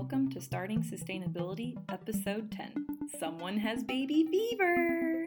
welcome 0.00 0.30
to 0.30 0.40
Starting 0.40 0.82
Sustainability, 0.82 1.76
Episode 1.90 2.50
10. 2.50 2.86
Someone 3.18 3.58
has 3.58 3.84
baby 3.84 4.26
fever! 4.30 5.26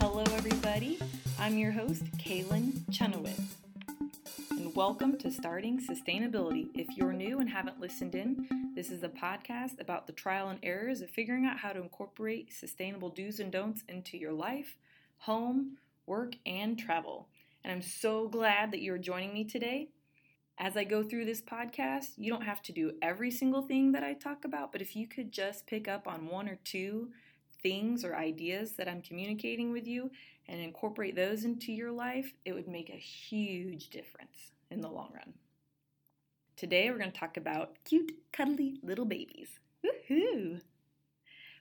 Hello, 0.00 0.24
everybody. 0.32 0.98
I'm 1.38 1.58
your 1.58 1.72
host, 1.72 2.04
Kaylin 2.16 2.72
Chenoweth. 2.90 3.58
And 4.52 4.74
welcome 4.74 5.18
to 5.18 5.30
Starting 5.30 5.78
Sustainability. 5.78 6.68
If 6.74 6.86
you're 6.96 7.12
new 7.12 7.40
and 7.40 7.50
haven't 7.50 7.78
listened 7.78 8.14
in, 8.14 8.48
this 8.74 8.90
is 8.90 9.02
a 9.02 9.10
podcast 9.10 9.78
about 9.78 10.06
the 10.06 10.14
trial 10.14 10.48
and 10.48 10.58
errors 10.62 11.02
of 11.02 11.10
figuring 11.10 11.44
out 11.44 11.58
how 11.58 11.74
to 11.74 11.82
incorporate 11.82 12.50
sustainable 12.50 13.10
do's 13.10 13.40
and 13.40 13.52
don'ts 13.52 13.84
into 13.90 14.16
your 14.16 14.32
life, 14.32 14.78
home, 15.22 15.76
work, 16.06 16.34
and 16.44 16.76
travel. 16.76 17.28
And 17.62 17.72
I'm 17.72 17.82
so 17.82 18.26
glad 18.26 18.72
that 18.72 18.82
you're 18.82 18.98
joining 18.98 19.32
me 19.32 19.44
today. 19.44 19.88
As 20.58 20.76
I 20.76 20.82
go 20.82 21.04
through 21.04 21.26
this 21.26 21.40
podcast, 21.40 22.10
you 22.16 22.30
don't 22.30 22.42
have 22.42 22.60
to 22.62 22.72
do 22.72 22.92
every 23.00 23.30
single 23.30 23.62
thing 23.62 23.92
that 23.92 24.02
I 24.02 24.14
talk 24.14 24.44
about, 24.44 24.72
but 24.72 24.82
if 24.82 24.96
you 24.96 25.06
could 25.06 25.30
just 25.30 25.66
pick 25.68 25.86
up 25.86 26.08
on 26.08 26.26
one 26.26 26.48
or 26.48 26.58
two 26.64 27.10
things 27.62 28.04
or 28.04 28.16
ideas 28.16 28.72
that 28.72 28.88
I'm 28.88 29.00
communicating 29.00 29.72
with 29.72 29.86
you 29.86 30.10
and 30.48 30.60
incorporate 30.60 31.14
those 31.14 31.44
into 31.44 31.72
your 31.72 31.92
life, 31.92 32.32
it 32.44 32.52
would 32.52 32.66
make 32.66 32.90
a 32.90 32.96
huge 32.96 33.90
difference 33.90 34.50
in 34.72 34.80
the 34.80 34.90
long 34.90 35.10
run. 35.14 35.34
Today 36.56 36.90
we're 36.90 36.98
going 36.98 37.12
to 37.12 37.18
talk 37.18 37.36
about 37.36 37.76
cute, 37.84 38.12
cuddly 38.32 38.80
little 38.82 39.04
babies. 39.04 39.60
Woohoo! 39.84 40.62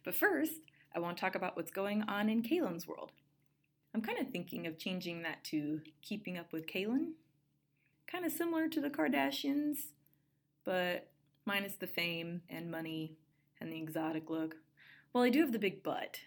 But 0.04 0.16
first, 0.16 0.62
I 0.96 1.00
want 1.00 1.18
to 1.18 1.22
talk 1.22 1.36
about 1.36 1.56
what's 1.56 1.72
going 1.72 2.02
on 2.04 2.28
in 2.28 2.42
Kaylin's 2.42 2.88
world. 2.88 3.12
I'm 3.94 4.02
kind 4.02 4.20
of 4.20 4.30
thinking 4.30 4.68
of 4.68 4.78
changing 4.78 5.24
that 5.24 5.44
to 5.46 5.82
Keeping 6.02 6.38
Up 6.38 6.54
with 6.54 6.66
Kaylin. 6.66 7.12
Kind 8.08 8.26
of 8.26 8.32
similar 8.32 8.68
to 8.70 8.80
the 8.80 8.90
Kardashians, 8.90 9.78
but 10.64 11.10
minus 11.46 11.76
the 11.76 11.88
fame 11.88 12.42
and 12.50 12.72
money 12.72 13.18
and 13.60 13.72
the 13.72 13.82
exotic 13.82 14.30
look. 14.30 14.56
Well, 15.14 15.24
I 15.24 15.30
do 15.30 15.42
have 15.42 15.52
the 15.52 15.60
big 15.60 15.84
butt. 15.84 16.22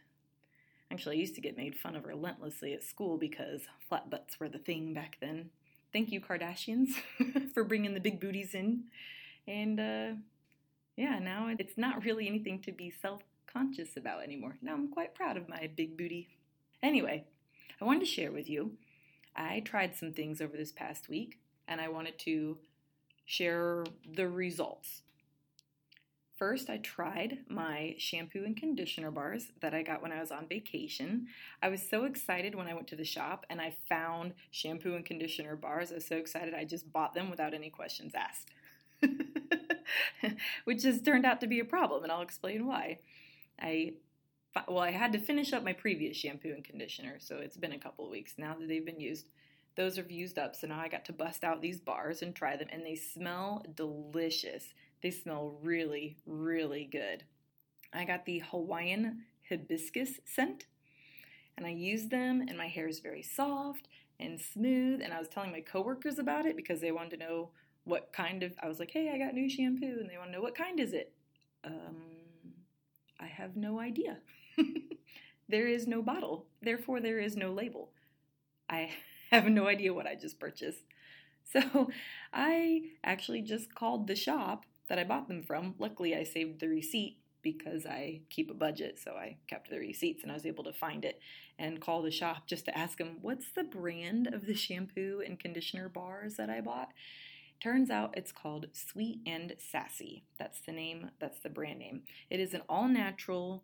Actually, 0.91 1.17
I 1.17 1.21
used 1.21 1.35
to 1.37 1.41
get 1.41 1.57
made 1.57 1.75
fun 1.75 1.97
of 1.97 2.05
relentlessly 2.05 2.75
at 2.75 2.85
school 2.85 3.17
because 3.17 3.63
flat 3.89 4.11
butts 4.11 4.39
were 4.39 4.49
the 4.49 4.59
thing 4.59 4.93
back 4.93 5.17
then. 5.21 5.51
Thank 5.93 6.13
you, 6.13 6.21
Kardashians, 6.21 6.91
for 7.55 7.65
bringing 7.65 7.95
the 7.95 8.01
big 8.01 8.21
booties 8.21 8.55
in. 8.55 8.85
And 9.49 9.81
uh, 9.81 10.21
yeah, 10.97 11.19
now 11.19 11.49
it's 11.59 11.79
not 11.79 12.05
really 12.05 12.29
anything 12.29 12.61
to 12.61 12.73
be 12.73 12.91
self 12.91 13.23
conscious 13.51 13.97
about 13.97 14.23
anymore. 14.23 14.57
Now 14.61 14.75
I'm 14.75 14.89
quite 14.89 15.15
proud 15.15 15.37
of 15.37 15.49
my 15.49 15.71
big 15.75 15.97
booty. 15.97 16.29
Anyway, 16.83 17.25
I 17.81 17.85
wanted 17.85 18.01
to 18.01 18.07
share 18.07 18.33
with 18.33 18.49
you. 18.49 18.73
I 19.37 19.61
tried 19.61 19.97
some 19.97 20.13
things 20.13 20.41
over 20.41 20.57
this 20.57 20.73
past 20.73 21.09
week 21.09 21.39
and 21.67 21.81
I 21.81 21.89
wanted 21.89 22.19
to 22.21 22.59
share 23.25 23.85
the 24.15 24.29
results. 24.29 25.03
First, 26.37 26.69
I 26.69 26.79
tried 26.79 27.39
my 27.49 27.95
shampoo 27.97 28.45
and 28.45 28.57
conditioner 28.57 29.13
bars 29.13 29.53
that 29.61 29.73
I 29.73 29.83
got 29.83 30.03
when 30.03 30.11
I 30.11 30.21
was 30.21 30.33
on 30.33 30.49
vacation. 30.49 31.29
I 31.63 31.69
was 31.69 31.89
so 31.89 32.05
excited 32.05 32.57
when 32.57 32.67
I 32.67 32.75
went 32.75 32.89
to 32.89 32.97
the 32.97 33.05
shop 33.05 33.47
and 33.49 33.61
I 33.61 33.77
found 33.89 34.35
shampoo 34.51 34.97
and 34.97 35.07
conditioner 35.07 35.55
bars. 35.55 35.93
I 35.93 35.97
was 35.97 36.07
so 36.07 36.17
excited 36.17 36.53
I 36.53 36.65
just 36.65 36.93
bought 36.93 37.15
them 37.15 37.31
without 37.31 37.55
any 37.55 37.71
questions 37.71 38.15
asked. 38.15 38.51
Which 40.65 40.83
has 40.83 41.01
turned 41.03 41.25
out 41.25 41.41
to 41.41 41.47
be 41.47 41.61
a 41.61 41.65
problem, 41.65 42.03
and 42.03 42.11
I'll 42.11 42.23
explain 42.23 42.67
why. 42.67 42.99
I 43.61 43.95
well, 44.69 44.81
I 44.81 44.91
had 44.91 45.13
to 45.13 45.19
finish 45.19 45.53
up 45.53 45.65
my 45.65 45.73
previous 45.73 46.17
shampoo 46.17 46.53
and 46.55 46.65
conditioner, 46.65 47.17
so 47.19 47.37
it's 47.39 47.57
been 47.57 47.73
a 47.73 47.79
couple 47.79 48.05
of 48.05 48.11
weeks 48.11 48.35
now 48.39 48.55
that 48.59 48.69
they've 48.69 48.85
been 48.85 49.01
used. 49.01 49.29
Those 49.77 49.99
are 49.99 50.07
used 50.09 50.39
up, 50.39 50.55
so 50.55 50.69
now 50.69 50.79
I 50.81 50.89
got 50.89 51.05
to 51.07 51.13
bust 51.13 51.43
out 51.43 51.61
these 51.61 51.81
bars 51.81 52.23
and 52.23 52.35
try 52.35 52.57
them, 52.57 52.69
and 52.71 52.87
they 52.87 52.95
smell 52.95 53.65
delicious. 53.75 54.75
They 55.03 55.11
smell 55.11 55.59
really, 55.63 56.17
really 56.27 56.85
good. 56.91 57.25
I 57.93 58.05
got 58.05 58.25
the 58.25 58.41
Hawaiian 58.41 59.25
hibiscus 59.49 60.21
scent 60.25 60.67
and 61.57 61.67
I 61.67 61.71
use 61.71 62.09
them 62.09 62.45
and 62.49 62.57
my 62.57 62.67
hair 62.67 62.89
is 62.89 63.01
very 63.01 63.23
soft 63.23 63.89
and 64.19 64.41
smooth 64.41 65.01
and 65.03 65.13
I 65.13 65.19
was 65.19 65.29
telling 65.29 65.53
my 65.53 65.61
coworkers 65.61 66.19
about 66.19 66.47
it 66.47 66.57
because 66.57 66.81
they 66.81 66.93
wanted 66.93 67.11
to 67.13 67.17
know 67.27 67.51
what 67.85 68.13
kind 68.13 68.43
of 68.43 68.55
I 68.63 68.69
was 68.69 68.79
like, 68.79 68.91
"Hey, 68.91 69.11
I 69.13 69.19
got 69.19 69.35
new 69.35 69.49
shampoo." 69.49 69.99
And 70.01 70.09
they 70.09 70.17
want 70.17 70.31
to 70.31 70.37
know 70.37 70.43
what 70.43 70.55
kind 70.57 70.81
is 70.81 70.93
it? 70.93 71.13
Um 71.65 71.97
I 73.21 73.27
have 73.27 73.57
no 73.57 73.81
idea. 73.81 74.19
there 75.49 75.67
is 75.67 75.87
no 75.87 76.03
bottle. 76.03 76.47
Therefore 76.63 77.01
there 77.01 77.19
is 77.19 77.37
no 77.37 77.53
label. 77.53 77.91
I 78.69 78.91
have 79.31 79.47
no 79.47 79.69
idea 79.69 79.95
what 79.95 80.07
I 80.07 80.15
just 80.15 80.39
purchased. 80.41 80.85
So 81.53 81.91
I 82.33 82.83
actually 83.05 83.43
just 83.43 83.75
called 83.75 84.07
the 84.07 84.17
shop 84.17 84.65
that 84.89 84.99
I 84.99 85.05
bought 85.05 85.29
them 85.29 85.43
from. 85.43 85.75
Luckily, 85.79 86.17
I 86.17 86.25
saved 86.25 86.59
the 86.61 86.69
receipt 86.69 87.19
because 87.43 87.87
I 87.87 88.23
keep 88.31 88.51
a 88.51 88.55
budget, 88.55 88.99
so 88.99 89.13
I 89.13 89.37
kept 89.47 89.71
the 89.71 89.79
receipts 89.79 90.23
and 90.23 90.33
I 90.33 90.35
was 90.35 90.47
able 90.47 90.65
to 90.65 90.73
find 90.73 91.05
it 91.05 91.21
and 91.59 91.81
call 91.81 92.03
the 92.03 92.11
shop 92.11 92.47
just 92.47 92.65
to 92.65 92.77
ask 92.77 92.99
them 92.99 93.19
what's 93.21 93.53
the 93.53 93.63
brand 93.63 94.27
of 94.27 94.47
the 94.47 94.55
shampoo 94.55 95.23
and 95.25 95.39
conditioner 95.39 95.89
bars 95.89 96.37
that 96.37 96.51
I 96.51 96.61
bought. 96.63 96.89
Turns 97.61 97.91
out 97.91 98.15
it's 98.17 98.33
called 98.33 98.67
Sweet 98.73 99.21
and 99.27 99.55
Sassy. 99.59 100.25
That's 100.39 100.61
the 100.61 100.73
name, 100.73 101.11
that's 101.21 101.41
the 101.41 101.49
brand 101.49 101.79
name. 101.79 102.03
It 102.31 102.41
is 102.41 102.55
an 102.55 102.63
all 102.69 102.89
natural 102.89 103.63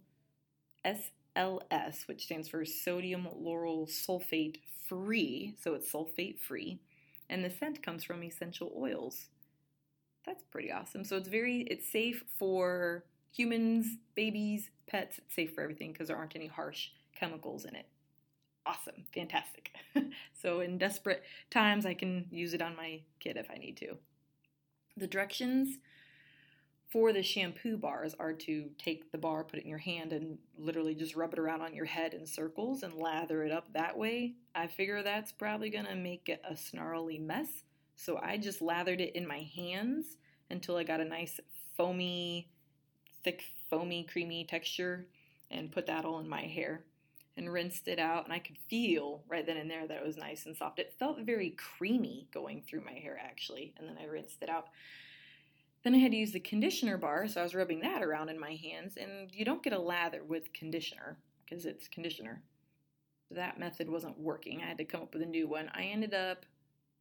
SLS, 0.84 2.06
which 2.06 2.24
stands 2.24 2.48
for 2.48 2.64
sodium 2.64 3.28
lauryl 3.36 3.88
sulfate 3.88 4.60
free, 4.88 5.54
so 5.60 5.74
it's 5.74 5.90
sulfate 5.90 6.38
free, 6.40 6.80
and 7.28 7.44
the 7.44 7.50
scent 7.50 7.82
comes 7.82 8.04
from 8.04 8.22
essential 8.22 8.72
oils 8.76 9.28
that's 10.24 10.44
pretty 10.44 10.70
awesome. 10.70 11.04
So 11.04 11.16
it's 11.16 11.28
very 11.28 11.62
it's 11.62 11.90
safe 11.90 12.24
for 12.38 13.04
humans, 13.32 13.98
babies, 14.14 14.70
pets. 14.86 15.18
It's 15.18 15.34
safe 15.34 15.54
for 15.54 15.62
everything 15.62 15.92
because 15.92 16.08
there 16.08 16.16
aren't 16.16 16.36
any 16.36 16.46
harsh 16.46 16.88
chemicals 17.14 17.64
in 17.64 17.74
it. 17.74 17.86
Awesome, 18.66 19.04
fantastic. 19.14 19.72
so 20.34 20.60
in 20.60 20.78
desperate 20.78 21.22
times, 21.50 21.86
I 21.86 21.94
can 21.94 22.26
use 22.30 22.54
it 22.54 22.62
on 22.62 22.76
my 22.76 23.00
kid 23.18 23.36
if 23.36 23.50
I 23.50 23.56
need 23.56 23.76
to. 23.78 23.96
The 24.96 25.06
directions 25.06 25.78
for 26.90 27.12
the 27.12 27.22
shampoo 27.22 27.76
bars 27.76 28.14
are 28.18 28.32
to 28.32 28.68
take 28.76 29.12
the 29.12 29.18
bar, 29.18 29.44
put 29.44 29.60
it 29.60 29.62
in 29.62 29.68
your 29.68 29.78
hand, 29.78 30.12
and 30.12 30.38
literally 30.58 30.94
just 30.94 31.14
rub 31.14 31.32
it 31.32 31.38
around 31.38 31.60
on 31.60 31.74
your 31.74 31.84
head 31.84 32.14
in 32.14 32.26
circles 32.26 32.82
and 32.82 32.94
lather 32.94 33.44
it 33.44 33.52
up 33.52 33.72
that 33.72 33.96
way. 33.96 34.34
I 34.54 34.66
figure 34.66 35.02
that's 35.02 35.30
probably 35.30 35.70
gonna 35.70 35.94
make 35.94 36.28
it 36.28 36.42
a 36.48 36.56
snarly 36.56 37.18
mess. 37.18 37.62
So 37.94 38.18
I 38.20 38.38
just 38.38 38.60
lathered 38.60 39.00
it 39.00 39.14
in 39.14 39.26
my 39.26 39.46
hands 39.54 40.16
until 40.50 40.76
I 40.76 40.82
got 40.82 41.00
a 41.00 41.04
nice 41.04 41.38
foamy, 41.76 42.48
thick, 43.22 43.44
foamy, 43.68 44.04
creamy 44.04 44.44
texture 44.44 45.06
and 45.50 45.70
put 45.70 45.86
that 45.86 46.04
all 46.04 46.18
in 46.18 46.28
my 46.28 46.42
hair 46.42 46.84
and 47.36 47.52
rinsed 47.52 47.88
it 47.88 47.98
out. 47.98 48.24
And 48.24 48.32
I 48.32 48.38
could 48.38 48.58
feel 48.68 49.22
right 49.28 49.46
then 49.46 49.56
and 49.56 49.70
there 49.70 49.86
that 49.86 49.98
it 49.98 50.06
was 50.06 50.16
nice 50.16 50.46
and 50.46 50.56
soft. 50.56 50.78
It 50.78 50.94
felt 50.98 51.20
very 51.20 51.50
creamy 51.50 52.26
going 52.32 52.62
through 52.62 52.84
my 52.84 52.92
hair 52.92 53.20
actually. 53.22 53.74
And 53.78 53.88
then 53.88 53.96
I 54.00 54.06
rinsed 54.06 54.42
it 54.42 54.48
out. 54.48 54.68
Then 55.82 55.94
I 55.94 55.98
had 55.98 56.12
to 56.12 56.18
use 56.18 56.32
the 56.32 56.40
conditioner 56.40 56.98
bar, 56.98 57.26
so 57.26 57.40
I 57.40 57.42
was 57.42 57.54
rubbing 57.54 57.80
that 57.80 58.02
around 58.02 58.28
in 58.28 58.38
my 58.38 58.54
hands. 58.54 58.96
And 58.96 59.30
you 59.32 59.44
don't 59.44 59.62
get 59.62 59.72
a 59.72 59.78
lather 59.78 60.22
with 60.22 60.52
conditioner 60.52 61.16
because 61.44 61.64
it's 61.64 61.88
conditioner. 61.88 62.42
That 63.30 63.58
method 63.58 63.88
wasn't 63.88 64.18
working. 64.18 64.60
I 64.60 64.66
had 64.66 64.78
to 64.78 64.84
come 64.84 65.02
up 65.02 65.14
with 65.14 65.22
a 65.22 65.26
new 65.26 65.48
one. 65.48 65.70
I 65.74 65.84
ended 65.84 66.12
up 66.12 66.44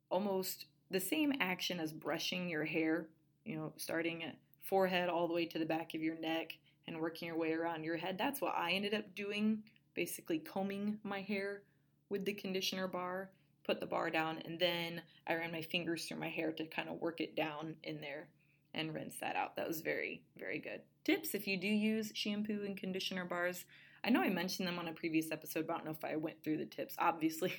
almost 0.10 0.66
the 0.92 1.00
same 1.00 1.34
action 1.40 1.80
as 1.80 1.92
brushing 1.92 2.48
your 2.48 2.64
hair, 2.64 3.08
you 3.44 3.58
know, 3.58 3.74
starting 3.78 4.24
at 4.24 4.38
forehead 4.64 5.10
all 5.10 5.28
the 5.28 5.34
way 5.34 5.46
to 5.46 5.60
the 5.60 5.66
back 5.66 5.94
of 5.94 6.02
your 6.02 6.18
neck 6.20 6.58
and 6.88 7.00
working 7.00 7.28
your 7.28 7.38
way 7.38 7.54
around 7.54 7.84
your 7.84 7.98
head. 7.98 8.18
That's 8.18 8.42
what 8.42 8.56
I 8.56 8.72
ended 8.72 8.94
up 8.94 9.14
doing, 9.14 9.64
basically 9.94 10.40
combing 10.40 11.00
my 11.04 11.22
hair 11.22 11.64
with 12.10 12.26
the 12.26 12.34
conditioner 12.34 12.88
bar, 12.88 13.30
put 13.64 13.80
the 13.80 13.86
bar 13.86 14.10
down, 14.10 14.40
and 14.46 14.58
then 14.58 15.02
I 15.28 15.36
ran 15.36 15.52
my 15.52 15.62
fingers 15.62 16.06
through 16.06 16.20
my 16.20 16.30
hair 16.30 16.52
to 16.54 16.66
kind 16.66 16.90
of 16.90 17.02
work 17.02 17.22
it 17.22 17.36
down 17.36 17.76
in 17.84 18.02
there 18.02 18.28
and 18.74 18.94
rinse 18.94 19.16
that 19.22 19.36
out. 19.36 19.56
That 19.56 19.68
was 19.68 19.82
very, 19.82 20.22
very 20.38 20.60
good. 20.60 20.82
Tips 21.04 21.34
if 21.34 21.48
you 21.48 21.58
do 21.58 21.68
use 21.68 22.12
shampoo 22.14 22.64
and 22.66 22.78
conditioner 22.78 23.26
bars. 23.26 23.66
I 24.04 24.10
know 24.10 24.22
I 24.22 24.30
mentioned 24.30 24.68
them 24.68 24.80
on 24.80 24.88
a 24.88 24.94
previous 24.94 25.32
episode, 25.32 25.68
but 25.68 25.74
I 25.74 25.76
don't 25.78 25.86
know 25.86 25.98
if 25.98 26.06
I 26.06 26.16
went 26.16 26.44
through 26.44 26.58
the 26.58 26.66
tips. 26.66 26.96
Obviously, 27.00 27.54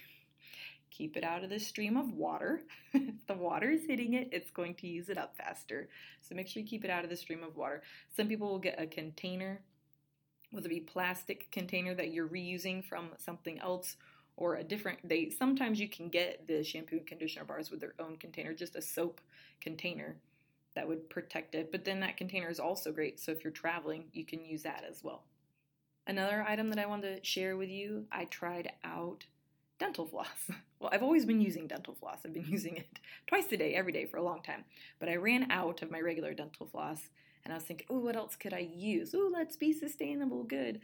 keep 0.90 1.16
it 1.16 1.24
out 1.24 1.44
of 1.44 1.50
the 1.50 1.58
stream 1.58 1.96
of 1.96 2.12
water. 2.12 2.62
if 2.94 3.26
the 3.26 3.34
water 3.34 3.70
is 3.70 3.86
hitting 3.86 4.14
it, 4.14 4.28
it's 4.32 4.50
going 4.50 4.74
to 4.76 4.86
use 4.86 5.08
it 5.08 5.18
up 5.18 5.36
faster. 5.36 5.88
So 6.22 6.34
make 6.34 6.48
sure 6.48 6.62
you 6.62 6.68
keep 6.68 6.84
it 6.84 6.90
out 6.90 7.04
of 7.04 7.10
the 7.10 7.16
stream 7.16 7.42
of 7.42 7.56
water. 7.56 7.82
Some 8.16 8.28
people 8.28 8.48
will 8.48 8.58
get 8.58 8.80
a 8.80 8.86
container, 8.86 9.60
whether 10.50 10.66
it 10.66 10.70
be 10.70 10.80
plastic 10.80 11.50
container 11.50 11.94
that 11.94 12.12
you're 12.12 12.28
reusing 12.28 12.84
from 12.84 13.10
something 13.18 13.58
else 13.60 13.96
or 14.36 14.56
a 14.56 14.64
different 14.64 15.06
they 15.06 15.28
sometimes 15.28 15.78
you 15.78 15.88
can 15.88 16.08
get 16.08 16.46
the 16.46 16.64
shampoo 16.64 16.96
and 16.96 17.06
conditioner 17.06 17.44
bars 17.44 17.70
with 17.70 17.80
their 17.80 17.94
own 17.98 18.16
container, 18.16 18.54
just 18.54 18.76
a 18.76 18.80
soap 18.80 19.20
container 19.60 20.16
that 20.74 20.88
would 20.88 21.10
protect 21.10 21.54
it. 21.54 21.72
But 21.72 21.84
then 21.84 22.00
that 22.00 22.16
container 22.16 22.48
is 22.48 22.60
also 22.60 22.92
great. 22.92 23.20
So 23.20 23.32
if 23.32 23.44
you're 23.44 23.52
traveling, 23.52 24.04
you 24.12 24.24
can 24.24 24.44
use 24.44 24.62
that 24.62 24.84
as 24.88 25.02
well. 25.02 25.24
Another 26.06 26.44
item 26.46 26.70
that 26.70 26.78
I 26.78 26.86
wanted 26.86 27.16
to 27.16 27.24
share 27.24 27.56
with 27.56 27.68
you, 27.68 28.06
I 28.10 28.24
tried 28.24 28.72
out 28.84 29.26
dental 29.78 30.06
floss. 30.06 30.28
Well, 30.80 30.88
I've 30.94 31.02
always 31.02 31.26
been 31.26 31.42
using 31.42 31.66
dental 31.66 31.94
floss. 31.94 32.20
I've 32.24 32.32
been 32.32 32.46
using 32.48 32.78
it 32.78 33.00
twice 33.26 33.52
a 33.52 33.58
day, 33.58 33.74
every 33.74 33.92
day 33.92 34.06
for 34.06 34.16
a 34.16 34.22
long 34.22 34.40
time. 34.42 34.64
But 34.98 35.10
I 35.10 35.16
ran 35.16 35.50
out 35.50 35.82
of 35.82 35.90
my 35.90 36.00
regular 36.00 36.32
dental 36.32 36.66
floss 36.66 37.10
and 37.44 37.52
I 37.52 37.56
was 37.58 37.64
thinking, 37.64 37.86
oh, 37.90 37.98
what 37.98 38.16
else 38.16 38.34
could 38.34 38.54
I 38.54 38.60
use? 38.60 39.14
Oh, 39.14 39.30
let's 39.30 39.56
be 39.56 39.74
sustainable. 39.74 40.42
Good. 40.42 40.80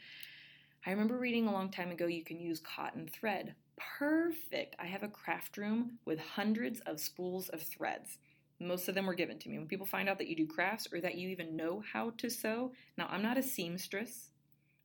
I 0.84 0.90
remember 0.90 1.16
reading 1.16 1.46
a 1.46 1.52
long 1.52 1.70
time 1.70 1.90
ago 1.90 2.06
you 2.06 2.24
can 2.24 2.38
use 2.38 2.60
cotton 2.60 3.08
thread. 3.08 3.54
Perfect. 3.98 4.76
I 4.78 4.84
have 4.84 5.02
a 5.02 5.08
craft 5.08 5.56
room 5.56 5.98
with 6.04 6.18
hundreds 6.20 6.80
of 6.80 7.00
spools 7.00 7.48
of 7.48 7.62
threads. 7.62 8.18
Most 8.58 8.88
of 8.88 8.94
them 8.94 9.06
were 9.06 9.14
given 9.14 9.38
to 9.40 9.48
me. 9.48 9.58
When 9.58 9.68
people 9.68 9.86
find 9.86 10.08
out 10.08 10.18
that 10.18 10.28
you 10.28 10.36
do 10.36 10.46
crafts 10.46 10.88
or 10.92 11.00
that 11.00 11.16
you 11.16 11.28
even 11.28 11.56
know 11.56 11.82
how 11.92 12.10
to 12.18 12.30
sew, 12.30 12.72
now 12.96 13.06
I'm 13.10 13.22
not 13.22 13.36
a 13.36 13.42
seamstress. 13.42 14.30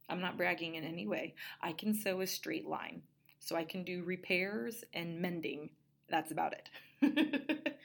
I'm 0.10 0.20
not 0.20 0.38
bragging 0.38 0.76
in 0.76 0.84
any 0.84 1.08
way. 1.08 1.36
I 1.62 1.72
can 1.72 1.94
sew 1.94 2.22
a 2.22 2.28
straight 2.28 2.68
line. 2.68 3.02
So 3.40 3.56
I 3.56 3.64
can 3.64 3.84
do 3.84 4.04
repairs 4.04 4.84
and 4.94 5.20
mending. 5.20 5.70
That's 6.10 6.32
about 6.32 6.54
it. 6.54 6.70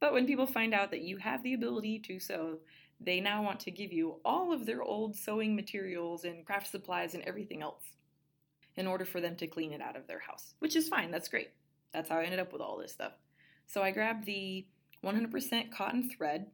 but 0.00 0.12
when 0.12 0.26
people 0.26 0.46
find 0.46 0.72
out 0.72 0.90
that 0.92 1.02
you 1.02 1.16
have 1.18 1.42
the 1.42 1.54
ability 1.54 1.98
to 2.06 2.20
sew, 2.20 2.58
they 3.00 3.20
now 3.20 3.42
want 3.42 3.60
to 3.60 3.70
give 3.70 3.92
you 3.92 4.20
all 4.24 4.52
of 4.52 4.64
their 4.64 4.82
old 4.82 5.16
sewing 5.16 5.56
materials 5.56 6.24
and 6.24 6.46
craft 6.46 6.70
supplies 6.70 7.14
and 7.14 7.24
everything 7.24 7.62
else 7.62 7.82
in 8.76 8.86
order 8.86 9.04
for 9.04 9.20
them 9.20 9.36
to 9.36 9.46
clean 9.46 9.72
it 9.72 9.80
out 9.80 9.96
of 9.96 10.06
their 10.06 10.20
house, 10.20 10.54
which 10.60 10.76
is 10.76 10.88
fine. 10.88 11.10
That's 11.10 11.28
great. 11.28 11.50
That's 11.92 12.08
how 12.08 12.18
I 12.18 12.24
ended 12.24 12.38
up 12.38 12.52
with 12.52 12.62
all 12.62 12.78
this 12.78 12.92
stuff. 12.92 13.12
So 13.66 13.82
I 13.82 13.90
grabbed 13.90 14.24
the 14.24 14.66
100% 15.04 15.70
cotton 15.72 16.10
thread 16.10 16.46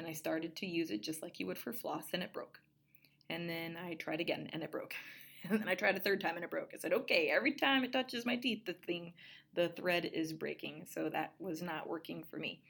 and 0.00 0.08
I 0.08 0.14
started 0.14 0.56
to 0.56 0.66
use 0.66 0.90
it 0.90 1.02
just 1.02 1.22
like 1.22 1.38
you 1.38 1.46
would 1.46 1.58
for 1.58 1.74
floss, 1.74 2.04
and 2.14 2.22
it 2.22 2.32
broke. 2.32 2.60
And 3.28 3.48
then 3.48 3.76
I 3.76 3.94
tried 3.94 4.20
again 4.20 4.48
and 4.52 4.62
it 4.62 4.72
broke. 4.72 4.94
And 5.48 5.58
then 5.58 5.70
I 5.70 5.74
tried 5.74 5.96
a 5.96 6.00
third 6.00 6.20
time 6.20 6.34
and 6.34 6.44
it 6.44 6.50
broke. 6.50 6.72
I 6.74 6.76
said, 6.76 6.92
okay, 6.92 7.30
every 7.34 7.52
time 7.52 7.82
it 7.82 7.94
touches 7.94 8.26
my 8.26 8.36
teeth, 8.36 8.66
the 8.66 8.74
thing, 8.74 9.14
the 9.54 9.70
thread 9.70 10.04
is 10.04 10.34
breaking. 10.34 10.84
So 10.84 11.08
that 11.08 11.32
was 11.38 11.62
not 11.62 11.88
working 11.88 12.24
for 12.24 12.36
me. 12.36 12.60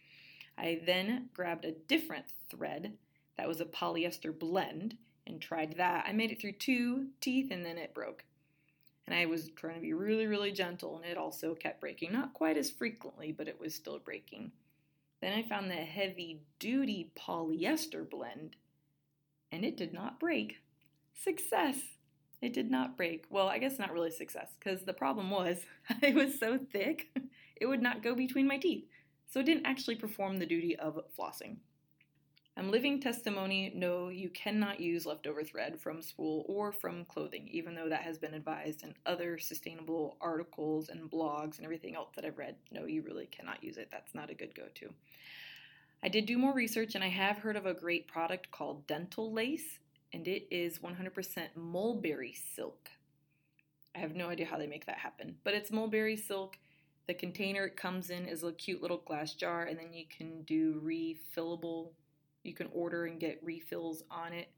I 0.56 0.80
then 0.86 1.30
grabbed 1.34 1.64
a 1.64 1.72
different 1.72 2.26
thread 2.48 2.92
that 3.36 3.48
was 3.48 3.60
a 3.60 3.64
polyester 3.64 4.38
blend 4.38 4.96
and 5.26 5.40
tried 5.40 5.78
that. 5.78 6.04
I 6.06 6.12
made 6.12 6.30
it 6.30 6.40
through 6.40 6.52
two 6.52 7.08
teeth 7.20 7.50
and 7.50 7.66
then 7.66 7.76
it 7.76 7.92
broke. 7.92 8.22
And 9.04 9.16
I 9.16 9.26
was 9.26 9.50
trying 9.56 9.74
to 9.74 9.80
be 9.80 9.92
really, 9.92 10.28
really 10.28 10.52
gentle 10.52 10.94
and 10.94 11.04
it 11.04 11.18
also 11.18 11.56
kept 11.56 11.80
breaking. 11.80 12.12
Not 12.12 12.34
quite 12.34 12.56
as 12.56 12.70
frequently, 12.70 13.32
but 13.32 13.48
it 13.48 13.58
was 13.58 13.74
still 13.74 13.98
breaking. 13.98 14.52
Then 15.20 15.32
I 15.32 15.42
found 15.42 15.70
the 15.70 15.74
heavy 15.74 16.40
duty 16.58 17.12
polyester 17.16 18.08
blend 18.08 18.56
and 19.52 19.64
it 19.64 19.76
did 19.76 19.92
not 19.92 20.20
break. 20.20 20.58
Success! 21.14 21.76
It 22.40 22.54
did 22.54 22.70
not 22.70 22.96
break. 22.96 23.26
Well, 23.28 23.48
I 23.48 23.58
guess 23.58 23.78
not 23.78 23.92
really 23.92 24.10
success, 24.10 24.54
because 24.58 24.84
the 24.84 24.94
problem 24.94 25.30
was 25.30 25.58
it 26.02 26.14
was 26.14 26.38
so 26.38 26.58
thick, 26.58 27.08
it 27.56 27.66
would 27.66 27.82
not 27.82 28.02
go 28.02 28.14
between 28.14 28.46
my 28.46 28.56
teeth. 28.56 28.84
So 29.26 29.40
it 29.40 29.46
didn't 29.46 29.66
actually 29.66 29.96
perform 29.96 30.38
the 30.38 30.46
duty 30.46 30.76
of 30.76 30.98
flossing. 31.18 31.56
I'm 32.60 32.70
living 32.70 33.00
testimony 33.00 33.72
no, 33.74 34.10
you 34.10 34.28
cannot 34.28 34.80
use 34.80 35.06
leftover 35.06 35.42
thread 35.42 35.80
from 35.80 36.02
spool 36.02 36.44
or 36.46 36.72
from 36.72 37.06
clothing, 37.06 37.48
even 37.50 37.74
though 37.74 37.88
that 37.88 38.02
has 38.02 38.18
been 38.18 38.34
advised 38.34 38.82
in 38.82 38.92
other 39.06 39.38
sustainable 39.38 40.18
articles 40.20 40.90
and 40.90 41.10
blogs 41.10 41.56
and 41.56 41.64
everything 41.64 41.96
else 41.96 42.10
that 42.14 42.26
I've 42.26 42.36
read. 42.36 42.56
No, 42.70 42.84
you 42.84 43.00
really 43.00 43.24
cannot 43.24 43.64
use 43.64 43.78
it. 43.78 43.88
That's 43.90 44.14
not 44.14 44.28
a 44.28 44.34
good 44.34 44.54
go 44.54 44.64
to. 44.74 44.90
I 46.02 46.08
did 46.08 46.26
do 46.26 46.36
more 46.36 46.52
research 46.52 46.94
and 46.94 47.02
I 47.02 47.08
have 47.08 47.38
heard 47.38 47.56
of 47.56 47.64
a 47.64 47.72
great 47.72 48.06
product 48.06 48.50
called 48.50 48.86
Dental 48.86 49.32
Lace 49.32 49.78
and 50.12 50.28
it 50.28 50.46
is 50.50 50.80
100% 50.80 51.56
mulberry 51.56 52.36
silk. 52.54 52.90
I 53.96 54.00
have 54.00 54.14
no 54.14 54.28
idea 54.28 54.44
how 54.44 54.58
they 54.58 54.66
make 54.66 54.84
that 54.84 54.98
happen, 54.98 55.36
but 55.44 55.54
it's 55.54 55.72
mulberry 55.72 56.18
silk. 56.18 56.58
The 57.06 57.14
container 57.14 57.64
it 57.64 57.78
comes 57.78 58.10
in 58.10 58.26
is 58.26 58.44
a 58.44 58.52
cute 58.52 58.82
little 58.82 58.98
glass 58.98 59.32
jar, 59.32 59.64
and 59.64 59.78
then 59.78 59.94
you 59.94 60.04
can 60.14 60.42
do 60.42 60.82
refillable. 60.84 61.92
You 62.42 62.54
can 62.54 62.68
order 62.72 63.06
and 63.06 63.20
get 63.20 63.40
refills 63.42 64.02
on 64.10 64.32
it. 64.32 64.48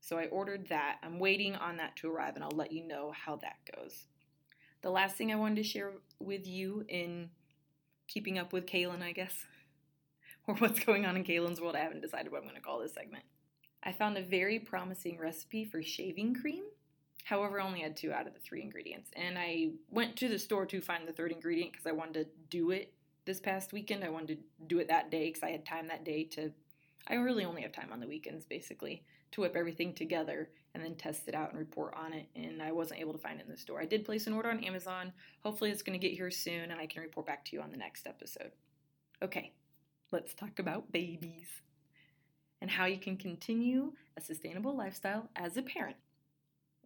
So 0.00 0.18
I 0.18 0.26
ordered 0.26 0.68
that. 0.68 0.98
I'm 1.02 1.18
waiting 1.18 1.54
on 1.54 1.76
that 1.76 1.96
to 1.96 2.10
arrive, 2.10 2.34
and 2.34 2.42
I'll 2.42 2.50
let 2.50 2.72
you 2.72 2.86
know 2.86 3.12
how 3.12 3.36
that 3.36 3.56
goes. 3.76 4.06
The 4.82 4.90
last 4.90 5.16
thing 5.16 5.30
I 5.30 5.36
wanted 5.36 5.56
to 5.56 5.62
share 5.62 5.92
with 6.18 6.46
you 6.46 6.84
in 6.88 7.30
keeping 8.08 8.38
up 8.38 8.52
with 8.52 8.66
Kaylin, 8.66 9.02
I 9.02 9.12
guess, 9.12 9.34
or 10.46 10.56
what's 10.56 10.84
going 10.84 11.06
on 11.06 11.16
in 11.16 11.24
Kaylin's 11.24 11.60
world, 11.60 11.76
I 11.76 11.80
haven't 11.80 12.02
decided 12.02 12.32
what 12.32 12.38
I'm 12.38 12.48
going 12.48 12.56
to 12.56 12.62
call 12.62 12.80
this 12.80 12.94
segment. 12.94 13.24
I 13.82 13.92
found 13.92 14.16
a 14.16 14.22
very 14.22 14.58
promising 14.58 15.18
recipe 15.18 15.64
for 15.64 15.82
shaving 15.82 16.34
cream. 16.34 16.64
However, 17.24 17.60
I 17.60 17.66
only 17.66 17.80
had 17.80 17.96
two 17.96 18.12
out 18.12 18.26
of 18.26 18.34
the 18.34 18.40
three 18.40 18.62
ingredients. 18.62 19.10
And 19.14 19.38
I 19.38 19.70
went 19.90 20.16
to 20.16 20.28
the 20.28 20.38
store 20.38 20.66
to 20.66 20.80
find 20.80 21.06
the 21.06 21.12
third 21.12 21.32
ingredient 21.32 21.72
because 21.72 21.86
I 21.86 21.92
wanted 21.92 22.14
to 22.14 22.26
do 22.50 22.70
it 22.70 22.92
this 23.24 23.40
past 23.40 23.72
weekend. 23.72 24.02
I 24.02 24.08
wanted 24.08 24.38
to 24.38 24.44
do 24.66 24.78
it 24.78 24.88
that 24.88 25.10
day 25.10 25.28
because 25.28 25.42
I 25.42 25.50
had 25.50 25.64
time 25.64 25.88
that 25.88 26.04
day 26.04 26.24
to. 26.32 26.52
I 27.08 27.14
really 27.14 27.44
only 27.44 27.62
have 27.62 27.72
time 27.72 27.90
on 27.92 28.00
the 28.00 28.06
weekends, 28.06 28.44
basically, 28.44 29.02
to 29.32 29.40
whip 29.40 29.56
everything 29.56 29.94
together 29.94 30.50
and 30.74 30.82
then 30.82 30.94
test 30.94 31.28
it 31.28 31.34
out 31.34 31.50
and 31.50 31.58
report 31.58 31.94
on 31.96 32.12
it. 32.12 32.28
And 32.36 32.62
I 32.62 32.72
wasn't 32.72 33.00
able 33.00 33.12
to 33.12 33.18
find 33.18 33.40
it 33.40 33.46
in 33.46 33.52
the 33.52 33.58
store. 33.58 33.80
I 33.80 33.86
did 33.86 34.04
place 34.04 34.26
an 34.26 34.32
order 34.32 34.50
on 34.50 34.64
Amazon. 34.64 35.12
Hopefully, 35.42 35.70
it's 35.70 35.82
going 35.82 35.98
to 35.98 36.06
get 36.06 36.16
here 36.16 36.30
soon 36.30 36.70
and 36.70 36.80
I 36.80 36.86
can 36.86 37.02
report 37.02 37.26
back 37.26 37.44
to 37.46 37.56
you 37.56 37.62
on 37.62 37.70
the 37.70 37.76
next 37.76 38.06
episode. 38.06 38.52
Okay, 39.22 39.52
let's 40.10 40.34
talk 40.34 40.58
about 40.58 40.92
babies 40.92 41.48
and 42.60 42.70
how 42.70 42.86
you 42.86 42.98
can 42.98 43.16
continue 43.16 43.92
a 44.16 44.20
sustainable 44.20 44.76
lifestyle 44.76 45.28
as 45.34 45.56
a 45.56 45.62
parent. 45.62 45.96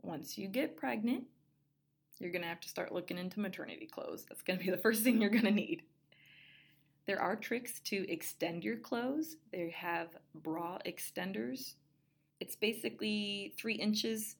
Once 0.02 0.38
you 0.38 0.48
get 0.48 0.76
pregnant, 0.76 1.24
you're 2.18 2.32
going 2.32 2.42
to 2.42 2.48
have 2.48 2.60
to 2.60 2.68
start 2.68 2.92
looking 2.92 3.18
into 3.18 3.40
maternity 3.40 3.86
clothes. 3.86 4.24
That's 4.28 4.42
going 4.42 4.58
to 4.58 4.64
be 4.64 4.70
the 4.70 4.78
first 4.78 5.02
thing 5.02 5.20
you're 5.20 5.30
going 5.30 5.44
to 5.44 5.50
need. 5.50 5.82
There 7.06 7.20
are 7.20 7.36
tricks 7.36 7.80
to 7.84 8.10
extend 8.10 8.64
your 8.64 8.76
clothes. 8.76 9.36
They 9.52 9.70
have 9.70 10.08
bra 10.34 10.78
extenders. 10.84 11.74
It's 12.40 12.56
basically 12.56 13.54
three 13.56 13.74
inches 13.74 14.36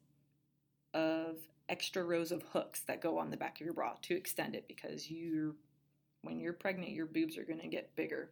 of 0.93 1.37
extra 1.69 2.03
rows 2.03 2.33
of 2.33 2.43
hooks 2.53 2.81
that 2.83 3.01
go 3.01 3.19
on 3.19 3.31
the 3.31 3.37
back 3.37 3.61
of 3.61 3.65
your 3.65 3.75
bra 3.75 3.95
to 4.03 4.17
extend 4.17 4.55
it 4.55 4.67
because 4.67 5.11
you're 5.11 5.55
when 6.23 6.41
you're 6.41 6.53
pregnant, 6.53 6.91
your 6.91 7.07
boobs 7.07 7.39
are 7.39 7.45
going 7.45 7.61
to 7.61 7.69
get 7.69 7.95
bigger. 7.95 8.31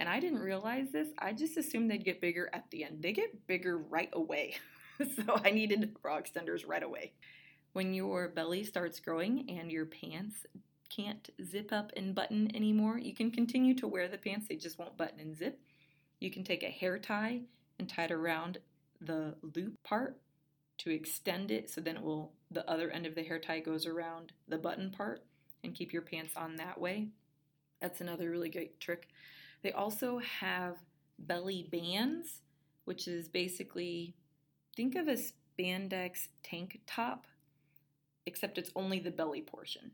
And 0.00 0.08
I 0.08 0.18
didn't 0.18 0.40
realize 0.40 0.90
this. 0.90 1.08
I 1.18 1.32
just 1.32 1.56
assumed 1.56 1.88
they'd 1.88 2.04
get 2.04 2.20
bigger 2.20 2.50
at 2.52 2.68
the 2.70 2.82
end. 2.82 3.02
They 3.02 3.12
get 3.12 3.46
bigger 3.46 3.78
right 3.78 4.10
away. 4.12 4.56
so 4.98 5.40
I 5.44 5.52
needed 5.52 5.96
bra 6.02 6.20
extenders 6.20 6.66
right 6.66 6.82
away. 6.82 7.12
When 7.72 7.94
your 7.94 8.28
belly 8.28 8.64
starts 8.64 8.98
growing 8.98 9.48
and 9.48 9.70
your 9.70 9.86
pants 9.86 10.44
can't 10.88 11.30
zip 11.44 11.72
up 11.72 11.92
and 11.96 12.14
button 12.14 12.54
anymore, 12.54 12.98
you 12.98 13.14
can 13.14 13.30
continue 13.30 13.74
to 13.74 13.88
wear 13.88 14.08
the 14.08 14.18
pants, 14.18 14.46
they 14.48 14.56
just 14.56 14.78
won't 14.78 14.96
button 14.96 15.20
and 15.20 15.36
zip. 15.36 15.60
You 16.20 16.30
can 16.30 16.44
take 16.44 16.62
a 16.62 16.68
hair 16.68 16.98
tie 16.98 17.42
and 17.78 17.88
tie 17.88 18.04
it 18.04 18.12
around 18.12 18.58
the 19.00 19.34
loop 19.54 19.82
part 19.82 20.18
to 20.78 20.90
extend 20.90 21.50
it 21.50 21.70
so 21.70 21.80
then 21.80 21.96
it 21.96 22.02
will 22.02 22.32
the 22.50 22.68
other 22.68 22.90
end 22.90 23.06
of 23.06 23.14
the 23.14 23.22
hair 23.22 23.38
tie 23.38 23.60
goes 23.60 23.86
around 23.86 24.32
the 24.48 24.58
button 24.58 24.90
part 24.90 25.24
and 25.62 25.74
keep 25.74 25.92
your 25.92 26.02
pants 26.02 26.34
on 26.36 26.56
that 26.56 26.80
way. 26.80 27.08
That's 27.80 28.00
another 28.00 28.30
really 28.30 28.50
great 28.50 28.80
trick. 28.80 29.08
They 29.62 29.72
also 29.72 30.18
have 30.18 30.76
belly 31.18 31.68
bands, 31.70 32.40
which 32.84 33.08
is 33.08 33.28
basically 33.28 34.14
think 34.76 34.94
of 34.94 35.08
a 35.08 35.16
spandex 35.16 36.28
tank 36.42 36.80
top, 36.86 37.26
except 38.26 38.58
it's 38.58 38.70
only 38.76 38.98
the 38.98 39.10
belly 39.10 39.42
portion. 39.42 39.92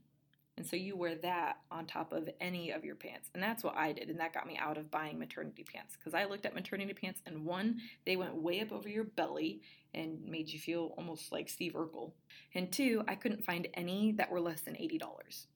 And 0.61 0.69
so 0.69 0.76
you 0.76 0.95
wear 0.95 1.14
that 1.14 1.57
on 1.71 1.87
top 1.87 2.12
of 2.12 2.29
any 2.38 2.71
of 2.71 2.85
your 2.85 2.95
pants. 2.95 3.31
And 3.33 3.43
that's 3.43 3.64
what 3.64 3.79
I 3.79 3.93
did. 3.93 4.11
And 4.11 4.21
that 4.21 4.35
got 4.35 4.47
me 4.47 4.59
out 4.59 4.76
of 4.76 4.90
buying 4.90 5.19
maternity 5.19 5.64
pants. 5.64 5.97
Because 5.97 6.12
I 6.12 6.26
looked 6.26 6.45
at 6.45 6.55
maternity 6.55 6.93
pants, 6.93 7.23
and 7.25 7.47
one, 7.47 7.81
they 8.05 8.17
went 8.17 8.35
way 8.35 8.61
up 8.61 8.71
over 8.71 8.87
your 8.87 9.05
belly 9.05 9.62
and 9.95 10.23
made 10.23 10.50
you 10.50 10.59
feel 10.59 10.93
almost 10.99 11.33
like 11.33 11.49
Steve 11.49 11.73
Urkel. 11.73 12.12
And 12.55 12.71
two, 12.71 13.02
I 13.09 13.14
couldn't 13.14 13.43
find 13.43 13.69
any 13.73 14.12
that 14.19 14.31
were 14.31 14.38
less 14.38 14.61
than 14.61 14.75
$80. 14.75 15.47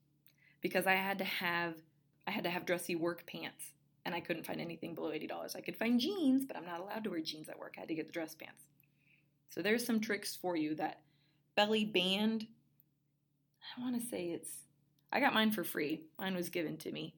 Because 0.62 0.87
I 0.87 0.94
had 0.94 1.18
to 1.18 1.25
have 1.25 1.75
I 2.26 2.30
had 2.30 2.44
to 2.44 2.50
have 2.50 2.64
dressy 2.64 2.96
work 2.96 3.26
pants 3.26 3.75
and 4.06 4.14
I 4.14 4.20
couldn't 4.20 4.46
find 4.46 4.58
anything 4.58 4.94
below 4.94 5.11
$80. 5.11 5.54
I 5.54 5.61
could 5.61 5.76
find 5.76 6.00
jeans, 6.00 6.46
but 6.46 6.56
I'm 6.56 6.64
not 6.64 6.80
allowed 6.80 7.04
to 7.04 7.11
wear 7.11 7.20
jeans 7.20 7.50
at 7.50 7.58
work. 7.58 7.75
I 7.76 7.80
had 7.80 7.88
to 7.90 7.94
get 7.94 8.06
the 8.06 8.12
dress 8.14 8.34
pants. 8.34 8.64
So 9.50 9.61
there's 9.61 9.84
some 9.84 10.00
tricks 10.00 10.34
for 10.34 10.56
you. 10.56 10.75
That 10.76 11.02
belly 11.56 11.84
band, 11.84 12.46
I 13.76 13.82
want 13.82 14.00
to 14.00 14.08
say 14.08 14.28
it's, 14.28 14.64
I 15.14 15.21
got 15.21 15.33
mine 15.33 15.52
for 15.52 15.64
free. 15.64 16.02
Mine 16.18 16.35
was 16.35 16.50
given 16.50 16.76
to 16.78 16.92
me. 16.92 17.14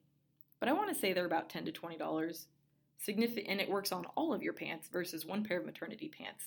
But 0.60 0.68
I 0.68 0.72
want 0.72 0.90
to 0.90 0.94
say 0.94 1.12
they're 1.12 1.26
about 1.26 1.50
10 1.50 1.64
to 1.64 1.72
$20. 1.72 2.46
Significant, 2.98 3.48
and 3.48 3.60
it 3.60 3.68
works 3.68 3.90
on 3.90 4.06
all 4.14 4.32
of 4.32 4.42
your 4.42 4.52
pants 4.52 4.88
versus 4.92 5.26
one 5.26 5.42
pair 5.42 5.58
of 5.58 5.66
maternity 5.66 6.08
pants. 6.08 6.44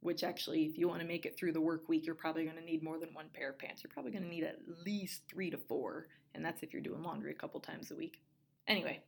Which 0.00 0.22
actually, 0.22 0.64
if 0.64 0.76
you 0.76 0.88
want 0.88 1.00
to 1.00 1.06
make 1.06 1.24
it 1.24 1.38
through 1.38 1.52
the 1.52 1.60
work 1.60 1.88
week, 1.88 2.04
you're 2.04 2.14
probably 2.14 2.44
going 2.44 2.56
to 2.56 2.64
need 2.64 2.82
more 2.82 2.98
than 2.98 3.14
one 3.14 3.30
pair 3.32 3.50
of 3.50 3.58
pants. 3.58 3.82
You're 3.82 3.92
probably 3.92 4.10
going 4.10 4.24
to 4.24 4.28
need 4.28 4.44
at 4.44 4.58
least 4.84 5.22
three 5.30 5.48
to 5.50 5.56
four, 5.56 6.08
and 6.34 6.44
that's 6.44 6.62
if 6.62 6.72
you're 6.72 6.82
doing 6.82 7.02
laundry 7.02 7.30
a 7.30 7.36
couple 7.36 7.60
times 7.60 7.90
a 7.90 7.94
week. 7.94 8.20
Anyway, 8.66 9.00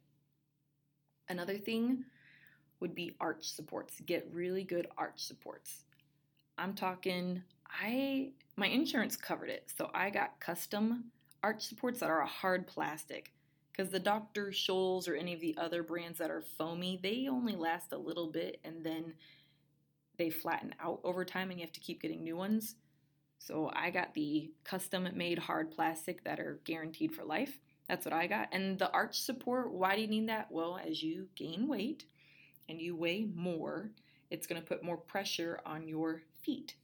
Another 1.28 1.57
thing 1.57 2.04
would 2.81 2.95
be 2.95 3.16
arch 3.21 3.49
supports. 3.49 4.00
Get 4.04 4.28
really 4.33 4.62
good 4.62 4.87
arch 4.99 5.21
supports. 5.21 5.85
I'm 6.59 6.75
talking, 6.75 7.43
I 7.69 8.33
my 8.57 8.66
insurance 8.66 9.16
covered 9.16 9.49
it, 9.49 9.71
so 9.76 9.90
I 9.95 10.11
got 10.11 10.38
custom 10.38 11.04
arch 11.44 11.62
supports 11.62 12.00
that 12.00 12.10
are 12.10 12.22
a 12.22 12.26
hard 12.26 12.66
plastic. 12.66 13.30
Because 13.70 13.90
the 13.90 14.00
Dr. 14.00 14.46
Scholl's 14.50 15.08
or 15.08 15.14
any 15.14 15.34
of 15.34 15.40
the 15.40 15.56
other 15.58 15.82
brands 15.82 16.18
that 16.18 16.30
are 16.30 16.42
foamy, 16.56 16.98
they 17.02 17.28
only 17.28 17.54
last 17.54 17.92
a 17.92 17.98
little 17.98 18.28
bit 18.30 18.60
and 18.64 18.84
then 18.84 19.14
they 20.16 20.30
flatten 20.30 20.74
out 20.80 21.00
over 21.04 21.24
time 21.24 21.50
and 21.50 21.58
you 21.58 21.66
have 21.66 21.72
to 21.72 21.80
keep 21.80 22.00
getting 22.00 22.22
new 22.22 22.36
ones. 22.36 22.76
So 23.38 23.70
I 23.74 23.90
got 23.90 24.14
the 24.14 24.52
custom 24.62 25.08
made 25.14 25.38
hard 25.38 25.70
plastic 25.70 26.24
that 26.24 26.40
are 26.40 26.60
guaranteed 26.64 27.12
for 27.12 27.24
life. 27.24 27.58
That's 27.88 28.06
what 28.06 28.14
I 28.14 28.26
got. 28.26 28.48
And 28.52 28.78
the 28.78 28.90
arch 28.92 29.20
support, 29.20 29.72
why 29.72 29.96
do 29.96 30.02
you 30.02 30.08
need 30.08 30.28
that? 30.28 30.50
Well, 30.50 30.80
as 30.88 31.02
you 31.02 31.26
gain 31.34 31.68
weight 31.68 32.04
and 32.68 32.80
you 32.80 32.96
weigh 32.96 33.26
more, 33.34 33.90
it's 34.30 34.46
going 34.46 34.62
to 34.62 34.66
put 34.66 34.84
more 34.84 34.96
pressure 34.96 35.60
on 35.66 35.88
your 35.88 36.22
feet. 36.42 36.76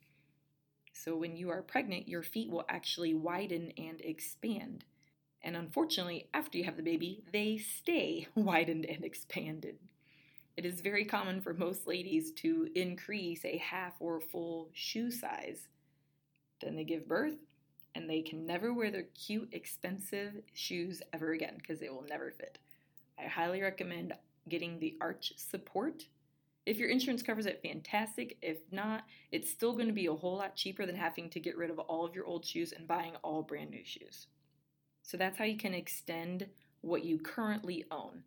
So 0.93 1.17
when 1.17 1.37
you 1.37 1.51
are 1.51 1.63
pregnant, 1.63 2.09
your 2.09 2.23
feet 2.23 2.51
will 2.51 2.65
actually 2.69 3.15
widen 3.15 3.73
and 3.79 4.01
expand. 4.01 4.85
And 5.43 5.57
unfortunately, 5.57 6.29
after 6.35 6.59
you 6.59 6.65
have 6.65 6.77
the 6.77 6.83
baby, 6.83 7.25
they 7.33 7.57
stay 7.57 8.29
widened 8.35 8.85
and 8.85 9.05
expanded. 9.05 9.79
It 10.57 10.67
is 10.67 10.81
very 10.81 11.05
common 11.05 11.41
for 11.41 11.55
most 11.55 11.87
ladies 11.87 12.33
to 12.33 12.69
increase 12.75 13.45
a 13.45 13.57
half 13.57 13.95
or 14.01 14.21
full 14.21 14.69
shoe 14.73 15.11
size. 15.11 15.69
Then 16.61 16.77
they 16.77 16.85
give 16.85 17.09
birth 17.09 17.39
and 17.95 18.09
they 18.09 18.23
can 18.23 18.47
never 18.47 18.73
wear 18.73 18.91
their 18.91 19.07
cute, 19.15 19.49
expensive 19.53 20.43
shoes 20.53 21.03
ever 21.13 21.33
again 21.33 21.55
because 21.57 21.81
they 21.81 21.89
will 21.89 22.05
never 22.09 22.31
fit. 22.31 22.59
I 23.19 23.27
highly 23.27 23.63
recommend 23.63 24.13
getting 24.49 24.79
the 24.79 24.97
arch 25.01 25.33
support. 25.37 26.05
If 26.67 26.79
your 26.79 26.91
insurance 26.91 27.23
covers 27.23 27.47
it, 27.47 27.61
fantastic. 27.63 28.37
If 28.43 28.59
not, 28.71 29.05
it's 29.33 29.51
still 29.51 29.73
going 29.73 29.87
to 29.87 29.93
be 29.93 30.07
a 30.07 30.15
whole 30.15 30.37
lot 30.37 30.57
cheaper 30.57 30.87
than 30.87 30.97
having 30.97 31.31
to 31.31 31.41
get 31.41 31.57
rid 31.57 31.71
of 31.71 31.79
all 31.79 32.05
of 32.05 32.15
your 32.15 32.27
old 32.27 32.45
shoes 32.45 32.73
and 32.73 32.87
buying 32.87 33.17
all 33.23 33.43
brand 33.43 33.71
new 33.71 33.85
shoes. 33.85 34.27
So 35.03 35.17
that's 35.17 35.39
how 35.39 35.45
you 35.45 35.57
can 35.57 35.75
extend 35.75 36.47
what 36.83 37.05
you 37.05 37.19
currently 37.19 37.85
own. 37.91 38.23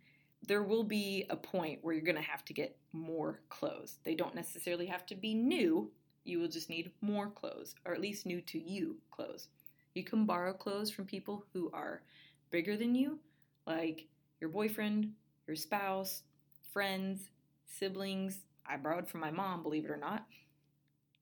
There 0.46 0.64
will 0.64 0.84
be 0.84 1.26
a 1.30 1.36
point 1.36 1.80
where 1.82 1.94
you're 1.94 2.04
going 2.04 2.16
to 2.16 2.22
have 2.22 2.44
to 2.46 2.54
get 2.54 2.78
more 2.92 3.40
clothes. 3.50 4.00
They 4.04 4.16
don't 4.16 4.36
necessarily 4.36 4.88
have 4.88 5.06
to 5.06 5.16
be 5.16 5.34
new, 5.34 5.92
you 6.26 6.40
will 6.40 6.48
just 6.48 6.70
need 6.70 6.92
more 7.02 7.30
clothes, 7.30 7.76
or 7.86 7.94
at 7.94 8.02
least 8.02 8.26
new 8.26 8.42
to 8.42 8.60
you 8.60 8.98
clothes. 9.12 9.48
You 9.94 10.04
can 10.04 10.26
borrow 10.26 10.54
clothes 10.54 10.92
from 10.92 11.06
people 11.06 11.46
who 11.54 11.70
are 11.74 12.02
bigger 12.50 12.76
than 12.76 12.96
you, 12.96 13.20
like 13.66 14.08
your 14.42 14.50
boyfriend, 14.50 15.14
your 15.48 15.56
spouse, 15.56 16.24
friends, 16.72 17.30
siblings. 17.78 18.40
I 18.66 18.78
borrowed 18.78 19.08
from 19.08 19.20
my 19.20 19.32
mom, 19.32 19.64
believe 19.64 19.86
it 19.86 19.92
or 19.92 19.98
not. 19.98 20.26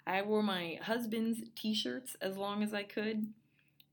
I 0.05 0.21
wore 0.21 0.43
my 0.43 0.79
husband's 0.81 1.41
t 1.55 1.73
shirts 1.73 2.15
as 2.21 2.37
long 2.37 2.63
as 2.63 2.73
I 2.73 2.83
could, 2.83 3.27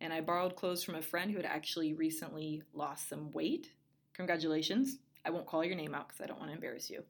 and 0.01 0.13
I 0.13 0.21
borrowed 0.21 0.57
clothes 0.57 0.83
from 0.83 0.95
a 0.95 1.03
friend 1.03 1.31
who 1.31 1.37
had 1.37 1.47
actually 1.47 1.95
recently 1.95 2.63
lost 2.73 3.09
some 3.09 3.33
weight. 3.33 3.73
Congratulations. 4.15 4.99
I 5.25 5.31
won't 5.31 5.47
call 5.47 5.65
your 5.65 5.77
name 5.77 5.95
out 5.95 6.09
because 6.09 6.21
I 6.21 6.27
don't 6.27 6.39
want 6.39 6.51
to 6.51 6.55
embarrass 6.55 6.91
you. 6.91 7.03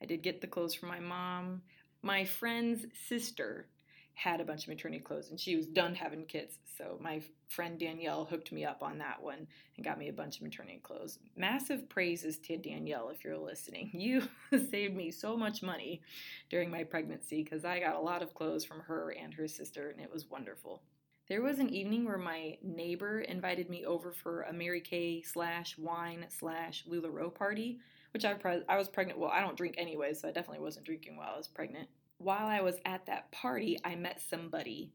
I 0.00 0.06
did 0.06 0.22
get 0.22 0.40
the 0.40 0.46
clothes 0.46 0.74
from 0.74 0.88
my 0.88 1.00
mom. 1.00 1.62
My 2.02 2.24
friend's 2.24 2.86
sister 3.08 3.66
had 4.14 4.40
a 4.40 4.44
bunch 4.44 4.64
of 4.64 4.68
maternity 4.68 5.02
clothes 5.02 5.30
and 5.30 5.40
she 5.40 5.56
was 5.56 5.66
done 5.66 5.94
having 5.94 6.24
kids. 6.24 6.58
So 6.76 6.98
my 7.00 7.22
friend 7.48 7.78
Danielle 7.78 8.24
hooked 8.24 8.52
me 8.52 8.64
up 8.64 8.82
on 8.82 8.98
that 8.98 9.22
one 9.22 9.46
and 9.76 9.84
got 9.84 9.98
me 9.98 10.08
a 10.08 10.12
bunch 10.12 10.36
of 10.36 10.42
maternity 10.42 10.80
clothes. 10.82 11.18
Massive 11.36 11.88
praises 11.88 12.38
to 12.38 12.56
Danielle 12.56 13.10
if 13.10 13.24
you're 13.24 13.38
listening. 13.38 13.90
You 14.02 14.22
saved 14.70 14.96
me 14.96 15.10
so 15.10 15.36
much 15.36 15.62
money 15.62 16.02
during 16.50 16.70
my 16.70 16.82
pregnancy 16.84 17.42
because 17.42 17.64
I 17.64 17.78
got 17.78 17.94
a 17.94 18.00
lot 18.00 18.22
of 18.22 18.34
clothes 18.34 18.64
from 18.64 18.80
her 18.80 19.14
and 19.18 19.32
her 19.34 19.48
sister 19.48 19.90
and 19.90 20.00
it 20.00 20.12
was 20.12 20.28
wonderful. 20.28 20.82
There 21.28 21.42
was 21.42 21.60
an 21.60 21.70
evening 21.70 22.04
where 22.04 22.18
my 22.18 22.58
neighbor 22.62 23.20
invited 23.20 23.70
me 23.70 23.86
over 23.86 24.12
for 24.12 24.42
a 24.42 24.52
Mary 24.52 24.80
Kay 24.80 25.22
slash 25.22 25.78
wine 25.78 26.26
slash 26.28 26.84
LuLaRoe 26.88 27.32
party, 27.32 27.78
which 28.12 28.24
I, 28.24 28.34
pre- 28.34 28.64
I 28.68 28.76
was 28.76 28.88
pregnant. 28.88 29.18
Well, 29.18 29.30
I 29.30 29.40
don't 29.40 29.56
drink 29.56 29.76
anyway, 29.78 30.14
so 30.14 30.28
I 30.28 30.32
definitely 30.32 30.62
wasn't 30.62 30.84
drinking 30.84 31.16
while 31.16 31.30
I 31.32 31.36
was 31.38 31.48
pregnant. 31.48 31.88
While 32.22 32.46
I 32.46 32.60
was 32.60 32.76
at 32.84 33.06
that 33.06 33.32
party, 33.32 33.78
I 33.84 33.96
met 33.96 34.20
somebody. 34.20 34.92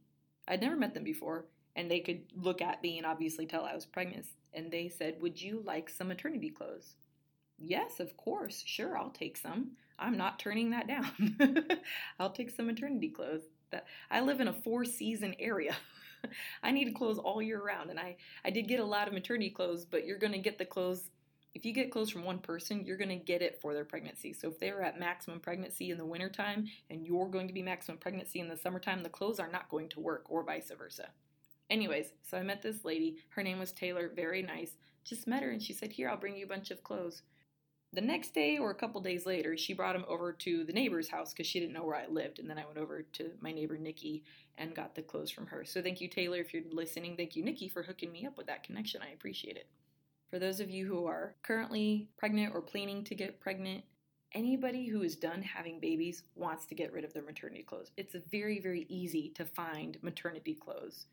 I'd 0.47 0.61
never 0.61 0.77
met 0.77 0.93
them 0.93 1.03
before, 1.03 1.45
and 1.75 1.91
they 1.91 1.99
could 1.99 2.21
look 2.33 2.61
at 2.61 2.81
me 2.81 2.97
and 2.97 3.05
obviously 3.05 3.45
tell 3.45 3.65
I 3.65 3.75
was 3.75 3.85
pregnant. 3.85 4.27
And 4.53 4.71
they 4.71 4.87
said, 4.87 5.21
Would 5.21 5.41
you 5.41 5.61
like 5.65 5.89
some 5.89 6.07
maternity 6.07 6.49
clothes? 6.49 6.95
Yes, 7.57 7.99
of 7.99 8.15
course. 8.15 8.63
Sure, 8.65 8.97
I'll 8.97 9.09
take 9.09 9.35
some. 9.35 9.71
I'm 9.99 10.15
not 10.15 10.39
turning 10.39 10.69
that 10.69 10.87
down. 10.87 11.37
I'll 12.19 12.31
take 12.31 12.49
some 12.49 12.67
maternity 12.67 13.09
clothes. 13.09 13.43
That 13.71 13.87
I 14.09 14.21
live 14.21 14.39
in 14.39 14.47
a 14.47 14.53
four 14.53 14.85
season 14.85 15.35
area. 15.37 15.75
I 16.63 16.71
need 16.71 16.95
clothes 16.95 17.17
all 17.17 17.41
year 17.41 17.61
round, 17.61 17.89
and 17.89 17.99
I 17.99 18.15
I 18.45 18.51
did 18.51 18.69
get 18.69 18.79
a 18.79 18.85
lot 18.85 19.07
of 19.07 19.13
maternity 19.13 19.49
clothes, 19.49 19.85
but 19.85 20.05
you're 20.05 20.17
gonna 20.19 20.37
get 20.37 20.57
the 20.57 20.65
clothes. 20.65 21.09
If 21.57 21.65
you 21.65 21.73
get 21.73 21.89
clothes 21.89 22.11
from 22.11 22.23
one 22.23 22.37
person, 22.37 22.85
you're 22.85 22.97
going 22.97 23.09
to 23.09 23.15
get 23.15 23.41
it 23.41 23.59
for 23.59 23.73
their 23.73 23.83
pregnancy. 23.83 24.31
So 24.31 24.49
if 24.49 24.59
they're 24.59 24.83
at 24.83 24.99
maximum 24.99 25.39
pregnancy 25.39 25.89
in 25.89 25.97
the 25.97 26.05
wintertime 26.05 26.67
and 26.91 27.03
you're 27.03 27.27
going 27.27 27.47
to 27.47 27.53
be 27.53 27.63
maximum 27.63 27.97
pregnancy 27.97 28.39
in 28.39 28.47
the 28.47 28.55
summertime, 28.55 29.01
the 29.01 29.09
clothes 29.09 29.39
are 29.39 29.51
not 29.51 29.67
going 29.67 29.89
to 29.89 29.99
work, 29.99 30.25
or 30.29 30.43
vice 30.43 30.71
versa. 30.77 31.09
Anyways, 31.71 32.13
so 32.21 32.37
I 32.37 32.43
met 32.43 32.61
this 32.61 32.85
lady. 32.85 33.17
Her 33.29 33.41
name 33.41 33.57
was 33.57 33.71
Taylor, 33.71 34.11
very 34.15 34.43
nice. 34.43 34.73
Just 35.03 35.25
met 35.25 35.41
her 35.41 35.49
and 35.49 35.59
she 35.59 35.73
said, 35.73 35.91
Here, 35.91 36.07
I'll 36.07 36.17
bring 36.17 36.37
you 36.37 36.45
a 36.45 36.47
bunch 36.47 36.69
of 36.69 36.83
clothes. 36.83 37.23
The 37.91 38.01
next 38.01 38.35
day 38.35 38.59
or 38.59 38.69
a 38.69 38.75
couple 38.75 39.01
days 39.01 39.25
later, 39.25 39.57
she 39.57 39.73
brought 39.73 39.93
them 39.93 40.05
over 40.07 40.33
to 40.33 40.63
the 40.63 40.73
neighbor's 40.73 41.09
house 41.09 41.33
because 41.33 41.47
she 41.47 41.59
didn't 41.59 41.73
know 41.73 41.85
where 41.85 41.95
I 41.95 42.05
lived. 42.05 42.37
And 42.37 42.47
then 42.47 42.59
I 42.59 42.67
went 42.67 42.77
over 42.77 43.01
to 43.01 43.31
my 43.41 43.51
neighbor 43.51 43.79
Nikki 43.79 44.23
and 44.59 44.75
got 44.75 44.93
the 44.93 45.01
clothes 45.01 45.31
from 45.31 45.47
her. 45.47 45.65
So 45.65 45.81
thank 45.81 46.01
you, 46.01 46.07
Taylor, 46.07 46.37
if 46.37 46.53
you're 46.53 46.61
listening. 46.71 47.17
Thank 47.17 47.35
you, 47.35 47.43
Nikki, 47.43 47.67
for 47.67 47.81
hooking 47.81 48.11
me 48.11 48.27
up 48.27 48.37
with 48.37 48.45
that 48.45 48.63
connection. 48.63 49.01
I 49.01 49.11
appreciate 49.11 49.57
it. 49.57 49.65
For 50.29 50.39
those 50.39 50.59
of 50.59 50.69
you 50.69 50.85
who 50.85 51.05
are 51.05 51.35
currently 51.43 52.09
pregnant 52.17 52.53
or 52.53 52.61
planning 52.61 53.03
to 53.05 53.15
get 53.15 53.39
pregnant, 53.39 53.83
anybody 54.33 54.87
who 54.87 55.01
is 55.01 55.15
done 55.15 55.41
having 55.41 55.79
babies 55.79 56.23
wants 56.35 56.65
to 56.65 56.75
get 56.75 56.91
rid 56.91 57.05
of 57.05 57.13
their 57.13 57.23
maternity 57.23 57.63
clothes. 57.63 57.91
It's 57.95 58.15
very, 58.29 58.59
very 58.59 58.85
easy 58.89 59.29
to 59.35 59.45
find 59.45 59.97
maternity 60.01 60.53
clothes 60.53 61.05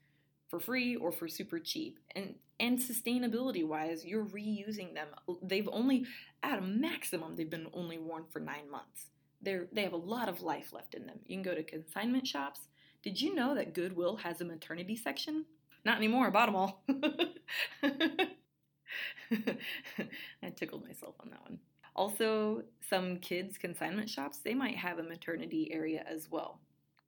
for 0.48 0.58
free 0.58 0.96
or 0.96 1.12
for 1.12 1.28
super 1.28 1.58
cheap. 1.58 1.98
And 2.14 2.34
and 2.60 2.78
sustainability 2.78 3.66
wise, 3.66 4.04
you're 4.04 4.24
reusing 4.24 4.94
them. 4.94 5.08
They've 5.42 5.68
only 5.72 6.06
at 6.42 6.58
a 6.58 6.62
maximum 6.62 7.34
they've 7.34 7.50
been 7.50 7.66
only 7.72 7.98
worn 7.98 8.24
for 8.30 8.38
9 8.38 8.70
months. 8.70 9.10
They're 9.42 9.66
they 9.72 9.82
have 9.82 9.92
a 9.92 9.96
lot 9.96 10.28
of 10.28 10.42
life 10.42 10.72
left 10.72 10.94
in 10.94 11.06
them. 11.06 11.20
You 11.26 11.36
can 11.36 11.42
go 11.42 11.54
to 11.54 11.62
consignment 11.62 12.26
shops. 12.26 12.68
Did 13.02 13.20
you 13.20 13.34
know 13.34 13.54
that 13.54 13.74
Goodwill 13.74 14.16
has 14.16 14.40
a 14.40 14.44
maternity 14.44 14.96
section? 14.96 15.44
Not 15.84 15.98
anymore, 15.98 16.30
bought 16.30 16.46
them 16.46 16.56
all. 16.56 16.84
I 20.42 20.50
tickled 20.50 20.86
myself 20.86 21.14
on 21.20 21.30
that 21.30 21.42
one. 21.42 21.58
Also, 21.96 22.62
some 22.88 23.18
kids' 23.18 23.56
consignment 23.56 24.10
shops, 24.10 24.38
they 24.38 24.54
might 24.54 24.76
have 24.76 24.98
a 24.98 25.02
maternity 25.02 25.70
area 25.72 26.04
as 26.08 26.28
well. 26.30 26.60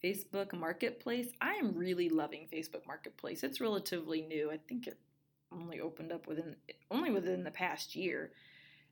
Facebook 0.03 0.53
Marketplace. 0.53 1.29
I 1.41 1.55
am 1.55 1.75
really 1.75 2.09
loving 2.09 2.47
Facebook 2.53 2.87
Marketplace. 2.87 3.43
It's 3.43 3.61
relatively 3.61 4.23
new. 4.23 4.51
I 4.51 4.59
think 4.69 4.87
it 4.87 4.99
only 5.53 5.81
opened 5.81 6.13
up 6.13 6.27
within 6.27 6.55
only 6.91 7.11
within 7.11 7.43
the 7.43 7.51
past 7.51 7.97
year. 7.97 8.33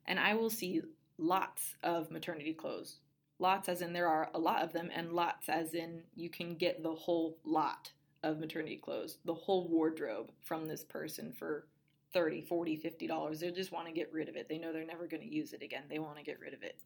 And 0.05 0.19
I 0.19 0.33
will 0.33 0.49
see 0.49 0.81
lots 1.17 1.75
of 1.83 2.11
maternity 2.11 2.53
clothes. 2.53 2.97
Lots 3.39 3.69
as 3.69 3.81
in 3.81 3.93
there 3.93 4.07
are 4.07 4.29
a 4.33 4.39
lot 4.39 4.63
of 4.63 4.73
them 4.73 4.89
and 4.93 5.13
lots 5.13 5.49
as 5.49 5.73
in 5.73 6.03
you 6.15 6.29
can 6.29 6.55
get 6.55 6.83
the 6.83 6.95
whole 6.95 7.37
lot 7.43 7.91
of 8.23 8.39
maternity 8.39 8.77
clothes, 8.77 9.17
the 9.25 9.33
whole 9.33 9.67
wardrobe 9.67 10.31
from 10.41 10.65
this 10.65 10.83
person 10.83 11.33
for 11.37 11.67
30, 12.15 12.41
40, 12.41 12.77
50 12.77 13.07
dollars. 13.07 13.39
They 13.41 13.51
just 13.51 13.73
want 13.73 13.87
to 13.87 13.93
get 13.93 14.11
rid 14.11 14.29
of 14.29 14.37
it. 14.37 14.47
They 14.47 14.57
know 14.57 14.71
they're 14.71 14.85
never 14.85 15.05
going 15.05 15.21
to 15.21 15.35
use 15.35 15.51
it 15.51 15.61
again. 15.61 15.83
They 15.89 15.99
want 15.99 16.17
to 16.17 16.23
get 16.23 16.39
rid 16.39 16.53
of 16.53 16.63
it. 16.63 16.79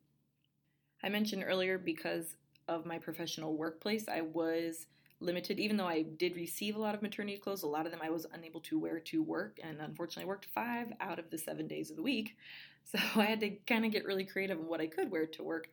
I 1.03 1.09
mentioned 1.09 1.45
earlier 1.47 1.77
because 1.77 2.35
of 2.67 2.85
my 2.85 2.97
professional 2.97 3.55
workplace, 3.55 4.07
I 4.09 4.21
was 4.21 4.87
limited. 5.19 5.59
Even 5.59 5.77
though 5.77 5.87
I 5.87 6.01
did 6.01 6.35
receive 6.35 6.75
a 6.75 6.79
lot 6.79 6.95
of 6.95 7.03
maternity 7.03 7.37
clothes, 7.37 7.61
a 7.61 7.67
lot 7.67 7.85
of 7.85 7.91
them 7.91 8.01
I 8.03 8.09
was 8.09 8.25
unable 8.33 8.59
to 8.61 8.79
wear 8.79 8.99
to 8.99 9.21
work, 9.21 9.59
and 9.63 9.79
unfortunately, 9.79 10.27
worked 10.27 10.45
five 10.45 10.87
out 10.99 11.19
of 11.19 11.29
the 11.29 11.37
seven 11.37 11.67
days 11.67 11.89
of 11.91 11.95
the 11.95 12.03
week. 12.03 12.35
So 12.85 12.97
I 13.17 13.25
had 13.25 13.41
to 13.41 13.51
kind 13.67 13.85
of 13.85 13.91
get 13.91 14.05
really 14.05 14.23
creative 14.23 14.57
on 14.57 14.65
what 14.65 14.81
I 14.81 14.87
could 14.87 15.11
wear 15.11 15.27
to 15.27 15.43
work. 15.43 15.69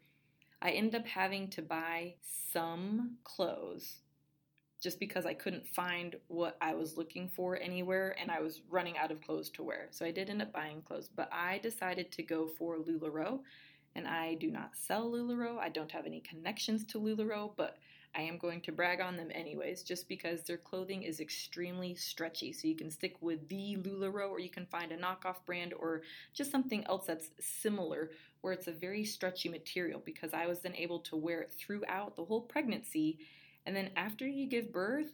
I 0.60 0.72
ended 0.72 1.00
up 1.00 1.06
having 1.06 1.48
to 1.50 1.62
buy 1.62 2.16
some 2.52 3.16
clothes 3.24 4.00
just 4.80 5.00
because 5.00 5.26
I 5.26 5.34
couldn't 5.34 5.66
find 5.66 6.16
what 6.28 6.56
I 6.60 6.74
was 6.74 6.96
looking 6.96 7.28
for 7.28 7.56
anywhere 7.56 8.16
and 8.20 8.30
I 8.30 8.40
was 8.40 8.60
running 8.70 8.98
out 8.98 9.10
of 9.10 9.22
clothes 9.22 9.50
to 9.50 9.62
wear. 9.62 9.88
So 9.90 10.04
I 10.04 10.10
did 10.10 10.30
end 10.30 10.42
up 10.42 10.52
buying 10.52 10.82
clothes, 10.82 11.08
but 11.14 11.28
I 11.32 11.58
decided 11.58 12.12
to 12.12 12.22
go 12.22 12.46
for 12.46 12.76
LuLaRoe 12.76 13.40
and 13.94 14.06
I 14.06 14.34
do 14.34 14.50
not 14.50 14.76
sell 14.76 15.10
LuLaRoe. 15.10 15.58
I 15.58 15.70
don't 15.70 15.90
have 15.90 16.06
any 16.06 16.20
connections 16.20 16.84
to 16.86 17.00
LuLaRoe, 17.00 17.52
but 17.56 17.78
I 18.14 18.22
am 18.22 18.38
going 18.38 18.62
to 18.62 18.72
brag 18.72 19.00
on 19.00 19.16
them 19.16 19.30
anyways, 19.34 19.82
just 19.82 20.08
because 20.08 20.42
their 20.42 20.56
clothing 20.56 21.02
is 21.02 21.20
extremely 21.20 21.94
stretchy. 21.94 22.52
So 22.52 22.66
you 22.66 22.74
can 22.74 22.90
stick 22.90 23.16
with 23.20 23.46
the 23.48 23.76
LuLaRoe, 23.76 24.30
or 24.30 24.40
you 24.40 24.48
can 24.48 24.64
find 24.64 24.90
a 24.90 24.96
knockoff 24.96 25.44
brand, 25.44 25.74
or 25.74 26.02
just 26.32 26.50
something 26.50 26.84
else 26.86 27.06
that's 27.06 27.30
similar, 27.40 28.10
where 28.40 28.54
it's 28.54 28.68
a 28.68 28.72
very 28.72 29.04
stretchy 29.04 29.50
material. 29.50 30.00
Because 30.02 30.32
I 30.32 30.46
was 30.46 30.60
then 30.60 30.74
able 30.76 31.00
to 31.00 31.16
wear 31.16 31.42
it 31.42 31.52
throughout 31.52 32.16
the 32.16 32.24
whole 32.24 32.40
pregnancy, 32.40 33.18
and 33.66 33.74
then 33.74 33.90
after 33.96 34.26
you 34.26 34.46
give 34.46 34.72
birth, 34.72 35.12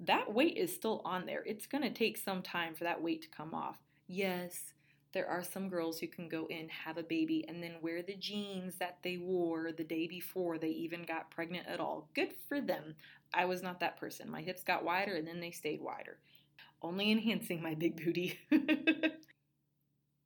that 0.00 0.32
weight 0.32 0.56
is 0.56 0.74
still 0.74 1.00
on 1.04 1.24
there. 1.24 1.44
It's 1.46 1.66
going 1.66 1.84
to 1.84 1.90
take 1.90 2.18
some 2.18 2.42
time 2.42 2.74
for 2.74 2.84
that 2.84 3.00
weight 3.00 3.22
to 3.22 3.28
come 3.28 3.54
off. 3.54 3.78
Yes, 4.08 4.74
there 5.12 5.28
are 5.28 5.44
some 5.44 5.68
girls 5.68 6.00
who 6.00 6.08
can 6.08 6.28
go 6.28 6.46
in, 6.50 6.68
have 6.68 6.98
a 6.98 7.04
baby, 7.04 7.44
and 7.48 7.62
then 7.62 7.76
wear 7.80 8.02
the 8.02 8.16
jeans 8.16 8.74
that 8.78 8.98
they 9.04 9.16
wore 9.16 9.70
the 9.70 9.84
day 9.84 10.08
before 10.08 10.58
they 10.58 10.68
even 10.68 11.04
got 11.04 11.30
pregnant 11.30 11.68
at 11.68 11.78
all. 11.78 12.08
Good 12.14 12.32
for 12.48 12.60
them. 12.60 12.96
I 13.32 13.44
was 13.44 13.62
not 13.62 13.78
that 13.80 13.96
person. 13.96 14.28
My 14.28 14.42
hips 14.42 14.64
got 14.64 14.84
wider 14.84 15.14
and 15.14 15.26
then 15.26 15.40
they 15.40 15.52
stayed 15.52 15.80
wider, 15.80 16.18
only 16.82 17.12
enhancing 17.12 17.62
my 17.62 17.74
big 17.74 18.04
booty. 18.04 18.38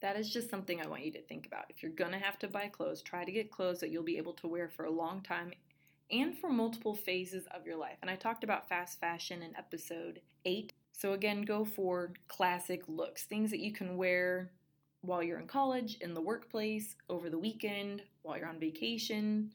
that 0.01 0.17
is 0.17 0.33
just 0.33 0.49
something 0.49 0.81
I 0.81 0.89
want 0.89 1.05
you 1.05 1.13
to 1.13 1.23
think 1.23 1.47
about. 1.47 1.67
If 1.69 1.83
you're 1.83 1.93
gonna 1.93 2.19
have 2.19 2.39
to 2.41 2.49
buy 2.49 2.69
clothes, 2.69 3.03
try 3.03 3.25
to 3.25 3.33
get 3.33 3.51
clothes 3.51 3.81
that 3.81 3.91
you'll 3.91 4.03
be 4.03 4.19
able 4.19 4.35
to 4.35 4.49
wear 4.49 4.69
for 4.69 4.87
a 4.87 4.91
long 4.91 5.21
time 5.23 5.53
and 6.11 6.37
for 6.37 6.50
multiple 6.50 6.95
phases 6.95 7.47
of 7.55 7.67
your 7.67 7.77
life. 7.77 7.99
And 8.03 8.11
I 8.11 8.17
talked 8.17 8.45
about 8.45 8.69
fast 8.69 9.00
fashion 9.00 9.43
in 9.43 9.57
episode 9.57 10.21
8. 10.45 10.73
So, 10.93 11.12
again, 11.12 11.43
go 11.43 11.65
for 11.65 12.12
classic 12.29 12.83
looks, 12.88 13.25
things 13.25 13.50
that 13.50 13.61
you 13.61 13.73
can 13.73 13.97
wear 13.97 14.50
while 15.03 15.23
you're 15.23 15.38
in 15.38 15.47
college, 15.47 15.99
in 16.00 16.15
the 16.15 16.21
workplace, 16.21 16.97
over 17.09 17.31
the 17.31 17.38
weekend, 17.38 18.03
while 18.23 18.37
you're 18.37 18.49
on 18.49 18.59
vacation, 18.59 19.53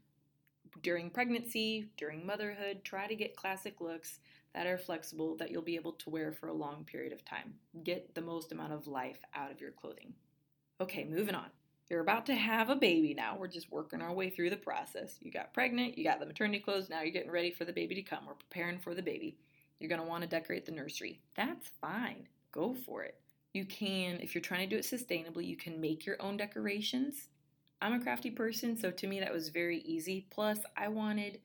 during 0.81 1.09
pregnancy, 1.09 1.89
during 1.97 2.25
motherhood. 2.25 2.81
Try 2.83 3.07
to 3.07 3.15
get 3.15 3.35
classic 3.35 3.81
looks 3.81 4.19
that 4.53 4.67
are 4.67 4.77
flexible 4.77 5.35
that 5.37 5.51
you'll 5.51 5.61
be 5.61 5.75
able 5.75 5.93
to 5.93 6.09
wear 6.09 6.31
for 6.31 6.47
a 6.47 6.53
long 6.53 6.85
period 6.85 7.11
of 7.11 7.25
time. 7.25 7.55
Get 7.83 8.15
the 8.15 8.21
most 8.21 8.51
amount 8.51 8.73
of 8.73 8.87
life 8.87 9.19
out 9.35 9.51
of 9.51 9.59
your 9.59 9.71
clothing. 9.71 10.13
Okay, 10.79 11.03
moving 11.03 11.35
on. 11.35 11.47
You're 11.89 12.01
about 12.01 12.25
to 12.27 12.35
have 12.35 12.69
a 12.69 12.75
baby 12.75 13.13
now. 13.13 13.35
We're 13.37 13.47
just 13.47 13.71
working 13.71 14.01
our 14.01 14.13
way 14.13 14.29
through 14.29 14.49
the 14.49 14.55
process. 14.55 15.17
You 15.21 15.31
got 15.31 15.53
pregnant, 15.53 15.97
you 15.97 16.03
got 16.03 16.19
the 16.19 16.25
maternity 16.25 16.59
clothes, 16.59 16.89
now 16.89 17.01
you're 17.01 17.11
getting 17.11 17.31
ready 17.31 17.51
for 17.51 17.65
the 17.65 17.73
baby 17.73 17.95
to 17.95 18.01
come. 18.01 18.25
We're 18.25 18.33
preparing 18.33 18.79
for 18.79 18.95
the 18.95 19.01
baby. 19.01 19.37
You're 19.79 19.89
going 19.89 20.01
to 20.01 20.07
want 20.07 20.23
to 20.23 20.29
decorate 20.29 20.65
the 20.65 20.71
nursery. 20.71 21.19
That's 21.35 21.69
fine. 21.81 22.27
Go 22.51 22.73
for 22.73 23.03
it. 23.03 23.19
You 23.53 23.65
can, 23.65 24.19
if 24.21 24.33
you're 24.33 24.41
trying 24.41 24.67
to 24.67 24.75
do 24.75 24.79
it 24.79 24.85
sustainably, 24.85 25.45
you 25.45 25.57
can 25.57 25.79
make 25.79 26.05
your 26.05 26.21
own 26.21 26.37
decorations. 26.37 27.27
I'm 27.81 27.93
a 27.93 27.99
crafty 27.99 28.31
person, 28.31 28.77
so 28.77 28.89
to 28.89 29.07
me 29.07 29.19
that 29.19 29.33
was 29.33 29.49
very 29.49 29.79
easy. 29.79 30.25
Plus, 30.31 30.59
I 30.77 30.87
wanted, 30.87 31.41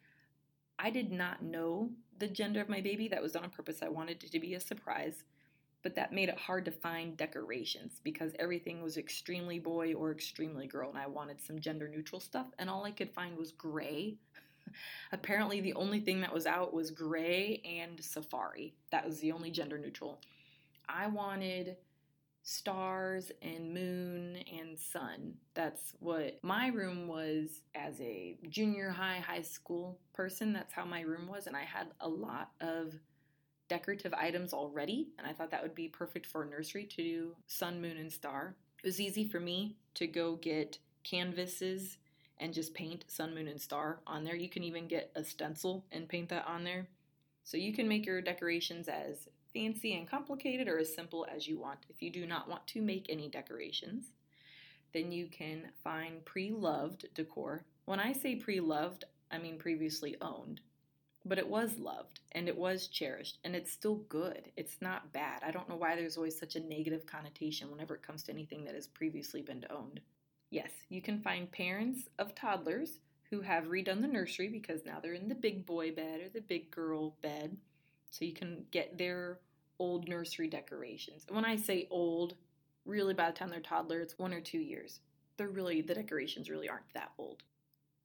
I 0.78 0.90
did 0.90 1.10
not 1.10 1.42
know 1.42 1.90
the 2.18 2.28
gender 2.28 2.60
of 2.60 2.68
my 2.68 2.80
baby. 2.80 3.08
That 3.08 3.22
was 3.22 3.36
on 3.36 3.50
purpose. 3.50 3.82
I 3.82 3.88
wanted 3.88 4.22
it 4.22 4.32
to 4.32 4.40
be 4.40 4.54
a 4.54 4.60
surprise, 4.60 5.24
but 5.82 5.94
that 5.94 6.12
made 6.12 6.28
it 6.28 6.38
hard 6.38 6.64
to 6.64 6.70
find 6.70 7.16
decorations 7.16 8.00
because 8.02 8.32
everything 8.38 8.82
was 8.82 8.96
extremely 8.96 9.58
boy 9.58 9.94
or 9.94 10.10
extremely 10.10 10.66
girl, 10.66 10.90
and 10.90 10.98
I 10.98 11.06
wanted 11.06 11.40
some 11.40 11.60
gender 11.60 11.88
neutral 11.88 12.20
stuff, 12.20 12.46
and 12.58 12.68
all 12.68 12.84
I 12.84 12.90
could 12.90 13.12
find 13.12 13.36
was 13.36 13.52
gray. 13.52 14.16
Apparently, 15.12 15.60
the 15.60 15.74
only 15.74 16.00
thing 16.00 16.20
that 16.20 16.32
was 16.32 16.46
out 16.46 16.74
was 16.74 16.90
gray 16.90 17.62
and 17.64 18.02
safari. 18.02 18.74
That 18.90 19.06
was 19.06 19.20
the 19.20 19.32
only 19.32 19.50
gender 19.50 19.78
neutral. 19.78 20.20
I 20.88 21.06
wanted 21.06 21.76
stars 22.42 23.30
and 23.42 23.74
moon 23.74 24.38
and 24.58 24.78
sun. 24.78 25.34
That's 25.52 25.94
what 26.00 26.38
my 26.42 26.68
room 26.68 27.06
was 27.06 27.60
as 27.74 28.00
a 28.00 28.38
junior 28.48 28.88
high, 28.88 29.18
high 29.18 29.42
school 29.42 29.98
person. 30.14 30.54
That's 30.54 30.72
how 30.72 30.86
my 30.86 31.02
room 31.02 31.28
was. 31.28 31.46
And 31.46 31.54
I 31.54 31.64
had 31.64 31.88
a 32.00 32.08
lot 32.08 32.52
of 32.62 32.94
decorative 33.68 34.14
items 34.14 34.52
already. 34.52 35.08
And 35.18 35.26
I 35.26 35.32
thought 35.32 35.50
that 35.50 35.62
would 35.62 35.74
be 35.74 35.88
perfect 35.88 36.26
for 36.26 36.42
a 36.42 36.48
nursery 36.48 36.84
to 36.84 36.96
do 36.96 37.36
sun, 37.46 37.80
moon, 37.80 37.96
and 37.96 38.12
star. 38.12 38.54
It 38.82 38.86
was 38.86 39.00
easy 39.00 39.26
for 39.26 39.40
me 39.40 39.76
to 39.94 40.06
go 40.06 40.36
get 40.36 40.78
canvases 41.04 41.98
and 42.38 42.54
just 42.54 42.74
paint 42.74 43.04
sun, 43.08 43.34
moon, 43.34 43.48
and 43.48 43.60
star 43.60 44.00
on 44.06 44.24
there. 44.24 44.36
You 44.36 44.48
can 44.48 44.62
even 44.62 44.86
get 44.86 45.10
a 45.14 45.24
stencil 45.24 45.84
and 45.92 46.08
paint 46.08 46.28
that 46.28 46.46
on 46.46 46.64
there. 46.64 46.88
So 47.44 47.56
you 47.56 47.72
can 47.72 47.88
make 47.88 48.06
your 48.06 48.20
decorations 48.20 48.88
as 48.88 49.28
fancy 49.52 49.96
and 49.96 50.08
complicated 50.08 50.68
or 50.68 50.78
as 50.78 50.94
simple 50.94 51.26
as 51.34 51.48
you 51.48 51.58
want. 51.58 51.80
If 51.88 52.02
you 52.02 52.10
do 52.10 52.26
not 52.26 52.48
want 52.48 52.66
to 52.68 52.82
make 52.82 53.06
any 53.08 53.28
decorations, 53.28 54.12
then 54.92 55.12
you 55.12 55.26
can 55.26 55.70
find 55.82 56.24
pre 56.24 56.50
loved 56.50 57.06
decor. 57.14 57.64
When 57.86 58.00
I 58.00 58.12
say 58.12 58.36
pre 58.36 58.60
loved, 58.60 59.04
I 59.30 59.38
mean 59.38 59.58
previously 59.58 60.16
owned, 60.20 60.60
but 61.28 61.38
it 61.38 61.48
was 61.48 61.78
loved 61.78 62.20
and 62.32 62.48
it 62.48 62.56
was 62.56 62.88
cherished 62.88 63.38
and 63.44 63.54
it's 63.54 63.70
still 63.70 63.96
good. 64.08 64.50
It's 64.56 64.78
not 64.80 65.12
bad. 65.12 65.42
I 65.44 65.50
don't 65.50 65.68
know 65.68 65.76
why 65.76 65.94
there's 65.94 66.16
always 66.16 66.38
such 66.38 66.56
a 66.56 66.60
negative 66.60 67.06
connotation 67.06 67.70
whenever 67.70 67.94
it 67.94 68.02
comes 68.02 68.22
to 68.24 68.32
anything 68.32 68.64
that 68.64 68.74
has 68.74 68.86
previously 68.86 69.42
been 69.42 69.64
owned. 69.70 70.00
Yes, 70.50 70.70
you 70.88 71.02
can 71.02 71.20
find 71.20 71.50
parents 71.50 72.08
of 72.18 72.34
toddlers 72.34 72.98
who 73.30 73.42
have 73.42 73.64
redone 73.64 74.00
the 74.00 74.08
nursery 74.08 74.48
because 74.48 74.86
now 74.86 74.98
they're 75.00 75.12
in 75.12 75.28
the 75.28 75.34
big 75.34 75.66
boy 75.66 75.92
bed 75.92 76.20
or 76.20 76.28
the 76.30 76.40
big 76.40 76.70
girl 76.70 77.14
bed 77.20 77.56
so 78.10 78.24
you 78.24 78.32
can 78.32 78.64
get 78.70 78.96
their 78.96 79.38
old 79.78 80.08
nursery 80.08 80.48
decorations. 80.48 81.24
And 81.26 81.36
when 81.36 81.44
I 81.44 81.56
say 81.56 81.86
old, 81.90 82.34
really 82.86 83.14
by 83.14 83.30
the 83.30 83.36
time 83.36 83.50
they're 83.50 83.60
toddler, 83.60 84.00
it's 84.00 84.18
one 84.18 84.32
or 84.32 84.40
two 84.40 84.58
years. 84.58 85.00
They're 85.36 85.48
really, 85.48 85.82
the 85.82 85.94
decorations 85.94 86.48
really 86.48 86.68
aren't 86.68 86.92
that 86.94 87.12
old. 87.18 87.42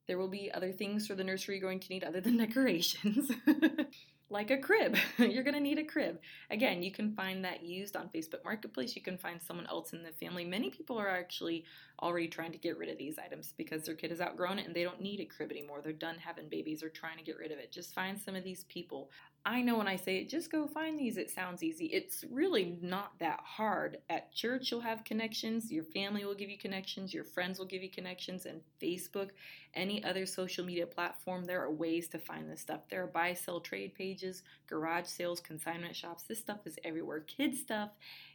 There 0.08 0.18
will 0.18 0.28
be 0.28 0.52
other 0.52 0.72
things 0.72 1.08
for 1.08 1.16
the 1.16 1.24
nursery 1.24 1.60
going 1.60 1.80
to 1.80 1.90
need 1.90 2.04
other 2.04 2.22
than 2.22 2.38
decorations. 2.46 3.32
like 4.34 4.52
a 4.52 4.58
crib. 4.58 4.98
You're 5.18 5.44
going 5.44 5.54
to 5.54 5.60
need 5.60 5.78
a 5.78 5.84
crib. 5.84 6.20
Again, 6.50 6.82
you 6.82 6.92
can 6.92 7.16
find 7.16 7.46
that 7.46 7.64
used 7.64 7.96
on 7.96 8.10
Facebook 8.10 8.44
Marketplace. 8.44 8.96
You 8.96 9.02
can 9.02 9.18
find 9.18 9.42
someone 9.42 9.68
else 9.68 9.94
in 9.94 10.04
the 10.04 10.12
family. 10.12 10.44
Many 10.44 10.72
people 10.72 10.98
are 10.98 11.08
actually 11.08 11.66
already 12.02 12.28
trying 12.28 12.52
to 12.52 12.58
get 12.58 12.78
rid 12.78 12.90
of 12.90 12.98
these 12.98 13.20
items 13.20 13.54
because 13.56 13.84
their 13.84 13.96
kid 13.96 14.10
has 14.10 14.20
outgrown 14.20 14.60
it 14.60 14.66
and 14.66 14.76
they 14.76 14.84
don't 14.84 15.02
need 15.02 15.20
a 15.20 15.26
crib 15.26 15.52
anymore. 15.52 15.82
They're 15.82 15.94
done 15.94 16.18
having 16.18 16.50
babies 16.50 16.84
or 16.84 16.90
trying 16.90 17.18
to 17.18 17.24
get 17.24 17.38
rid 17.38 17.52
of 17.52 17.60
it. 17.60 17.72
Just 17.72 17.94
find 17.94 18.20
some 18.20 18.36
of 18.36 18.44
these 18.44 18.64
people. 18.66 19.12
I 19.46 19.62
know 19.62 19.78
when 19.78 19.90
I 19.90 19.98
say 19.98 20.20
it, 20.20 20.30
just 20.30 20.50
go 20.50 20.68
find 20.68 20.98
these. 20.98 21.18
It 21.18 21.30
sounds 21.30 21.64
easy. 21.64 21.88
It's 21.88 22.24
really 22.32 22.78
not 22.82 23.12
that 23.20 23.42
hard. 23.44 23.98
At 24.10 24.32
church, 24.32 24.72
you'll 24.72 24.80
have 24.80 25.04
connections. 25.04 25.70
Your 25.70 25.84
family 25.84 26.24
will 26.24 26.34
give 26.34 26.50
you 26.50 26.58
connections. 26.58 27.14
Your 27.14 27.26
friends 27.26 27.60
will 27.60 27.66
give 27.66 27.84
you 27.84 27.90
connections. 27.90 28.46
And 28.46 28.62
Facebook, 28.82 29.32
any 29.74 30.02
other 30.06 30.26
social 30.26 30.64
media 30.64 30.88
platform, 30.88 31.44
there 31.44 31.62
are 31.62 31.72
ways 31.72 32.08
to 32.10 32.20
find 32.20 32.50
this 32.50 32.62
stuff. 32.62 32.88
There 32.90 33.04
are 33.04 33.08
buy, 33.08 33.34
sell, 33.34 33.60
trade 33.60 33.96
pages, 33.96 34.44
garage 34.66 35.08
sales, 35.08 35.42
consignment 35.42 35.94
shops. 35.94 36.24
This 36.24 36.40
stuff 36.40 36.66
is 36.66 36.80
everywhere. 36.86 37.20
Kids 37.20 37.60
stuff 37.60 37.90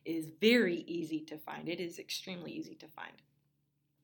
is 0.04 0.28
very 0.42 0.84
easy 0.86 1.20
to 1.20 1.38
find. 1.38 1.70
It 1.70 1.80
is 1.80 1.98
extremely 1.98 2.52
easy 2.52 2.74
to 2.74 2.86
find. 2.86 3.14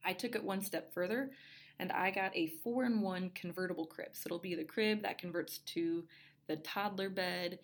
I 0.06 0.14
took 0.14 0.34
it 0.34 0.42
one 0.42 0.62
step 0.62 0.94
further 0.94 1.32
and 1.78 1.92
I 1.92 2.10
got 2.10 2.34
a 2.34 2.46
four 2.62 2.84
in 2.84 3.00
one 3.00 3.30
convertible 3.34 3.86
crib. 3.86 4.10
So 4.12 4.28
it'll 4.28 4.38
be 4.38 4.54
the 4.54 4.64
crib 4.64 5.02
that 5.02 5.18
converts 5.18 5.58
to 5.58 6.04
the 6.46 6.56
toddler 6.56 7.08
bed, 7.08 7.58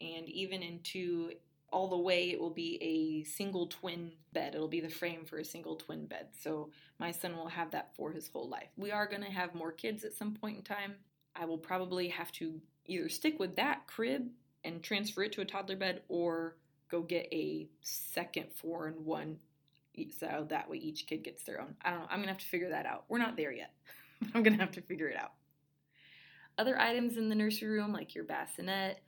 and 0.00 0.28
even 0.28 0.62
into 0.62 1.32
all 1.72 1.88
the 1.88 1.96
way 1.96 2.30
it 2.30 2.40
will 2.40 2.50
be 2.50 2.78
a 2.80 3.24
single 3.28 3.66
twin 3.66 4.12
bed. 4.32 4.54
It'll 4.54 4.68
be 4.68 4.80
the 4.80 4.88
frame 4.88 5.24
for 5.24 5.38
a 5.38 5.44
single 5.44 5.76
twin 5.76 6.06
bed. 6.06 6.28
So 6.40 6.70
my 6.98 7.10
son 7.10 7.36
will 7.36 7.48
have 7.48 7.72
that 7.72 7.94
for 7.96 8.12
his 8.12 8.28
whole 8.28 8.48
life. 8.48 8.68
We 8.76 8.92
are 8.92 9.06
going 9.06 9.24
to 9.24 9.30
have 9.30 9.54
more 9.54 9.72
kids 9.72 10.04
at 10.04 10.14
some 10.14 10.34
point 10.34 10.58
in 10.58 10.62
time. 10.62 10.94
I 11.34 11.44
will 11.44 11.58
probably 11.58 12.08
have 12.08 12.30
to 12.32 12.60
either 12.86 13.08
stick 13.08 13.38
with 13.38 13.56
that 13.56 13.86
crib 13.86 14.28
and 14.64 14.82
transfer 14.82 15.24
it 15.24 15.32
to 15.32 15.40
a 15.40 15.44
toddler 15.44 15.76
bed 15.76 16.02
or 16.08 16.56
go 16.88 17.02
get 17.02 17.28
a 17.32 17.68
second 17.82 18.46
four 18.54 18.88
in 18.88 19.04
one 19.04 19.38
so 20.18 20.46
that 20.50 20.68
way 20.68 20.76
each 20.76 21.06
kid 21.06 21.24
gets 21.24 21.42
their 21.44 21.60
own. 21.60 21.74
I 21.82 21.90
don't 21.90 22.00
know. 22.00 22.06
I'm 22.10 22.18
going 22.18 22.26
to 22.26 22.32
have 22.32 22.38
to 22.38 22.46
figure 22.46 22.70
that 22.70 22.86
out. 22.86 23.04
We're 23.08 23.18
not 23.18 23.36
there 23.36 23.52
yet. 23.52 23.72
I'm 24.34 24.42
going 24.42 24.56
to 24.56 24.62
have 24.62 24.72
to 24.72 24.82
figure 24.82 25.08
it 25.08 25.16
out. 25.16 25.32
Other 26.58 26.78
items 26.78 27.16
in 27.16 27.28
the 27.28 27.34
nursery 27.34 27.68
room, 27.68 27.92
like 27.92 28.14
your 28.14 28.24
bassinet, 28.24 29.02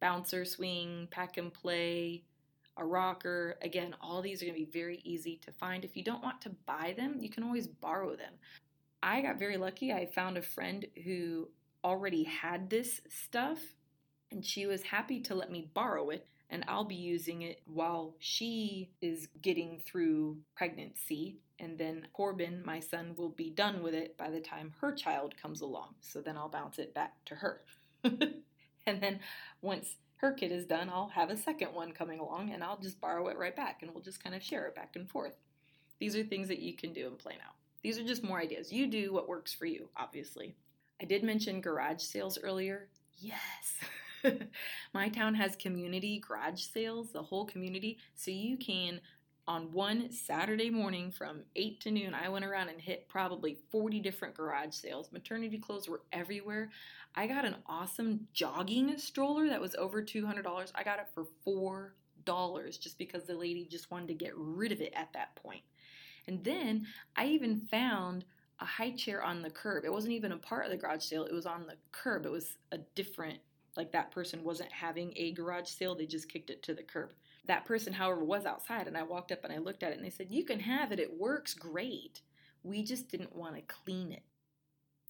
bouncer 0.00 0.44
swing, 0.44 1.08
pack 1.10 1.36
and 1.36 1.52
play, 1.52 2.24
a 2.76 2.84
rocker. 2.84 3.56
Again, 3.62 3.94
all 4.00 4.22
these 4.22 4.42
are 4.42 4.46
going 4.46 4.58
to 4.58 4.64
be 4.66 4.78
very 4.78 5.00
easy 5.04 5.40
to 5.44 5.52
find. 5.52 5.84
If 5.84 5.96
you 5.96 6.02
don't 6.02 6.22
want 6.22 6.40
to 6.42 6.50
buy 6.66 6.94
them, 6.96 7.18
you 7.20 7.30
can 7.30 7.44
always 7.44 7.66
borrow 7.66 8.16
them. 8.16 8.32
I 9.02 9.22
got 9.22 9.38
very 9.38 9.56
lucky. 9.56 9.92
I 9.92 10.06
found 10.06 10.36
a 10.36 10.42
friend 10.42 10.84
who 11.04 11.48
already 11.84 12.24
had 12.24 12.68
this 12.68 13.00
stuff 13.08 13.58
and 14.30 14.44
she 14.44 14.66
was 14.66 14.82
happy 14.82 15.20
to 15.20 15.34
let 15.34 15.50
me 15.50 15.70
borrow 15.74 16.10
it 16.10 16.26
and 16.50 16.64
I'll 16.66 16.84
be 16.84 16.96
using 16.96 17.42
it 17.42 17.62
while 17.64 18.14
she 18.18 18.90
is 19.00 19.28
getting 19.40 19.80
through 19.86 20.38
pregnancy. 20.56 21.38
And 21.58 21.78
then 21.78 22.08
Corbin, 22.12 22.62
my 22.64 22.80
son, 22.80 23.14
will 23.16 23.30
be 23.30 23.50
done 23.50 23.82
with 23.82 23.94
it 23.94 24.16
by 24.16 24.30
the 24.30 24.40
time 24.40 24.74
her 24.80 24.92
child 24.92 25.34
comes 25.40 25.60
along. 25.60 25.94
So 26.00 26.20
then 26.20 26.36
I'll 26.36 26.48
bounce 26.48 26.78
it 26.78 26.92
back 26.92 27.24
to 27.26 27.36
her. 27.36 27.62
and 28.04 29.00
then 29.00 29.20
once 29.62 29.96
her 30.16 30.32
kid 30.32 30.50
is 30.50 30.66
done, 30.66 30.90
I'll 30.90 31.08
have 31.08 31.30
a 31.30 31.36
second 31.36 31.72
one 31.72 31.92
coming 31.92 32.18
along 32.18 32.50
and 32.52 32.64
I'll 32.64 32.80
just 32.80 33.00
borrow 33.00 33.28
it 33.28 33.38
right 33.38 33.54
back 33.54 33.82
and 33.82 33.92
we'll 33.92 34.02
just 34.02 34.22
kind 34.22 34.34
of 34.34 34.42
share 34.42 34.66
it 34.66 34.74
back 34.74 34.96
and 34.96 35.08
forth. 35.08 35.36
These 36.00 36.16
are 36.16 36.24
things 36.24 36.48
that 36.48 36.60
you 36.60 36.74
can 36.74 36.92
do 36.92 37.06
and 37.06 37.18
play 37.18 37.34
out. 37.34 37.54
These 37.82 37.98
are 37.98 38.04
just 38.04 38.24
more 38.24 38.40
ideas. 38.40 38.72
You 38.72 38.86
do 38.86 39.12
what 39.12 39.28
works 39.28 39.54
for 39.54 39.66
you, 39.66 39.88
obviously. 39.96 40.56
I 41.00 41.04
did 41.04 41.22
mention 41.22 41.60
garage 41.60 42.02
sales 42.02 42.38
earlier. 42.42 42.88
Yes. 43.18 43.38
My 44.94 45.08
town 45.08 45.34
has 45.34 45.56
community 45.56 46.18
garage 46.18 46.62
sales, 46.62 47.10
the 47.12 47.22
whole 47.22 47.44
community. 47.44 47.98
So 48.14 48.30
you 48.30 48.56
can, 48.56 49.00
on 49.46 49.72
one 49.72 50.10
Saturday 50.12 50.70
morning 50.70 51.10
from 51.10 51.42
8 51.56 51.80
to 51.80 51.90
noon, 51.90 52.14
I 52.14 52.28
went 52.28 52.44
around 52.44 52.68
and 52.68 52.80
hit 52.80 53.08
probably 53.08 53.58
40 53.70 54.00
different 54.00 54.34
garage 54.34 54.74
sales. 54.74 55.10
Maternity 55.12 55.58
clothes 55.58 55.88
were 55.88 56.02
everywhere. 56.12 56.70
I 57.14 57.26
got 57.26 57.44
an 57.44 57.56
awesome 57.66 58.28
jogging 58.32 58.96
stroller 58.98 59.48
that 59.48 59.60
was 59.60 59.74
over 59.74 60.02
$200. 60.02 60.72
I 60.74 60.84
got 60.84 61.00
it 61.00 61.08
for 61.14 61.26
$4 62.26 62.80
just 62.80 62.98
because 62.98 63.24
the 63.24 63.34
lady 63.34 63.66
just 63.68 63.90
wanted 63.90 64.08
to 64.08 64.14
get 64.14 64.32
rid 64.36 64.72
of 64.72 64.80
it 64.80 64.92
at 64.94 65.12
that 65.14 65.34
point. 65.36 65.62
And 66.26 66.44
then 66.44 66.86
I 67.16 67.26
even 67.26 67.60
found 67.70 68.24
a 68.60 68.64
high 68.64 68.90
chair 68.90 69.22
on 69.22 69.42
the 69.42 69.50
curb. 69.50 69.84
It 69.84 69.92
wasn't 69.92 70.12
even 70.12 70.32
a 70.32 70.36
part 70.36 70.64
of 70.64 70.70
the 70.70 70.76
garage 70.76 71.02
sale, 71.02 71.24
it 71.24 71.32
was 71.32 71.46
on 71.46 71.66
the 71.66 71.76
curb. 71.92 72.26
It 72.26 72.30
was 72.30 72.58
a 72.72 72.78
different, 72.94 73.38
like 73.76 73.92
that 73.92 74.10
person 74.10 74.44
wasn't 74.44 74.72
having 74.72 75.12
a 75.16 75.32
garage 75.32 75.68
sale, 75.68 75.94
they 75.94 76.06
just 76.06 76.28
kicked 76.28 76.50
it 76.50 76.62
to 76.64 76.74
the 76.74 76.82
curb. 76.82 77.12
That 77.46 77.64
person, 77.64 77.92
however, 77.92 78.24
was 78.24 78.46
outside, 78.46 78.86
and 78.86 78.96
I 78.96 79.02
walked 79.02 79.32
up 79.32 79.44
and 79.44 79.52
I 79.52 79.58
looked 79.58 79.82
at 79.82 79.92
it 79.92 79.96
and 79.96 80.04
they 80.04 80.10
said, 80.10 80.28
You 80.30 80.44
can 80.44 80.60
have 80.60 80.92
it, 80.92 81.00
it 81.00 81.18
works 81.18 81.54
great. 81.54 82.20
We 82.62 82.82
just 82.82 83.08
didn't 83.08 83.34
want 83.34 83.56
to 83.56 83.62
clean 83.62 84.12
it. 84.12 84.22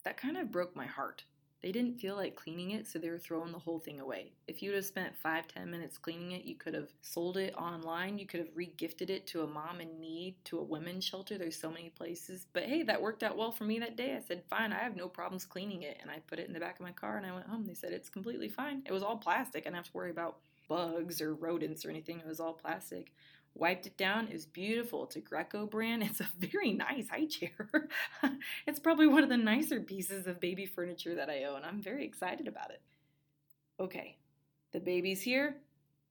That 0.03 0.17
kind 0.17 0.37
of 0.37 0.51
broke 0.51 0.75
my 0.75 0.85
heart 0.85 1.23
they 1.61 1.71
didn't 1.71 1.99
feel 1.99 2.15
like 2.15 2.35
cleaning 2.35 2.71
it, 2.71 2.87
so 2.87 2.97
they 2.97 3.09
were 3.09 3.19
throwing 3.19 3.51
the 3.51 3.59
whole 3.59 3.79
thing 3.79 3.99
away. 3.99 4.31
If 4.47 4.63
you'd 4.63 4.75
have 4.75 4.85
spent 4.85 5.15
five, 5.15 5.47
ten 5.47 5.69
minutes 5.69 5.97
cleaning 5.97 6.31
it, 6.31 6.43
you 6.43 6.55
could 6.55 6.73
have 6.73 6.89
sold 7.01 7.37
it 7.37 7.53
online. 7.55 8.17
You 8.17 8.25
could 8.25 8.39
have 8.39 8.55
regifted 8.55 9.09
it 9.09 9.27
to 9.27 9.43
a 9.43 9.47
mom 9.47 9.79
in 9.79 9.99
need, 9.99 10.35
to 10.45 10.59
a 10.59 10.63
women's 10.63 11.05
shelter. 11.05 11.37
There's 11.37 11.59
so 11.59 11.69
many 11.69 11.89
places. 11.89 12.47
But 12.51 12.63
hey, 12.63 12.83
that 12.83 13.01
worked 13.01 13.23
out 13.23 13.37
well 13.37 13.51
for 13.51 13.65
me 13.65 13.79
that 13.79 13.95
day. 13.95 14.15
I 14.15 14.21
said, 14.27 14.43
fine, 14.49 14.73
I 14.73 14.79
have 14.79 14.95
no 14.95 15.07
problems 15.07 15.45
cleaning 15.45 15.83
it. 15.83 15.99
And 16.01 16.09
I 16.09 16.17
put 16.27 16.39
it 16.39 16.47
in 16.47 16.53
the 16.53 16.59
back 16.59 16.79
of 16.79 16.85
my 16.85 16.91
car 16.91 17.17
and 17.17 17.25
I 17.25 17.33
went 17.33 17.47
home. 17.47 17.65
They 17.65 17.75
said, 17.75 17.93
it's 17.93 18.09
completely 18.09 18.49
fine. 18.49 18.81
It 18.85 18.91
was 18.91 19.03
all 19.03 19.17
plastic. 19.17 19.63
I 19.63 19.65
didn't 19.65 19.75
have 19.75 19.85
to 19.85 19.93
worry 19.93 20.11
about 20.11 20.37
bugs 20.75 21.21
or 21.21 21.33
rodents 21.33 21.85
or 21.85 21.89
anything. 21.89 22.19
It 22.19 22.27
was 22.27 22.39
all 22.39 22.53
plastic 22.53 23.11
wiped 23.53 23.85
it 23.85 23.97
down. 23.97 24.27
It 24.27 24.33
was 24.33 24.45
beautiful. 24.45 25.03
It's 25.05 25.15
a 25.15 25.21
Graco 25.21 25.69
brand. 25.69 26.03
It's 26.11 26.21
a 26.21 26.27
very 26.37 26.73
nice 26.73 27.09
high 27.09 27.25
chair. 27.25 27.67
it's 28.67 28.79
probably 28.79 29.07
one 29.07 29.23
of 29.23 29.29
the 29.29 29.37
nicer 29.37 29.79
pieces 29.79 30.27
of 30.27 30.39
baby 30.39 30.65
furniture 30.65 31.15
that 31.15 31.29
I 31.29 31.45
own. 31.45 31.63
I'm 31.63 31.81
very 31.81 32.05
excited 32.05 32.47
about 32.47 32.71
it. 32.71 32.81
Okay, 33.79 34.17
the 34.71 34.79
baby's 34.79 35.21
here. 35.21 35.57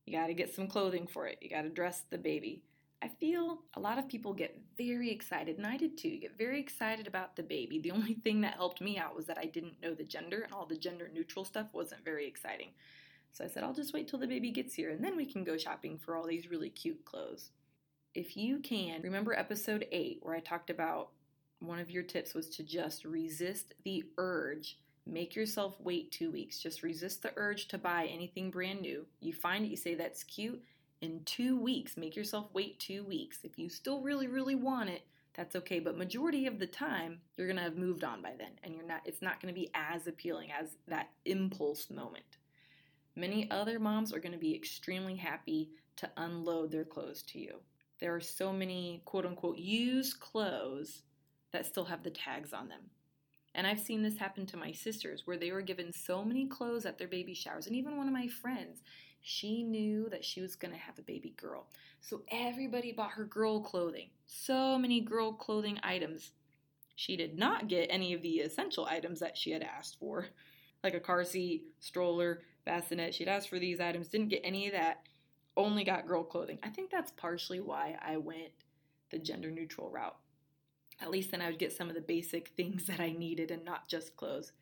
You 0.07 0.19
got 0.19 0.27
to 0.27 0.35
get 0.35 0.55
some 0.55 0.67
clothing 0.67 1.07
for 1.07 1.27
it. 1.27 1.39
You 1.41 1.51
got 1.51 1.63
to 1.63 1.69
dress 1.69 2.03
the 2.11 2.19
baby. 2.19 2.63
I 3.03 3.09
feel 3.09 3.61
a 3.75 3.81
lot 3.81 3.99
of 3.99 4.09
people 4.09 4.35
get 4.35 4.61
very 4.77 5.11
excited, 5.11 5.57
and 5.57 5.67
I 5.67 5.77
did 5.77 5.97
too. 5.97 6.19
Get 6.19 6.37
very 6.37 6.61
excited 6.61 7.07
about 7.07 7.37
the 7.37 7.43
baby. 7.43 7.79
The 7.79 7.93
only 7.93 8.15
thing 8.15 8.43
that 8.43 8.55
helped 8.55 8.81
me 8.81 8.99
out 8.99 9.17
was 9.17 9.27
that 9.27 9.39
I 9.39 9.47
didn't 9.47 9.81
know 9.81 9.95
the 9.95 10.05
gender, 10.05 10.43
and 10.43 10.53
all 10.53 10.67
the 10.67 10.77
gender 10.77 11.11
neutral 11.13 11.45
stuff 11.45 11.69
wasn't 11.73 12.05
very 12.05 12.27
exciting. 12.27 12.71
So 13.33 13.45
I 13.45 13.49
said, 13.49 13.63
I'll 13.63 13.73
just 13.73 13.93
wait 13.95 14.09
till 14.09 14.19
the 14.19 14.27
baby 14.27 14.51
gets 14.51 14.75
here 14.75 14.91
and 14.91 15.03
then 15.03 15.17
we 15.17 15.27
can 15.27 15.45
go 15.45 15.57
shopping 15.57 15.99
for 15.99 16.17
all 16.17 16.27
these 16.27 16.51
really 16.51 16.71
cute 16.71 17.05
clothes. 17.05 17.51
If 18.15 18.37
you 18.37 18.59
can, 18.59 19.03
remember 19.03 19.33
episode 19.33 19.87
8 19.93 20.19
where 20.23 20.35
I 20.35 20.41
talked 20.41 20.71
about 20.71 21.11
one 21.61 21.79
of 21.79 21.91
your 21.91 22.03
tips 22.03 22.35
was 22.35 22.49
to 22.51 22.63
just 22.63 23.05
resist 23.05 23.75
the 23.85 24.05
urge. 24.19 24.79
Make 25.07 25.37
yourself 25.37 25.77
wait 25.81 26.11
two 26.11 26.31
weeks. 26.31 26.59
Just 26.59 26.83
resist 26.83 27.23
the 27.23 27.33
urge 27.37 27.69
to 27.69 27.79
buy 27.79 28.07
anything 28.07 28.51
brand 28.51 28.81
new. 28.81 29.07
You 29.21 29.33
find 29.33 29.65
it, 29.65 29.69
you 29.69 29.77
say 29.77 29.95
that's 29.95 30.25
cute. 30.25 30.63
In 31.01 31.23
two 31.25 31.59
weeks, 31.59 31.97
make 31.97 32.17
yourself 32.17 32.49
wait 32.53 32.79
two 32.79 33.05
weeks. 33.05 33.39
If 33.45 33.59
you 33.59 33.69
still 33.69 34.03
really, 34.03 34.27
really 34.27 34.55
want 34.55 34.91
it, 34.91 35.03
that's 35.35 35.57
okay. 35.57 35.79
But 35.79 35.97
majority 35.97 36.47
of 36.47 36.59
the 36.59 36.67
time, 36.67 37.21
you're 37.37 37.49
gonna 37.49 37.63
have 37.63 37.77
moved 37.77 38.05
on 38.05 38.21
by 38.21 38.33
then, 38.37 38.51
and 38.63 38.75
you're 38.75 38.87
not. 38.87 39.01
It's 39.07 39.23
not 39.23 39.41
gonna 39.41 39.55
be 39.55 39.71
as 39.75 40.07
appealing 40.07 40.51
as 40.53 40.77
that 40.89 41.11
impulse 41.25 41.89
moment. 41.89 42.25
Many 43.21 43.51
other 43.51 43.79
moms 43.79 44.15
are 44.15 44.19
going 44.19 44.33
to 44.33 44.39
be 44.39 44.55
extremely 44.55 45.15
happy 45.15 45.69
to 45.97 46.11
unload 46.17 46.71
their 46.71 46.87
clothes 46.87 47.21
to 47.25 47.39
you. 47.39 47.57
There 48.01 48.15
are 48.15 48.21
so 48.21 48.51
many 48.51 49.03
quote 49.05 49.27
unquote 49.27 49.59
used 49.59 50.21
clothes 50.21 51.03
that 51.53 51.67
still 51.67 51.85
have 51.85 52.03
the 52.03 52.11
tags 52.11 52.55
on 52.55 52.69
them. 52.69 52.81
And 53.55 53.67
I've 53.67 53.79
seen 53.81 54.03
this 54.03 54.17
happen 54.17 54.47
to 54.47 54.57
my 54.57 54.73
sisters 54.73 55.27
where 55.27 55.37
they 55.37 55.53
were 55.53 55.61
given 55.61 55.93
so 55.93 56.25
many 56.25 56.47
clothes 56.47 56.87
at 56.87 56.97
their 56.97 57.09
baby 57.09 57.35
showers. 57.35 57.67
And 57.67 57.77
even 57.77 57.99
one 57.99 58.07
of 58.07 58.15
my 58.15 58.27
friends, 58.27 58.81
she 59.21 59.65
knew 59.65 60.09
that 60.09 60.25
she 60.25 60.41
was 60.41 60.57
going 60.57 60.73
to 60.73 60.81
have 60.81 60.99
a 60.99 61.03
baby 61.03 61.35
girl. 61.37 61.67
So 62.01 62.23
everybody 62.31 62.91
bought 62.91 63.11
her 63.11 63.25
girl 63.25 63.61
clothing. 63.61 64.09
So 64.29 64.79
many 64.79 65.03
girl 65.03 65.35
clothing 65.35 65.79
items. 65.83 66.31
She 66.97 67.19
did 67.19 67.37
not 67.37 67.69
get 67.69 67.89
any 67.91 68.15
of 68.15 68.23
the 68.23 68.37
essential 68.37 68.87
items 68.87 69.21
that 69.21 69.37
she 69.37 69.51
had 69.51 69.63
asked 69.63 69.99
for, 69.99 70.29
like 70.83 70.95
a 70.95 71.01
car 71.01 71.23
seat, 71.23 71.65
stroller, 71.81 72.41
bassinet. 72.65 73.15
She'd 73.15 73.29
asked 73.29 73.49
for 73.49 73.59
these 73.59 73.81
items, 73.81 74.09
didn't 74.09 74.29
get 74.29 74.43
any 74.45 74.67
of 74.67 74.73
that, 74.73 75.03
only 75.57 75.85
got 75.85 76.07
girl 76.07 76.25
clothing. 76.25 76.59
I 76.63 76.69
think 76.69 76.91
that's 76.91 77.13
partially 77.13 77.61
why 77.61 77.97
I 78.01 78.17
went 78.17 78.53
the 79.11 79.19
gender 79.19 79.51
neutral 79.51 79.91
route. 79.91 80.17
At 81.01 81.11
least 81.11 81.31
then 81.31 81.41
I 81.41 81.49
would 81.49 81.59
get 81.59 81.73
some 81.73 81.89
of 81.89 81.95
the 81.95 82.01
basic 82.01 82.49
things 82.49 82.87
that 82.87 83.01
I 83.01 83.13
needed 83.13 83.51
and 83.51 83.65
not 83.65 83.89
just 83.89 84.17
clothes. 84.17 84.53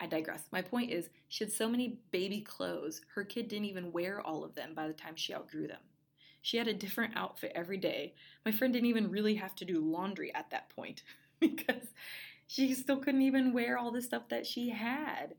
I 0.00 0.06
digress. 0.06 0.44
My 0.52 0.62
point 0.62 0.92
is, 0.92 1.10
she 1.28 1.44
had 1.44 1.52
so 1.52 1.68
many 1.68 1.98
baby 2.12 2.40
clothes, 2.40 3.00
her 3.14 3.24
kid 3.24 3.48
didn't 3.48 3.66
even 3.66 3.92
wear 3.92 4.20
all 4.20 4.44
of 4.44 4.54
them 4.54 4.74
by 4.74 4.86
the 4.86 4.92
time 4.92 5.16
she 5.16 5.34
outgrew 5.34 5.66
them. 5.66 5.80
She 6.40 6.56
had 6.56 6.68
a 6.68 6.74
different 6.74 7.16
outfit 7.16 7.52
every 7.54 7.78
day. 7.78 8.14
My 8.44 8.52
friend 8.52 8.72
didn't 8.72 8.88
even 8.88 9.10
really 9.10 9.34
have 9.34 9.56
to 9.56 9.64
do 9.64 9.80
laundry 9.80 10.32
at 10.34 10.50
that 10.50 10.68
point 10.70 11.02
because 11.40 11.88
she 12.46 12.74
still 12.74 12.98
couldn't 12.98 13.22
even 13.22 13.52
wear 13.52 13.76
all 13.76 13.90
the 13.90 14.00
stuff 14.00 14.28
that 14.28 14.46
she 14.46 14.70
had. 14.70 15.34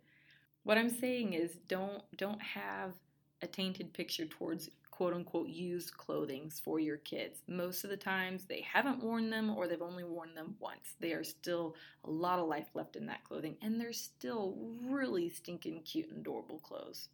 What 0.63 0.78
I'm 0.78 0.89
saying 0.89 1.34
is 1.34 1.58
don't 1.67 2.04
don't 2.17 2.41
have 2.41 2.93
a 3.41 3.48
tainted 3.48 3.93
picture 3.93 4.26
towards 4.26 4.69
quote 4.91 5.13
unquote 5.13 5.48
used 5.48 5.95
clothings 5.95 6.60
for 6.60 6.78
your 6.80 6.98
kids. 6.98 7.41
Most 7.48 7.86
of 7.86 7.89
the 7.89 7.98
times 7.98 8.43
they 8.43 8.62
haven't 8.62 9.02
worn 9.02 9.30
them 9.30 9.50
or 9.50 9.65
they've 9.65 9.82
only 9.82 10.04
worn 10.04 10.36
them 10.36 10.56
once. 10.60 10.95
They 11.00 11.13
are 11.13 11.24
still 11.24 11.76
a 12.04 12.10
lot 12.10 12.39
of 12.39 12.50
life 12.50 12.67
left 12.74 12.98
in 12.98 13.06
that 13.06 13.24
clothing 13.24 13.56
and 13.62 13.80
they're 13.80 13.93
still 13.93 14.58
really 14.84 15.30
stinking 15.30 15.84
cute 15.84 16.10
and 16.10 16.19
adorable 16.19 16.60
clothes. 16.60 17.08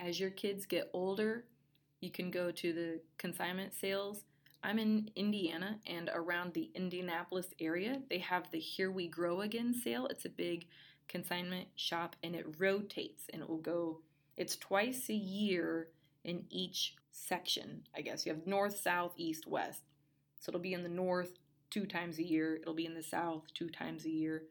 As 0.00 0.18
your 0.18 0.30
kids 0.30 0.66
get 0.66 0.90
older, 0.92 1.44
you 2.00 2.10
can 2.10 2.32
go 2.32 2.50
to 2.50 2.72
the 2.72 3.00
consignment 3.16 3.74
sales. 3.74 4.24
I'm 4.64 4.80
in 4.80 5.08
Indiana 5.14 5.78
and 5.86 6.10
around 6.12 6.52
the 6.52 6.70
Indianapolis 6.74 7.46
area, 7.60 8.02
they 8.10 8.18
have 8.18 8.50
the 8.50 8.58
Here 8.58 8.90
We 8.90 9.06
Grow 9.06 9.42
Again 9.42 9.72
sale. 9.72 10.08
It's 10.08 10.24
a 10.24 10.30
big 10.30 10.66
consignment 11.08 11.68
shop 11.76 12.16
and 12.22 12.34
it 12.34 12.46
rotates 12.58 13.24
and 13.32 13.42
it 13.42 13.48
will 13.48 13.58
go, 13.58 14.00
it's 14.36 14.56
twice 14.56 15.08
a 15.08 15.14
year 15.14 15.88
in 16.24 16.44
each 16.50 16.96
section, 17.10 17.82
I 17.96 18.00
guess. 18.00 18.26
You 18.26 18.32
have 18.32 18.46
north, 18.46 18.78
south, 18.78 19.12
east, 19.16 19.46
west. 19.46 19.82
So 20.40 20.50
it'll 20.50 20.60
be 20.60 20.74
in 20.74 20.82
the 20.82 20.88
north 20.88 21.38
two 21.70 21.86
times 21.86 22.18
a 22.18 22.24
year, 22.24 22.56
it'll 22.56 22.74
be 22.74 22.86
in 22.86 22.94
the 22.94 23.02
south 23.02 23.42
two 23.54 23.68
times 23.68 24.04
a 24.04 24.10
year. 24.10 24.44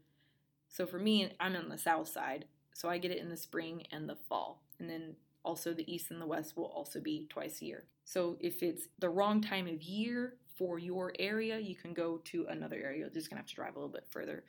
So 0.67 0.85
for 0.85 0.99
me, 0.99 1.31
I'm 1.39 1.55
on 1.55 1.69
the 1.69 1.77
south 1.77 2.09
side, 2.09 2.45
so 2.73 2.89
I 2.89 2.97
get 2.97 3.11
it 3.11 3.19
in 3.19 3.29
the 3.29 3.37
spring 3.37 3.85
and 3.91 4.09
the 4.09 4.17
fall. 4.27 4.63
And 4.79 4.89
then 4.89 5.15
also 5.43 5.73
the 5.73 5.91
east 5.93 6.11
and 6.11 6.21
the 6.21 6.25
west 6.25 6.57
will 6.57 6.65
also 6.65 6.99
be 6.99 7.27
twice 7.29 7.61
a 7.61 7.65
year. 7.65 7.83
So 8.05 8.37
if 8.39 8.63
it's 8.63 8.87
the 8.99 9.09
wrong 9.09 9.41
time 9.41 9.67
of 9.67 9.81
year 9.81 10.35
for 10.57 10.79
your 10.79 11.13
area, 11.19 11.59
you 11.59 11.75
can 11.75 11.93
go 11.93 12.17
to 12.25 12.47
another 12.49 12.77
area. 12.77 12.99
You're 12.99 13.09
just 13.09 13.29
gonna 13.29 13.41
have 13.41 13.49
to 13.49 13.55
drive 13.55 13.75
a 13.75 13.79
little 13.79 13.93
bit 13.93 14.07
further 14.09 14.43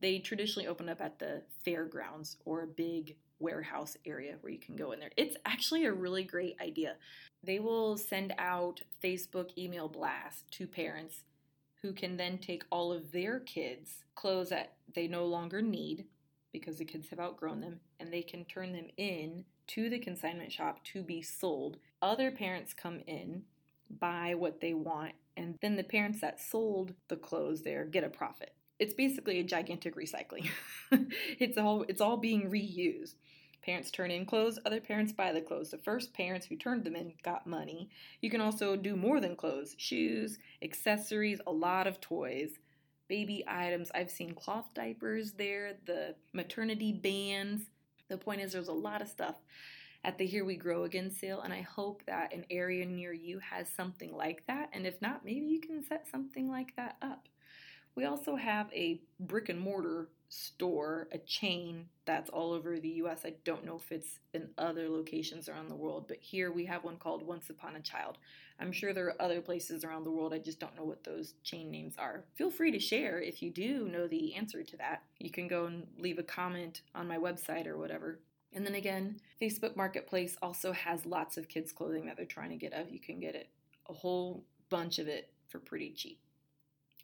they 0.00 0.18
traditionally 0.18 0.66
open 0.68 0.88
up 0.88 1.00
at 1.00 1.18
the 1.18 1.42
fairgrounds 1.64 2.36
or 2.44 2.62
a 2.62 2.66
big 2.66 3.16
warehouse 3.38 3.96
area 4.04 4.36
where 4.40 4.52
you 4.52 4.58
can 4.58 4.76
go 4.76 4.92
in 4.92 5.00
there. 5.00 5.10
It's 5.16 5.36
actually 5.46 5.86
a 5.86 5.92
really 5.92 6.24
great 6.24 6.56
idea. 6.60 6.96
They 7.42 7.58
will 7.58 7.96
send 7.96 8.34
out 8.38 8.82
Facebook 9.02 9.56
email 9.56 9.88
blasts 9.88 10.44
to 10.52 10.66
parents 10.66 11.22
who 11.82 11.92
can 11.92 12.16
then 12.16 12.38
take 12.38 12.64
all 12.70 12.92
of 12.92 13.12
their 13.12 13.40
kids' 13.40 14.04
clothes 14.14 14.50
that 14.50 14.74
they 14.94 15.08
no 15.08 15.24
longer 15.24 15.62
need 15.62 16.04
because 16.52 16.76
the 16.76 16.84
kids 16.84 17.08
have 17.08 17.20
outgrown 17.20 17.60
them 17.60 17.80
and 17.98 18.12
they 18.12 18.22
can 18.22 18.44
turn 18.44 18.72
them 18.72 18.88
in 18.96 19.44
to 19.68 19.88
the 19.88 19.98
consignment 19.98 20.52
shop 20.52 20.84
to 20.84 21.02
be 21.02 21.22
sold. 21.22 21.78
Other 22.02 22.30
parents 22.30 22.74
come 22.74 23.00
in, 23.06 23.44
buy 23.88 24.34
what 24.34 24.60
they 24.60 24.74
want, 24.74 25.12
and 25.36 25.56
then 25.62 25.76
the 25.76 25.84
parents 25.84 26.20
that 26.20 26.40
sold 26.40 26.92
the 27.08 27.16
clothes 27.16 27.62
there 27.62 27.84
get 27.84 28.04
a 28.04 28.10
profit 28.10 28.52
it's 28.80 28.94
basically 28.94 29.38
a 29.38 29.44
gigantic 29.44 29.94
recycling. 29.94 30.48
it's 31.38 31.58
all 31.58 31.84
it's 31.88 32.00
all 32.00 32.16
being 32.16 32.50
reused. 32.50 33.14
Parents 33.62 33.90
turn 33.90 34.10
in 34.10 34.24
clothes, 34.24 34.58
other 34.64 34.80
parents 34.80 35.12
buy 35.12 35.32
the 35.32 35.42
clothes. 35.42 35.70
The 35.70 35.78
first 35.78 36.14
parents 36.14 36.46
who 36.46 36.56
turned 36.56 36.82
them 36.82 36.96
in 36.96 37.12
got 37.22 37.46
money. 37.46 37.90
You 38.22 38.30
can 38.30 38.40
also 38.40 38.74
do 38.74 38.96
more 38.96 39.20
than 39.20 39.36
clothes, 39.36 39.74
shoes, 39.76 40.38
accessories, 40.62 41.40
a 41.46 41.52
lot 41.52 41.86
of 41.86 42.00
toys, 42.00 42.58
baby 43.06 43.44
items. 43.46 43.90
I've 43.94 44.10
seen 44.10 44.32
cloth 44.32 44.72
diapers 44.72 45.32
there, 45.32 45.74
the 45.84 46.14
maternity 46.32 46.92
bands. 46.92 47.64
The 48.08 48.16
point 48.16 48.40
is, 48.40 48.52
there's 48.52 48.68
a 48.68 48.72
lot 48.72 49.02
of 49.02 49.08
stuff 49.08 49.36
at 50.04 50.16
the 50.16 50.26
Here 50.26 50.46
We 50.46 50.56
Grow 50.56 50.84
Again 50.84 51.10
sale, 51.10 51.42
and 51.42 51.52
I 51.52 51.60
hope 51.60 52.02
that 52.06 52.32
an 52.32 52.46
area 52.50 52.86
near 52.86 53.12
you 53.12 53.40
has 53.40 53.68
something 53.68 54.16
like 54.16 54.42
that. 54.46 54.70
And 54.72 54.86
if 54.86 55.02
not, 55.02 55.22
maybe 55.22 55.44
you 55.44 55.60
can 55.60 55.84
set 55.84 56.08
something 56.10 56.48
like 56.48 56.74
that 56.76 56.96
up. 57.02 57.28
We 57.94 58.04
also 58.04 58.36
have 58.36 58.72
a 58.72 59.00
brick 59.18 59.48
and 59.48 59.60
mortar 59.60 60.08
store, 60.28 61.08
a 61.10 61.18
chain 61.18 61.86
that's 62.06 62.30
all 62.30 62.52
over 62.52 62.78
the 62.78 62.88
US. 63.02 63.22
I 63.24 63.34
don't 63.44 63.66
know 63.66 63.76
if 63.76 63.90
it's 63.90 64.20
in 64.32 64.48
other 64.56 64.88
locations 64.88 65.48
around 65.48 65.68
the 65.68 65.74
world, 65.74 66.06
but 66.06 66.18
here 66.20 66.52
we 66.52 66.66
have 66.66 66.84
one 66.84 66.96
called 66.96 67.26
Once 67.26 67.50
Upon 67.50 67.76
a 67.76 67.80
Child. 67.80 68.16
I'm 68.60 68.72
sure 68.72 68.92
there 68.92 69.06
are 69.06 69.20
other 69.20 69.40
places 69.40 69.84
around 69.84 70.04
the 70.04 70.10
world. 70.10 70.32
I 70.32 70.38
just 70.38 70.60
don't 70.60 70.76
know 70.76 70.84
what 70.84 71.02
those 71.02 71.34
chain 71.42 71.70
names 71.70 71.94
are. 71.98 72.24
Feel 72.36 72.50
free 72.50 72.70
to 72.70 72.78
share 72.78 73.20
if 73.20 73.42
you 73.42 73.50
do 73.50 73.88
know 73.88 74.06
the 74.06 74.34
answer 74.34 74.62
to 74.62 74.76
that. 74.76 75.02
You 75.18 75.30
can 75.30 75.48
go 75.48 75.66
and 75.66 75.86
leave 75.98 76.18
a 76.18 76.22
comment 76.22 76.82
on 76.94 77.08
my 77.08 77.18
website 77.18 77.66
or 77.66 77.76
whatever. 77.76 78.20
And 78.52 78.64
then 78.66 78.74
again, 78.74 79.20
Facebook 79.40 79.76
Marketplace 79.76 80.36
also 80.42 80.72
has 80.72 81.06
lots 81.06 81.36
of 81.36 81.48
kids' 81.48 81.72
clothing 81.72 82.06
that 82.06 82.16
they're 82.16 82.26
trying 82.26 82.50
to 82.50 82.56
get 82.56 82.72
of. 82.72 82.90
You 82.90 83.00
can 83.00 83.18
get 83.18 83.34
it, 83.34 83.48
a 83.88 83.92
whole 83.92 84.44
bunch 84.68 84.98
of 84.98 85.08
it 85.08 85.30
for 85.48 85.58
pretty 85.58 85.90
cheap. 85.90 86.20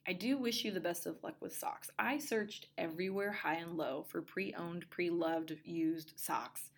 I 0.08 0.12
do 0.12 0.38
wish 0.38 0.64
you 0.64 0.70
the 0.70 0.80
best 0.80 1.06
of 1.06 1.22
luck 1.24 1.34
with 1.40 1.56
socks. 1.56 1.90
I 1.98 2.18
searched 2.18 2.66
everywhere 2.78 3.32
high 3.32 3.56
and 3.56 3.76
low 3.76 4.04
for 4.08 4.22
pre 4.22 4.54
owned, 4.54 4.88
pre 4.88 5.10
loved, 5.10 5.56
used 5.64 6.12
socks. 6.14 6.70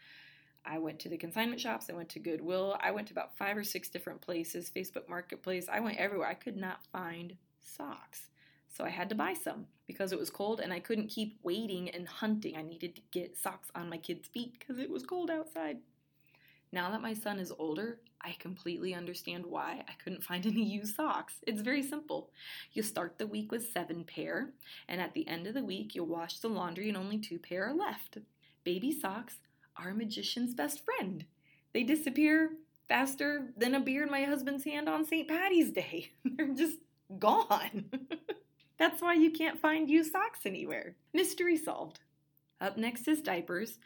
I 0.64 0.78
went 0.78 0.98
to 1.00 1.08
the 1.08 1.16
consignment 1.16 1.60
shops, 1.60 1.88
I 1.88 1.94
went 1.94 2.08
to 2.10 2.18
Goodwill, 2.18 2.78
I 2.80 2.90
went 2.90 3.06
to 3.08 3.14
about 3.14 3.36
five 3.36 3.56
or 3.56 3.64
six 3.64 3.88
different 3.88 4.20
places, 4.20 4.70
Facebook 4.74 5.08
Marketplace, 5.08 5.66
I 5.70 5.80
went 5.80 5.98
everywhere. 5.98 6.28
I 6.28 6.34
could 6.34 6.56
not 6.56 6.84
find 6.92 7.36
socks. 7.60 8.28
So 8.68 8.84
I 8.84 8.90
had 8.90 9.08
to 9.08 9.14
buy 9.14 9.34
some 9.34 9.66
because 9.86 10.12
it 10.12 10.18
was 10.18 10.30
cold 10.30 10.60
and 10.60 10.72
I 10.72 10.80
couldn't 10.80 11.08
keep 11.08 11.38
waiting 11.42 11.88
and 11.90 12.06
hunting. 12.06 12.56
I 12.56 12.62
needed 12.62 12.94
to 12.96 13.02
get 13.10 13.36
socks 13.36 13.70
on 13.74 13.88
my 13.88 13.96
kids' 13.96 14.28
feet 14.28 14.58
because 14.58 14.78
it 14.78 14.90
was 14.90 15.04
cold 15.04 15.30
outside. 15.30 15.78
Now 16.72 16.90
that 16.90 17.02
my 17.02 17.14
son 17.14 17.38
is 17.38 17.52
older, 17.58 17.98
I 18.20 18.36
completely 18.38 18.94
understand 18.94 19.46
why 19.46 19.82
I 19.88 19.92
couldn't 20.02 20.24
find 20.24 20.44
any 20.44 20.62
used 20.64 20.96
socks. 20.96 21.34
It's 21.46 21.62
very 21.62 21.82
simple. 21.82 22.30
You 22.72 22.82
start 22.82 23.18
the 23.18 23.26
week 23.26 23.52
with 23.52 23.72
seven 23.72 24.04
pair, 24.04 24.50
and 24.88 25.00
at 25.00 25.14
the 25.14 25.26
end 25.26 25.46
of 25.46 25.54
the 25.54 25.64
week, 25.64 25.94
you'll 25.94 26.06
wash 26.06 26.38
the 26.38 26.48
laundry 26.48 26.88
and 26.88 26.96
only 26.96 27.18
two 27.18 27.38
pair 27.38 27.68
are 27.68 27.74
left. 27.74 28.18
Baby 28.64 28.92
socks 28.92 29.36
are 29.76 29.90
a 29.90 29.94
magician's 29.94 30.54
best 30.54 30.84
friend. 30.84 31.24
They 31.72 31.84
disappear 31.84 32.50
faster 32.88 33.48
than 33.56 33.74
a 33.74 33.80
beer 33.80 34.02
in 34.02 34.10
my 34.10 34.24
husband's 34.24 34.64
hand 34.64 34.88
on 34.88 35.04
St. 35.04 35.28
Patty's 35.28 35.70
Day. 35.70 36.12
They're 36.24 36.48
just 36.48 36.78
gone. 37.18 37.84
That's 38.78 39.02
why 39.02 39.14
you 39.14 39.30
can't 39.30 39.60
find 39.60 39.90
used 39.90 40.12
socks 40.12 40.40
anywhere. 40.44 40.96
Mystery 41.12 41.56
solved. 41.56 42.00
Up 42.60 42.76
next 42.76 43.06
is 43.08 43.20
diapers. 43.20 43.78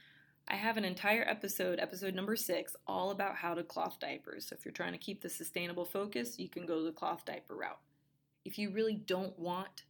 I 0.53 0.57
have 0.57 0.77
an 0.77 0.85
entire 0.85 1.25
episode, 1.27 1.81
episode 1.81 2.15
number 2.15 2.37
six, 2.37 2.77
all 2.87 3.11
about 3.11 3.37
how 3.37 3.55
to 3.55 3.63
cloth 3.63 3.99
diapers. 3.99 4.47
So 4.47 4.57
if 4.59 4.67
you're 4.67 4.73
trying 4.73 4.93
to 4.93 4.99
keep 4.99 5.23
the 5.23 5.31
sustainable 5.31 5.87
focus, 5.87 6.39
you 6.39 6.51
can 6.51 6.67
go 6.67 6.85
the 6.85 6.93
cloth 6.93 7.25
diaper 7.25 7.57
route. 7.57 7.81
If 8.45 8.59
you 8.59 8.71
really 8.71 8.97
don't 8.97 9.37
want 9.39 9.85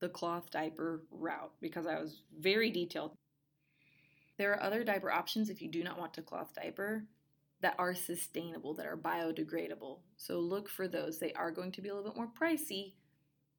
the 0.00 0.08
cloth 0.08 0.50
diaper 0.50 1.04
route, 1.12 1.52
because 1.60 1.86
I 1.86 2.00
was 2.00 2.22
very 2.36 2.68
detailed, 2.68 3.12
there 4.38 4.52
are 4.52 4.60
other 4.60 4.82
diaper 4.82 5.12
options 5.12 5.48
if 5.48 5.62
you 5.62 5.68
do 5.68 5.84
not 5.84 6.00
want 6.00 6.14
to 6.14 6.22
cloth 6.22 6.52
diaper 6.52 7.04
that 7.60 7.76
are 7.78 7.94
sustainable, 7.94 8.74
that 8.74 8.86
are 8.86 8.96
biodegradable. 8.96 10.00
So 10.16 10.40
look 10.40 10.68
for 10.68 10.88
those. 10.88 11.20
They 11.20 11.32
are 11.34 11.52
going 11.52 11.70
to 11.70 11.80
be 11.80 11.90
a 11.90 11.94
little 11.94 12.10
bit 12.10 12.16
more 12.16 12.28
pricey, 12.28 12.94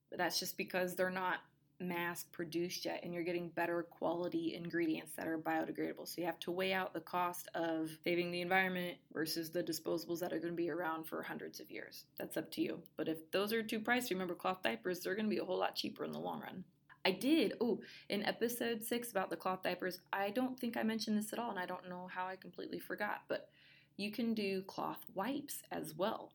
but 0.09 0.19
that's 0.19 0.41
just 0.41 0.57
because 0.57 0.95
they're 0.95 1.09
not 1.09 1.37
mass 1.83 2.25
produced 2.31 2.85
yet 2.85 3.01
and 3.03 3.13
you're 3.13 3.23
getting 3.23 3.49
better 3.49 3.83
quality 3.83 4.55
ingredients 4.55 5.13
that 5.15 5.27
are 5.27 5.37
biodegradable. 5.37 6.07
So 6.07 6.21
you 6.21 6.25
have 6.25 6.39
to 6.41 6.51
weigh 6.51 6.73
out 6.73 6.93
the 6.93 6.99
cost 6.99 7.47
of 7.53 7.91
saving 8.03 8.31
the 8.31 8.41
environment 8.41 8.97
versus 9.13 9.51
the 9.51 9.63
disposables 9.63 10.19
that 10.19 10.33
are 10.33 10.39
going 10.39 10.53
to 10.53 10.57
be 10.57 10.69
around 10.69 11.05
for 11.05 11.21
hundreds 11.21 11.59
of 11.59 11.69
years. 11.69 12.05
That's 12.17 12.37
up 12.37 12.51
to 12.51 12.61
you. 12.61 12.79
But 12.97 13.07
if 13.07 13.29
those 13.31 13.53
are 13.53 13.63
too 13.63 13.79
pricey, 13.79 14.11
remember 14.11 14.35
cloth 14.35 14.63
diapers, 14.63 15.01
they're 15.01 15.15
going 15.15 15.25
to 15.25 15.35
be 15.35 15.41
a 15.41 15.45
whole 15.45 15.59
lot 15.59 15.75
cheaper 15.75 16.05
in 16.05 16.11
the 16.11 16.19
long 16.19 16.41
run. 16.41 16.63
I 17.05 17.11
did. 17.11 17.53
Oh, 17.59 17.81
in 18.09 18.23
episode 18.25 18.83
six 18.83 19.11
about 19.11 19.29
the 19.29 19.35
cloth 19.35 19.63
diapers, 19.63 19.99
I 20.13 20.29
don't 20.29 20.57
think 20.57 20.77
I 20.77 20.83
mentioned 20.83 21.17
this 21.17 21.33
at 21.33 21.39
all, 21.39 21.49
and 21.49 21.59
I 21.59 21.65
don't 21.65 21.89
know 21.89 22.07
how 22.09 22.27
I 22.27 22.37
completely 22.37 22.79
forgot, 22.79 23.23
but 23.27 23.49
you 23.97 24.11
can 24.11 24.33
do 24.33 24.61
cloth 24.63 25.03
wipes 25.13 25.63
as 25.71 25.93
well. 25.95 26.31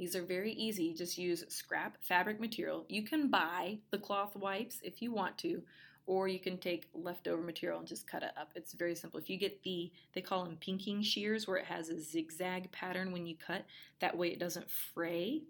These 0.00 0.16
are 0.16 0.22
very 0.22 0.52
easy. 0.52 0.94
Just 0.94 1.18
use 1.18 1.44
scrap 1.48 1.98
fabric 2.00 2.40
material. 2.40 2.86
You 2.88 3.02
can 3.02 3.28
buy 3.28 3.80
the 3.90 3.98
cloth 3.98 4.34
wipes 4.34 4.80
if 4.82 5.02
you 5.02 5.12
want 5.12 5.36
to, 5.38 5.62
or 6.06 6.26
you 6.26 6.38
can 6.40 6.56
take 6.56 6.88
leftover 6.94 7.42
material 7.42 7.80
and 7.80 7.86
just 7.86 8.06
cut 8.06 8.22
it 8.22 8.32
up. 8.40 8.48
It's 8.54 8.72
very 8.72 8.94
simple. 8.94 9.20
If 9.20 9.28
you 9.28 9.36
get 9.36 9.62
the, 9.62 9.92
they 10.14 10.22
call 10.22 10.44
them 10.44 10.56
pinking 10.58 11.02
shears, 11.02 11.46
where 11.46 11.58
it 11.58 11.66
has 11.66 11.90
a 11.90 12.00
zigzag 12.00 12.72
pattern 12.72 13.12
when 13.12 13.26
you 13.26 13.36
cut, 13.36 13.66
that 14.00 14.16
way 14.16 14.28
it 14.28 14.38
doesn't 14.38 14.70
fray. 14.70 15.42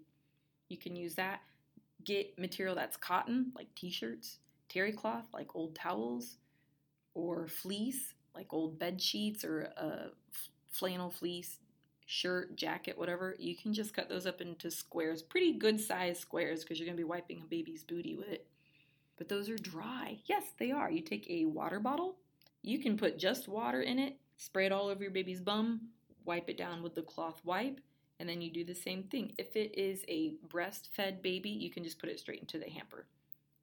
You 0.67 0.75
can 0.75 0.97
use 0.97 1.15
that. 1.15 1.39
Get 2.03 2.37
material 2.37 2.75
that's 2.75 2.97
cotton, 2.97 3.53
like 3.55 3.73
t 3.73 3.89
shirts, 3.89 4.39
terry 4.67 4.91
cloth, 4.91 5.27
like 5.33 5.55
old 5.55 5.75
towels, 5.75 6.35
or 7.13 7.47
fleece, 7.47 8.15
like 8.35 8.51
old 8.51 8.77
bed 8.77 9.01
sheets, 9.01 9.45
or 9.45 9.71
a 9.77 10.09
flannel 10.71 11.09
fleece 11.09 11.60
shirt, 12.11 12.57
jacket, 12.57 12.97
whatever, 12.97 13.35
you 13.39 13.55
can 13.55 13.73
just 13.73 13.93
cut 13.93 14.09
those 14.09 14.25
up 14.25 14.41
into 14.41 14.69
squares, 14.69 15.21
pretty 15.21 15.53
good 15.53 15.79
size 15.79 16.19
squares 16.19 16.61
because 16.61 16.77
you're 16.77 16.85
going 16.85 16.97
to 16.97 17.01
be 17.01 17.07
wiping 17.07 17.41
a 17.41 17.45
baby's 17.47 17.85
booty 17.85 18.15
with 18.15 18.27
it. 18.27 18.45
But 19.17 19.29
those 19.29 19.49
are 19.49 19.55
dry. 19.55 20.19
Yes, 20.25 20.43
they 20.59 20.71
are. 20.71 20.91
You 20.91 21.01
take 21.01 21.25
a 21.29 21.45
water 21.45 21.79
bottle, 21.79 22.17
you 22.63 22.79
can 22.79 22.97
put 22.97 23.17
just 23.17 23.47
water 23.47 23.81
in 23.81 23.97
it, 23.97 24.17
spray 24.35 24.65
it 24.65 24.73
all 24.73 24.89
over 24.89 25.01
your 25.01 25.13
baby's 25.13 25.39
bum, 25.39 25.87
wipe 26.25 26.49
it 26.49 26.57
down 26.57 26.83
with 26.83 26.95
the 26.95 27.01
cloth 27.01 27.39
wipe, 27.45 27.79
and 28.19 28.27
then 28.27 28.41
you 28.41 28.51
do 28.51 28.65
the 28.65 28.75
same 28.75 29.03
thing. 29.03 29.33
If 29.37 29.55
it 29.55 29.73
is 29.79 30.03
a 30.09 30.33
breastfed 30.49 31.21
baby, 31.21 31.49
you 31.49 31.69
can 31.69 31.83
just 31.83 31.97
put 31.97 32.09
it 32.09 32.19
straight 32.19 32.41
into 32.41 32.59
the 32.59 32.69
hamper. 32.69 33.05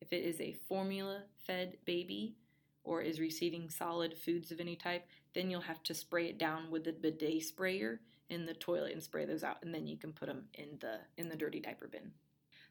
If 0.00 0.10
it 0.14 0.24
is 0.24 0.40
a 0.40 0.56
formula 0.68 1.24
fed 1.46 1.76
baby 1.84 2.34
or 2.82 3.02
is 3.02 3.20
receiving 3.20 3.68
solid 3.68 4.16
foods 4.16 4.50
of 4.50 4.58
any 4.58 4.74
type, 4.74 5.06
then 5.34 5.50
you'll 5.50 5.60
have 5.60 5.82
to 5.82 5.94
spray 5.94 6.28
it 6.28 6.38
down 6.38 6.70
with 6.70 6.84
the 6.84 6.92
bidet 6.92 7.42
sprayer 7.42 8.00
in 8.30 8.46
the 8.46 8.54
toilet 8.54 8.92
and 8.92 9.02
spray 9.02 9.24
those 9.24 9.44
out 9.44 9.58
and 9.62 9.74
then 9.74 9.86
you 9.86 9.96
can 9.96 10.12
put 10.12 10.28
them 10.28 10.44
in 10.54 10.78
the 10.80 10.98
in 11.16 11.28
the 11.28 11.36
dirty 11.36 11.60
diaper 11.60 11.88
bin. 11.88 12.12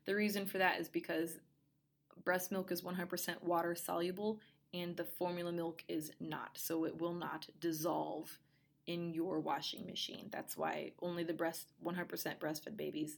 The 0.05 0.15
reason 0.15 0.45
for 0.45 0.57
that 0.57 0.79
is 0.79 0.87
because 0.87 1.39
breast 2.23 2.51
milk 2.51 2.71
is 2.71 2.81
100% 2.81 3.43
water 3.43 3.75
soluble 3.75 4.39
and 4.73 4.95
the 4.95 5.03
formula 5.03 5.51
milk 5.51 5.83
is 5.87 6.11
not. 6.19 6.51
So 6.55 6.85
it 6.85 6.99
will 6.99 7.13
not 7.13 7.47
dissolve 7.59 8.37
in 8.85 9.13
your 9.13 9.39
washing 9.39 9.85
machine. 9.85 10.29
That's 10.31 10.55
why 10.55 10.93
only 11.01 11.23
the 11.23 11.33
breast 11.33 11.67
100% 11.83 12.39
breastfed 12.39 12.77
babies 12.77 13.17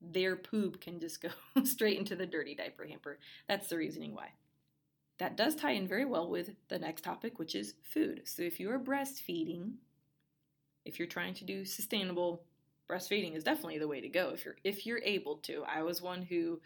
their 0.00 0.36
poop 0.36 0.80
can 0.80 1.00
just 1.00 1.20
go 1.20 1.30
straight 1.64 1.98
into 1.98 2.16
the 2.16 2.26
dirty 2.26 2.54
diaper 2.54 2.86
hamper. 2.86 3.18
That's 3.48 3.68
the 3.68 3.76
reasoning 3.76 4.14
why. 4.14 4.32
That 5.18 5.36
does 5.36 5.56
tie 5.56 5.72
in 5.72 5.88
very 5.88 6.04
well 6.04 6.30
with 6.30 6.50
the 6.68 6.78
next 6.78 7.02
topic, 7.02 7.38
which 7.38 7.54
is 7.54 7.74
food. 7.82 8.22
So 8.24 8.42
if 8.42 8.60
you 8.60 8.70
are 8.70 8.78
breastfeeding, 8.78 9.72
if 10.88 10.98
you're 10.98 11.06
trying 11.06 11.34
to 11.34 11.44
do 11.44 11.64
sustainable 11.64 12.42
breastfeeding 12.90 13.36
is 13.36 13.44
definitely 13.44 13.78
the 13.78 13.86
way 13.86 14.00
to 14.00 14.08
go 14.08 14.30
if 14.30 14.44
you're 14.44 14.56
if 14.64 14.86
you're 14.86 15.02
able 15.04 15.36
to. 15.36 15.62
I 15.64 15.82
was 15.82 16.00
one 16.00 16.22
who 16.22 16.60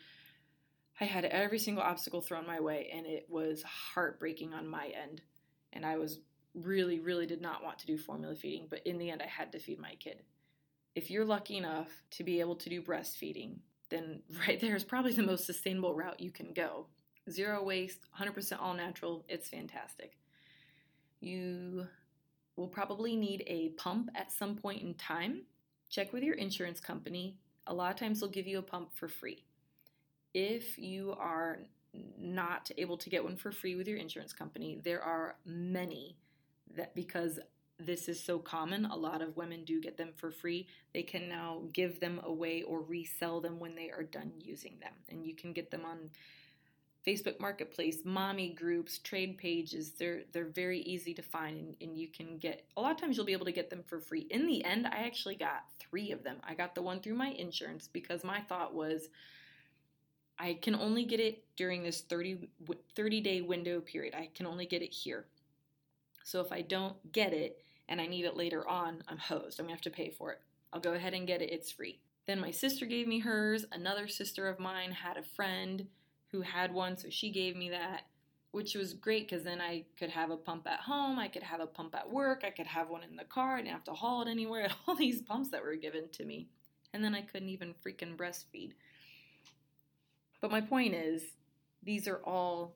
I 1.00 1.04
had 1.04 1.24
every 1.24 1.58
single 1.58 1.82
obstacle 1.82 2.22
thrown 2.22 2.46
my 2.46 2.60
way 2.60 2.90
and 2.94 3.04
it 3.04 3.26
was 3.28 3.62
heartbreaking 3.64 4.54
on 4.54 4.68
my 4.68 4.86
end. 4.86 5.20
And 5.72 5.84
I 5.84 5.96
was 5.96 6.20
really 6.54 7.00
really 7.00 7.26
did 7.26 7.42
not 7.42 7.64
want 7.64 7.80
to 7.80 7.86
do 7.86 7.98
formula 7.98 8.36
feeding, 8.36 8.68
but 8.70 8.86
in 8.86 8.98
the 8.98 9.10
end 9.10 9.20
I 9.20 9.26
had 9.26 9.52
to 9.52 9.58
feed 9.58 9.80
my 9.80 9.96
kid. 9.96 10.22
If 10.94 11.10
you're 11.10 11.24
lucky 11.24 11.56
enough 11.56 11.88
to 12.12 12.24
be 12.24 12.40
able 12.40 12.56
to 12.56 12.68
do 12.68 12.80
breastfeeding, 12.80 13.56
then 13.90 14.22
right 14.46 14.60
there 14.60 14.76
is 14.76 14.84
probably 14.84 15.12
the 15.12 15.22
most 15.22 15.44
sustainable 15.44 15.94
route 15.94 16.20
you 16.20 16.30
can 16.30 16.52
go. 16.52 16.86
Zero 17.30 17.62
waste, 17.62 18.00
100% 18.18 18.60
all 18.60 18.74
natural, 18.74 19.24
it's 19.28 19.48
fantastic. 19.48 20.16
You 21.20 21.86
will 22.56 22.68
probably 22.68 23.16
need 23.16 23.44
a 23.46 23.70
pump 23.70 24.10
at 24.14 24.32
some 24.32 24.56
point 24.56 24.82
in 24.82 24.94
time. 24.94 25.42
Check 25.88 26.12
with 26.12 26.22
your 26.22 26.34
insurance 26.34 26.80
company. 26.80 27.36
A 27.66 27.74
lot 27.74 27.92
of 27.92 27.98
times 27.98 28.20
they'll 28.20 28.28
give 28.28 28.46
you 28.46 28.58
a 28.58 28.62
pump 28.62 28.94
for 28.94 29.08
free. 29.08 29.44
If 30.34 30.78
you 30.78 31.14
are 31.18 31.60
not 32.18 32.70
able 32.78 32.96
to 32.96 33.10
get 33.10 33.22
one 33.22 33.36
for 33.36 33.52
free 33.52 33.76
with 33.76 33.86
your 33.86 33.98
insurance 33.98 34.32
company, 34.32 34.80
there 34.82 35.02
are 35.02 35.36
many 35.44 36.16
that 36.74 36.94
because 36.94 37.38
this 37.78 38.08
is 38.08 38.22
so 38.22 38.38
common, 38.38 38.86
a 38.86 38.96
lot 38.96 39.22
of 39.22 39.36
women 39.36 39.64
do 39.64 39.80
get 39.80 39.96
them 39.96 40.10
for 40.16 40.30
free. 40.30 40.68
They 40.94 41.02
can 41.02 41.28
now 41.28 41.62
give 41.72 42.00
them 42.00 42.20
away 42.24 42.62
or 42.62 42.80
resell 42.80 43.40
them 43.40 43.58
when 43.58 43.74
they 43.74 43.90
are 43.90 44.04
done 44.04 44.32
using 44.38 44.78
them. 44.80 44.92
And 45.08 45.26
you 45.26 45.34
can 45.34 45.52
get 45.52 45.70
them 45.70 45.84
on 45.84 46.10
Facebook 47.06 47.40
Marketplace, 47.40 47.98
mommy 48.04 48.50
groups, 48.50 48.98
trade 48.98 49.36
pages. 49.36 49.92
They're 49.92 50.22
they're 50.32 50.44
very 50.44 50.80
easy 50.80 51.14
to 51.14 51.22
find 51.22 51.58
and, 51.58 51.74
and, 51.80 51.98
you 51.98 52.08
can 52.08 52.38
get 52.38 52.64
a 52.76 52.80
lot 52.80 52.92
of 52.92 53.00
times 53.00 53.16
you'll 53.16 53.26
be 53.26 53.32
able 53.32 53.46
to 53.46 53.52
get 53.52 53.70
them 53.70 53.82
for 53.86 54.00
free. 54.00 54.26
In 54.30 54.46
the 54.46 54.64
end, 54.64 54.86
I 54.86 55.04
actually 55.04 55.34
got 55.34 55.64
three 55.80 56.12
of 56.12 56.22
them. 56.22 56.36
I 56.46 56.54
got 56.54 56.74
the 56.74 56.82
one 56.82 57.00
through 57.00 57.14
my 57.14 57.28
insurance 57.30 57.88
because 57.92 58.22
my 58.22 58.40
thought 58.42 58.72
was 58.72 59.08
I 60.38 60.54
can 60.54 60.74
only 60.74 61.04
get 61.04 61.20
it 61.20 61.44
during 61.56 61.82
this 61.82 62.02
30, 62.02 62.48
30 62.94 63.20
day 63.20 63.40
window 63.40 63.80
period. 63.80 64.14
I 64.14 64.28
can 64.34 64.46
only 64.46 64.66
get 64.66 64.82
it 64.82 64.92
here. 64.92 65.26
So 66.24 66.40
if 66.40 66.52
I 66.52 66.62
don't 66.62 67.12
get 67.12 67.32
it 67.32 67.62
and 67.88 68.00
I 68.00 68.06
need 68.06 68.24
it 68.24 68.36
later 68.36 68.66
on, 68.68 69.02
I'm 69.08 69.18
hosed. 69.18 69.58
I'm 69.58 69.66
gonna 69.66 69.74
have 69.74 69.82
to 69.82 69.90
pay 69.90 70.10
for 70.10 70.32
it. 70.32 70.40
I'll 70.72 70.80
go 70.80 70.94
ahead 70.94 71.14
and 71.14 71.26
get 71.26 71.42
it, 71.42 71.52
it's 71.52 71.70
free. 71.70 71.98
Then 72.26 72.40
my 72.40 72.52
sister 72.52 72.86
gave 72.86 73.08
me 73.08 73.18
hers. 73.18 73.66
Another 73.72 74.06
sister 74.06 74.48
of 74.48 74.60
mine 74.60 74.92
had 74.92 75.16
a 75.16 75.22
friend 75.22 75.88
who 76.32 76.40
had 76.40 76.72
one, 76.74 76.96
so 76.96 77.08
she 77.10 77.30
gave 77.30 77.56
me 77.56 77.70
that. 77.70 78.06
which 78.50 78.74
was 78.74 78.92
great 78.92 79.26
because 79.28 79.44
then 79.44 79.62
I 79.62 79.84
could 79.98 80.10
have 80.10 80.30
a 80.30 80.36
pump 80.36 80.66
at 80.66 80.80
home, 80.80 81.18
I 81.18 81.28
could 81.28 81.42
have 81.42 81.60
a 81.60 81.66
pump 81.66 81.94
at 81.94 82.10
work, 82.10 82.42
I 82.44 82.50
could 82.50 82.66
have 82.66 82.90
one 82.90 83.02
in 83.02 83.16
the 83.16 83.24
car, 83.24 83.54
I 83.56 83.58
didn't 83.62 83.72
have 83.72 83.84
to 83.84 83.94
haul 83.94 84.20
it 84.22 84.28
anywhere. 84.28 84.68
All 84.86 84.94
these 84.94 85.22
pumps 85.22 85.48
that 85.50 85.62
were 85.62 85.76
given 85.76 86.08
to 86.12 86.24
me. 86.24 86.48
And 86.92 87.02
then 87.02 87.14
I 87.14 87.22
couldn't 87.22 87.48
even 87.48 87.74
freaking 87.84 88.14
breastfeed. 88.16 88.72
But 90.42 90.50
my 90.50 90.60
point 90.60 90.94
is, 90.94 91.22
these 91.82 92.06
are 92.06 92.20
all 92.24 92.74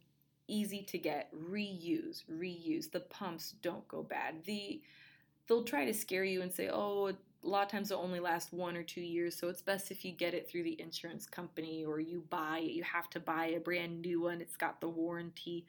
easy 0.48 0.82
to 0.84 0.98
get. 0.98 1.30
Reuse, 1.34 2.22
reuse. 2.30 2.90
The 2.90 3.00
pumps 3.00 3.54
don't 3.60 3.86
go 3.88 4.02
bad. 4.02 4.44
The 4.44 4.80
they'll 5.46 5.64
try 5.64 5.84
to 5.84 5.92
scare 5.92 6.24
you 6.24 6.42
and 6.42 6.52
say, 6.54 6.70
"Oh, 6.72 7.12
a 7.46 7.48
lot 7.48 7.64
of 7.64 7.70
times 7.70 7.90
it'll 7.90 8.02
only 8.02 8.20
last 8.20 8.52
one 8.52 8.76
or 8.76 8.82
two 8.82 9.00
years, 9.00 9.38
so 9.38 9.48
it's 9.48 9.62
best 9.62 9.90
if 9.90 10.04
you 10.04 10.12
get 10.12 10.34
it 10.34 10.48
through 10.48 10.64
the 10.64 10.80
insurance 10.80 11.26
company 11.26 11.84
or 11.84 12.00
you 12.00 12.24
buy 12.28 12.58
it. 12.58 12.72
You 12.72 12.82
have 12.82 13.08
to 13.10 13.20
buy 13.20 13.46
a 13.46 13.60
brand 13.60 14.02
new 14.02 14.22
one. 14.22 14.40
It's 14.40 14.56
got 14.56 14.80
the 14.80 14.88
warranty." 14.88 15.66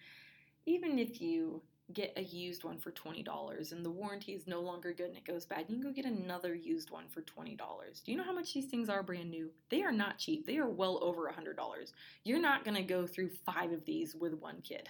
Even 0.66 1.00
if 1.00 1.22
you 1.22 1.62
get 1.94 2.12
a 2.18 2.22
used 2.22 2.66
one 2.66 2.78
for 2.78 2.92
$20 2.92 3.72
and 3.72 3.86
the 3.86 3.90
warranty 3.90 4.34
is 4.34 4.46
no 4.46 4.60
longer 4.60 4.92
good 4.92 5.08
and 5.08 5.18
it 5.18 5.24
goes 5.24 5.46
bad, 5.46 5.66
you 5.70 5.76
can 5.76 5.82
go 5.82 5.92
get 5.92 6.06
another 6.06 6.54
used 6.54 6.90
one 6.90 7.08
for 7.08 7.22
$20. 7.22 8.04
Do 8.04 8.12
you 8.12 8.18
know 8.18 8.26
how 8.26 8.34
much 8.34 8.54
these 8.54 8.66
things 8.66 8.90
are 8.90 9.02
brand 9.02 9.32
new? 9.32 9.50
They 9.70 9.84
are 9.84 9.92
not 9.92 10.18
cheap. 10.18 10.46
They 10.46 10.58
are 10.58 10.68
well 10.68 11.00
over 11.02 11.30
$100. 11.30 11.94
You're 12.26 12.42
not 12.42 12.66
going 12.66 12.76
to 12.76 12.84
go 12.84 13.08
through 13.08 13.30
five 13.46 13.72
of 13.72 13.86
these 13.86 14.16
with 14.16 14.34
one 14.34 14.62
kid. 14.62 14.90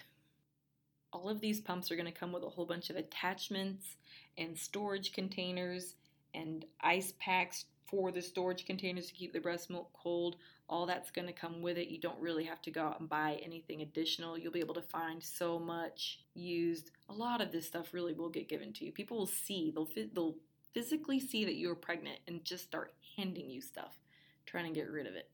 All 1.13 1.29
of 1.29 1.39
these 1.39 1.61
pumps 1.61 1.91
are 1.91 1.95
going 1.95 2.11
to 2.11 2.19
come 2.19 2.31
with 2.31 2.43
a 2.43 2.49
whole 2.49 2.65
bunch 2.65 2.89
of 2.89 2.95
attachments 2.95 3.97
and 4.37 4.57
storage 4.57 5.13
containers 5.13 5.93
and 6.33 6.65
ice 6.81 7.13
packs 7.19 7.65
for 7.87 8.11
the 8.11 8.21
storage 8.21 8.65
containers 8.65 9.07
to 9.07 9.13
keep 9.13 9.33
the 9.33 9.39
breast 9.39 9.69
milk 9.69 9.89
cold. 9.93 10.35
All 10.69 10.85
that's 10.85 11.11
going 11.11 11.27
to 11.27 11.33
come 11.33 11.61
with 11.61 11.77
it. 11.77 11.87
You 11.87 11.99
don't 11.99 12.19
really 12.19 12.43
have 12.43 12.61
to 12.63 12.71
go 12.71 12.83
out 12.83 12.99
and 12.99 13.07
buy 13.07 13.39
anything 13.43 13.81
additional. 13.81 14.37
You'll 14.37 14.51
be 14.51 14.59
able 14.59 14.73
to 14.75 14.81
find 14.81 15.23
so 15.23 15.57
much 15.57 16.19
used. 16.33 16.91
A 17.09 17.13
lot 17.13 17.41
of 17.41 17.51
this 17.51 17.67
stuff 17.67 17.93
really 17.93 18.13
will 18.13 18.29
get 18.29 18.49
given 18.49 18.73
to 18.73 18.85
you. 18.85 18.91
People 18.91 19.17
will 19.17 19.25
see, 19.25 19.71
they'll, 19.73 19.87
they'll 20.13 20.35
physically 20.73 21.19
see 21.19 21.45
that 21.45 21.55
you're 21.55 21.75
pregnant 21.75 22.19
and 22.27 22.43
just 22.43 22.65
start 22.65 22.93
handing 23.15 23.49
you 23.49 23.61
stuff, 23.61 23.99
trying 24.45 24.65
to 24.71 24.77
get 24.77 24.89
rid 24.89 25.07
of 25.07 25.15
it. 25.15 25.29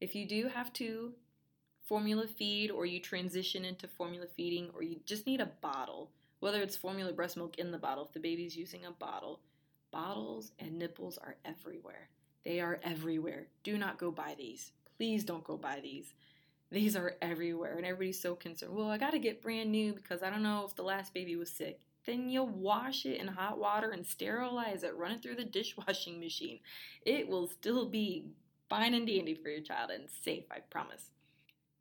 If 0.00 0.14
you 0.14 0.26
do 0.26 0.48
have 0.48 0.72
to 0.74 1.12
formula 1.84 2.26
feed 2.26 2.70
or 2.70 2.86
you 2.86 3.00
transition 3.00 3.64
into 3.64 3.88
formula 3.88 4.26
feeding 4.36 4.70
or 4.74 4.82
you 4.82 5.00
just 5.04 5.26
need 5.26 5.40
a 5.40 5.50
bottle, 5.60 6.10
whether 6.38 6.62
it's 6.62 6.76
formula 6.76 7.12
breast 7.12 7.36
milk 7.36 7.58
in 7.58 7.70
the 7.70 7.78
bottle, 7.78 8.04
if 8.04 8.12
the 8.12 8.20
baby's 8.20 8.56
using 8.56 8.86
a 8.86 8.90
bottle, 8.92 9.40
bottles 9.92 10.52
and 10.58 10.78
nipples 10.78 11.18
are 11.18 11.36
everywhere. 11.44 12.08
They 12.44 12.60
are 12.60 12.80
everywhere. 12.82 13.46
Do 13.62 13.78
not 13.78 13.98
go 13.98 14.10
buy 14.10 14.34
these. 14.36 14.72
Please 14.96 15.22
don't 15.22 15.44
go 15.44 15.56
buy 15.56 15.80
these. 15.80 16.14
These 16.72 16.96
are 16.96 17.16
everywhere, 17.20 17.76
and 17.76 17.84
everybody's 17.84 18.20
so 18.20 18.34
concerned. 18.34 18.74
Well, 18.74 18.88
I 18.88 18.96
got 18.96 19.10
to 19.10 19.18
get 19.18 19.42
brand 19.42 19.70
new 19.70 19.92
because 19.92 20.22
I 20.22 20.30
don't 20.30 20.42
know 20.42 20.64
if 20.66 20.74
the 20.74 20.82
last 20.82 21.12
baby 21.12 21.36
was 21.36 21.50
sick. 21.50 21.80
Then 22.06 22.30
you'll 22.30 22.48
wash 22.48 23.04
it 23.04 23.20
in 23.20 23.28
hot 23.28 23.58
water 23.58 23.90
and 23.90 24.06
sterilize 24.06 24.82
it. 24.82 24.96
Run 24.96 25.12
it 25.12 25.22
through 25.22 25.36
the 25.36 25.44
dishwashing 25.58 26.18
machine. 26.18 26.60
It 27.04 27.28
will 27.28 27.46
still 27.46 27.88
be 27.88 28.24
fine 28.70 28.94
and 28.94 29.06
dandy 29.06 29.34
for 29.34 29.50
your 29.50 29.60
child 29.60 29.90
and 29.90 30.08
safe, 30.24 30.44
I 30.50 30.60
promise. 30.60 31.10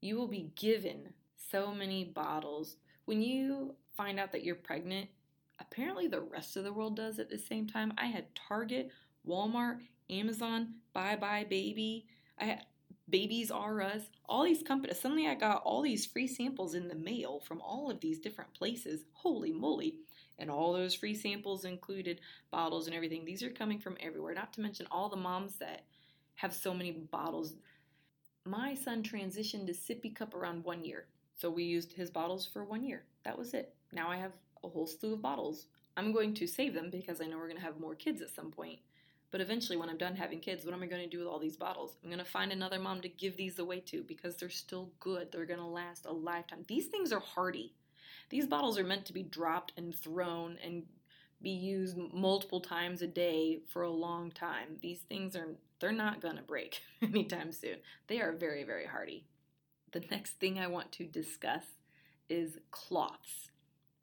You 0.01 0.17
will 0.17 0.27
be 0.27 0.51
given 0.55 1.13
so 1.51 1.73
many 1.73 2.03
bottles. 2.03 2.75
When 3.05 3.21
you 3.21 3.75
find 3.95 4.19
out 4.19 4.33
that 4.33 4.43
you're 4.43 4.55
pregnant, 4.55 5.07
apparently 5.61 6.07
the 6.07 6.21
rest 6.21 6.57
of 6.57 6.63
the 6.63 6.73
world 6.73 6.95
does 6.95 7.19
at 7.19 7.29
the 7.29 7.37
same 7.37 7.67
time. 7.67 7.93
I 7.97 8.07
had 8.07 8.35
Target, 8.35 8.91
Walmart, 9.27 9.79
Amazon, 10.09 10.75
Buy 10.93 11.15
Buy 11.15 11.45
Baby. 11.49 12.07
I 12.39 12.45
had 12.45 12.65
Babies 13.09 13.51
R 13.51 13.81
Us, 13.81 14.03
all 14.27 14.43
these 14.43 14.63
companies. 14.63 14.99
Suddenly 14.99 15.27
I 15.27 15.35
got 15.35 15.63
all 15.63 15.81
these 15.81 16.05
free 16.05 16.27
samples 16.27 16.73
in 16.73 16.87
the 16.87 16.95
mail 16.95 17.39
from 17.39 17.61
all 17.61 17.91
of 17.91 17.99
these 17.99 18.19
different 18.19 18.53
places. 18.53 19.01
Holy 19.13 19.51
moly. 19.51 19.97
And 20.39 20.49
all 20.49 20.73
those 20.73 20.95
free 20.95 21.13
samples 21.13 21.65
included 21.65 22.21
bottles 22.49 22.87
and 22.87 22.95
everything. 22.95 23.25
These 23.25 23.43
are 23.43 23.51
coming 23.51 23.79
from 23.79 23.97
everywhere, 23.99 24.33
not 24.33 24.53
to 24.53 24.61
mention 24.61 24.87
all 24.89 25.07
the 25.09 25.15
moms 25.15 25.57
that 25.57 25.83
have 26.35 26.53
so 26.53 26.73
many 26.73 26.91
bottles. 26.91 27.53
My 28.45 28.73
son 28.73 29.03
transitioned 29.03 29.67
to 29.67 29.73
sippy 29.73 30.15
cup 30.15 30.33
around 30.33 30.63
one 30.63 30.83
year. 30.83 31.05
So 31.35 31.49
we 31.49 31.63
used 31.63 31.93
his 31.93 32.09
bottles 32.09 32.47
for 32.51 32.63
one 32.63 32.83
year. 32.83 33.03
That 33.23 33.37
was 33.37 33.53
it. 33.53 33.75
Now 33.91 34.09
I 34.09 34.17
have 34.17 34.31
a 34.63 34.69
whole 34.69 34.87
slew 34.87 35.13
of 35.13 35.21
bottles. 35.21 35.65
I'm 35.97 36.13
going 36.13 36.33
to 36.35 36.47
save 36.47 36.73
them 36.73 36.89
because 36.89 37.21
I 37.21 37.25
know 37.25 37.37
we're 37.37 37.47
going 37.47 37.59
to 37.59 37.65
have 37.65 37.79
more 37.79 37.95
kids 37.95 38.21
at 38.21 38.29
some 38.29 38.51
point. 38.51 38.79
But 39.29 39.41
eventually, 39.41 39.77
when 39.77 39.89
I'm 39.89 39.97
done 39.97 40.15
having 40.15 40.39
kids, 40.39 40.65
what 40.65 40.73
am 40.73 40.83
I 40.83 40.87
going 40.87 41.03
to 41.03 41.09
do 41.09 41.19
with 41.19 41.27
all 41.27 41.39
these 41.39 41.55
bottles? 41.55 41.95
I'm 42.03 42.09
going 42.09 42.19
to 42.19 42.29
find 42.29 42.51
another 42.51 42.79
mom 42.79 43.01
to 43.01 43.09
give 43.09 43.37
these 43.37 43.59
away 43.59 43.79
to 43.81 44.03
because 44.03 44.35
they're 44.35 44.49
still 44.49 44.89
good. 44.99 45.31
They're 45.31 45.45
going 45.45 45.59
to 45.59 45.65
last 45.65 46.05
a 46.05 46.11
lifetime. 46.11 46.65
These 46.67 46.87
things 46.87 47.13
are 47.13 47.21
hardy. 47.21 47.73
These 48.29 48.47
bottles 48.47 48.77
are 48.77 48.83
meant 48.83 49.05
to 49.05 49.13
be 49.13 49.23
dropped 49.23 49.71
and 49.77 49.95
thrown 49.95 50.57
and 50.63 50.83
be 51.41 51.49
used 51.49 51.97
multiple 52.13 52.59
times 52.59 53.01
a 53.01 53.07
day 53.07 53.59
for 53.67 53.83
a 53.83 53.89
long 53.89 54.31
time. 54.31 54.77
These 54.81 54.99
things 54.99 55.35
are 55.35 55.55
they're 55.79 55.91
not 55.91 56.21
going 56.21 56.37
to 56.37 56.43
break 56.43 56.81
anytime 57.01 57.51
soon. 57.51 57.77
They 58.07 58.21
are 58.21 58.31
very 58.31 58.63
very 58.63 58.85
hardy. 58.85 59.25
The 59.91 60.03
next 60.11 60.33
thing 60.39 60.59
I 60.59 60.67
want 60.67 60.91
to 60.93 61.05
discuss 61.05 61.63
is 62.29 62.59
cloths 62.69 63.50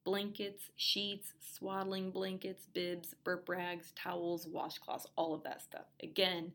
blankets, 0.09 0.71
sheets, 0.77 1.35
swaddling 1.39 2.11
blankets, 2.11 2.67
bibs, 2.73 3.15
burp 3.25 3.47
rags, 3.47 3.93
towels, 3.95 4.47
washcloths, 4.47 5.05
all 5.17 5.35
of 5.35 5.43
that 5.43 5.61
stuff. 5.61 5.85
Again, 6.03 6.51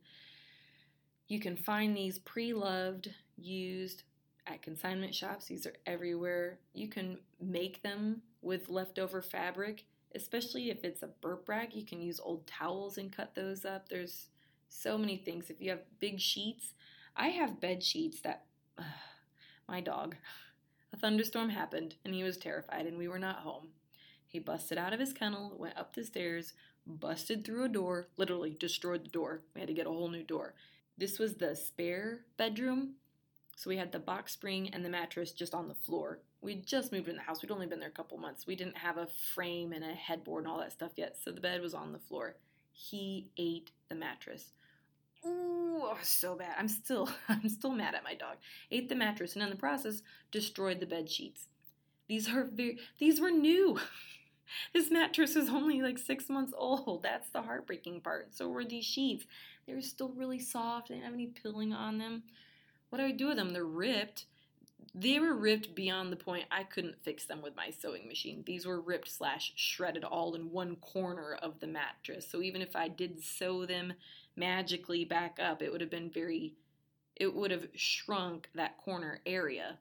you 1.28 1.40
can 1.40 1.56
find 1.56 1.96
these 1.96 2.18
pre 2.18 2.52
loved, 2.52 3.12
used 3.38 4.02
at 4.48 4.64
consignment 4.64 5.14
shops. 5.14 5.46
These 5.46 5.68
are 5.68 5.76
everywhere. 5.86 6.58
You 6.74 6.88
can 6.88 7.20
make 7.40 7.84
them 7.84 8.24
with 8.42 8.70
leftover 8.70 9.22
fabric, 9.22 9.86
especially 10.16 10.72
if 10.72 10.84
it's 10.84 11.04
a 11.04 11.12
burp 11.22 11.48
rag. 11.48 11.76
You 11.76 11.86
can 11.86 12.02
use 12.02 12.20
old 12.20 12.48
towels 12.48 12.98
and 12.98 13.16
cut 13.16 13.36
those 13.36 13.66
up. 13.66 13.88
There's 13.88 14.30
so 14.70 14.98
many 14.98 15.18
things. 15.18 15.52
If 15.52 15.62
you 15.62 15.70
have 15.70 15.82
big 16.00 16.20
sheets, 16.20 16.74
I 17.16 17.28
have 17.28 17.62
bed 17.62 17.84
sheets 17.84 18.20
that 18.22 18.46
uh, 18.80 18.84
my 19.68 19.80
dog 19.80 20.16
a 20.94 20.98
thunderstorm 20.98 21.50
happened, 21.50 21.96
and 22.06 22.14
he 22.14 22.24
was 22.24 22.38
terrified, 22.38 22.86
and 22.86 22.98
we 22.98 23.08
were 23.08 23.20
not 23.20 23.40
home. 23.40 23.70
He 24.28 24.40
busted 24.40 24.78
out 24.78 24.94
of 24.94 25.00
his 25.00 25.14
kennel, 25.14 25.56
went 25.58 25.78
up 25.78 25.96
the 25.96 26.04
stairs, 26.04 26.54
busted 26.86 27.44
through 27.44 27.66
a 27.66 27.70
door, 27.70 28.08
literally 28.18 28.56
destroyed 28.60 29.06
the 29.06 29.10
door. 29.10 29.42
We 29.54 29.62
had 29.62 29.68
to 29.68 29.74
get 29.74 29.88
a 29.88 29.90
whole 29.90 30.10
new 30.10 30.24
door. 30.24 30.54
This 30.98 31.18
was 31.18 31.36
the 31.36 31.56
spare 31.56 32.22
bedroom, 32.38 32.96
so 33.56 33.70
we 33.70 33.78
had 33.78 33.92
the 33.92 34.00
box 34.00 34.34
spring 34.34 34.70
and 34.74 34.86
the 34.86 34.90
mattress 34.90 35.32
just 35.32 35.54
on 35.54 35.68
the 35.68 35.76
floor. 35.76 36.20
We'd 36.42 36.68
just 36.68 36.92
moved 36.92 37.08
in 37.08 37.16
the 37.16 37.22
house. 37.22 37.42
We'd 37.42 37.52
only 37.52 37.68
been 37.68 37.80
there 37.80 37.90
a 37.90 37.92
couple 37.92 38.18
months. 38.18 38.46
We 38.46 38.56
didn't 38.56 38.78
have 38.78 38.98
a 38.98 39.08
frame 39.34 39.72
and 39.72 39.84
a 39.84 39.94
headboard 39.94 40.44
and 40.44 40.52
all 40.52 40.60
that 40.60 40.74
stuff 40.74 40.92
yet, 40.96 41.18
so 41.24 41.32
the 41.32 41.42
bed 41.42 41.62
was 41.62 41.74
on 41.74 41.94
the 41.94 42.00
floor. 42.00 42.36
He 42.72 43.32
ate 43.38 43.72
the 43.90 43.96
mattress. 43.96 44.52
Ooh, 45.26 45.53
oh, 45.92 45.98
so 46.02 46.36
bad. 46.36 46.56
I'm 46.58 46.68
still 46.68 47.10
I'm 47.30 47.48
still 47.50 47.72
mad 47.72 47.96
at 47.96 48.04
my 48.04 48.16
dog. 48.16 48.38
Ate 48.72 48.90
the 48.90 48.96
mattress 48.96 49.34
and 49.34 49.44
in 49.44 49.50
the 49.50 49.56
process 49.56 50.02
destroyed 50.32 50.80
the 50.80 50.86
bed 50.86 51.10
sheets. 51.10 51.48
These 52.08 52.30
are 52.30 52.46
very 52.46 52.80
these 53.00 53.20
were 53.20 53.32
new. 53.32 53.80
this 54.74 54.92
mattress 54.92 55.36
is 55.36 55.50
only 55.50 55.82
like 55.82 55.98
six 55.98 56.30
months 56.30 56.54
old. 56.58 57.04
That's 57.04 57.30
the 57.30 57.42
heartbreaking 57.42 58.02
part. 58.02 58.34
So 58.36 58.50
were 58.50 58.66
these 58.66 58.86
sheets. 58.86 59.26
They 59.66 59.74
were 59.74 59.82
still 59.82 60.10
really 60.10 60.40
soft. 60.40 60.90
They 60.90 60.96
didn't 60.96 61.06
have 61.06 61.14
any 61.14 61.28
pilling 61.28 61.74
on 61.74 61.98
them. 61.98 62.24
What 62.90 63.00
do 63.00 63.06
I 63.06 63.12
do 63.12 63.28
with 63.28 63.38
them? 63.38 63.54
They're 63.54 63.66
ripped. 63.66 64.26
They 64.96 65.20
were 65.20 65.34
ripped 65.34 65.74
beyond 65.74 66.12
the 66.12 66.18
point 66.18 66.46
I 66.52 66.64
couldn't 66.64 67.02
fix 67.02 67.26
them 67.26 67.42
with 67.42 67.56
my 67.56 67.72
sewing 67.72 68.08
machine. 68.08 68.44
These 68.46 68.68
were 68.68 68.80
ripped 68.80 69.10
slash 69.10 69.54
shredded 69.56 70.04
all 70.04 70.36
in 70.36 70.52
one 70.52 70.76
corner 70.76 71.34
of 71.42 71.60
the 71.60 71.68
mattress. 71.68 72.30
So 72.30 72.42
even 72.42 72.62
if 72.62 72.76
I 72.76 72.90
did 72.90 73.24
sew 73.24 73.66
them 73.66 73.94
magically 74.36 75.06
back 75.06 75.40
up, 75.42 75.62
it 75.62 75.72
would 75.72 75.82
have 75.82 75.90
been 75.90 76.10
very, 76.10 76.54
it 77.16 77.34
would 77.34 77.52
have 77.52 77.68
shrunk 77.76 78.50
that 78.56 78.78
corner 78.78 79.20
area 79.26 79.78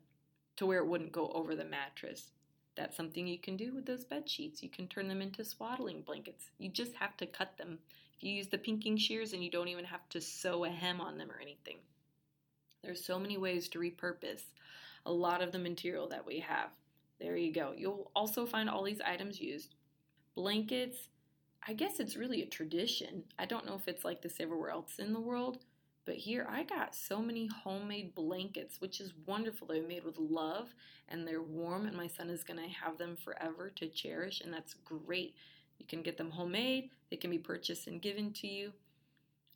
to 0.56 0.66
where 0.66 0.78
it 0.78 0.86
wouldn't 0.86 1.12
go 1.12 1.28
over 1.28 1.54
the 1.54 1.64
mattress. 1.64 2.30
That's 2.76 2.96
something 2.96 3.26
you 3.26 3.38
can 3.38 3.56
do 3.56 3.74
with 3.74 3.86
those 3.86 4.04
bed 4.04 4.28
sheets. 4.28 4.62
You 4.62 4.68
can 4.68 4.86
turn 4.88 5.08
them 5.08 5.20
into 5.20 5.44
swaddling 5.44 6.02
blankets. 6.02 6.50
You 6.58 6.70
just 6.70 6.94
have 6.94 7.16
to 7.18 7.26
cut 7.26 7.56
them. 7.58 7.78
If 8.16 8.22
you 8.22 8.32
use 8.32 8.48
the 8.48 8.58
pinking 8.58 8.96
shears 8.96 9.32
and 9.32 9.44
you 9.44 9.50
don't 9.50 9.68
even 9.68 9.84
have 9.84 10.08
to 10.10 10.20
sew 10.20 10.64
a 10.64 10.70
hem 10.70 11.00
on 11.00 11.18
them 11.18 11.30
or 11.30 11.40
anything. 11.40 11.76
There's 12.82 13.04
so 13.04 13.18
many 13.18 13.36
ways 13.36 13.68
to 13.68 13.78
repurpose 13.78 14.42
a 15.04 15.12
lot 15.12 15.42
of 15.42 15.52
the 15.52 15.58
material 15.58 16.08
that 16.08 16.26
we 16.26 16.40
have. 16.40 16.70
There 17.20 17.36
you 17.36 17.52
go. 17.52 17.72
You'll 17.76 18.10
also 18.16 18.46
find 18.46 18.68
all 18.68 18.82
these 18.82 19.00
items 19.00 19.40
used. 19.40 19.74
Blankets, 20.34 21.08
I 21.66 21.74
guess 21.74 22.00
it's 22.00 22.16
really 22.16 22.42
a 22.42 22.46
tradition. 22.46 23.22
I 23.38 23.46
don't 23.46 23.66
know 23.66 23.74
if 23.76 23.86
it's 23.86 24.04
like 24.04 24.20
this 24.20 24.40
everywhere 24.40 24.70
else 24.70 24.98
in 24.98 25.12
the 25.12 25.20
world, 25.20 25.58
but 26.04 26.16
here 26.16 26.46
I 26.50 26.64
got 26.64 26.96
so 26.96 27.20
many 27.22 27.46
homemade 27.46 28.14
blankets, 28.16 28.80
which 28.80 29.00
is 29.00 29.12
wonderful. 29.26 29.68
They're 29.68 29.86
made 29.86 30.04
with 30.04 30.18
love 30.18 30.74
and 31.08 31.26
they're 31.26 31.42
warm, 31.42 31.86
and 31.86 31.96
my 31.96 32.08
son 32.08 32.30
is 32.30 32.42
going 32.42 32.58
to 32.58 32.68
have 32.68 32.98
them 32.98 33.16
forever 33.16 33.70
to 33.76 33.86
cherish, 33.86 34.40
and 34.40 34.52
that's 34.52 34.74
great. 34.84 35.34
You 35.78 35.86
can 35.86 36.02
get 36.02 36.16
them 36.16 36.30
homemade, 36.30 36.90
they 37.10 37.16
can 37.16 37.30
be 37.30 37.38
purchased 37.38 37.86
and 37.86 38.02
given 38.02 38.32
to 38.34 38.48
you. 38.48 38.72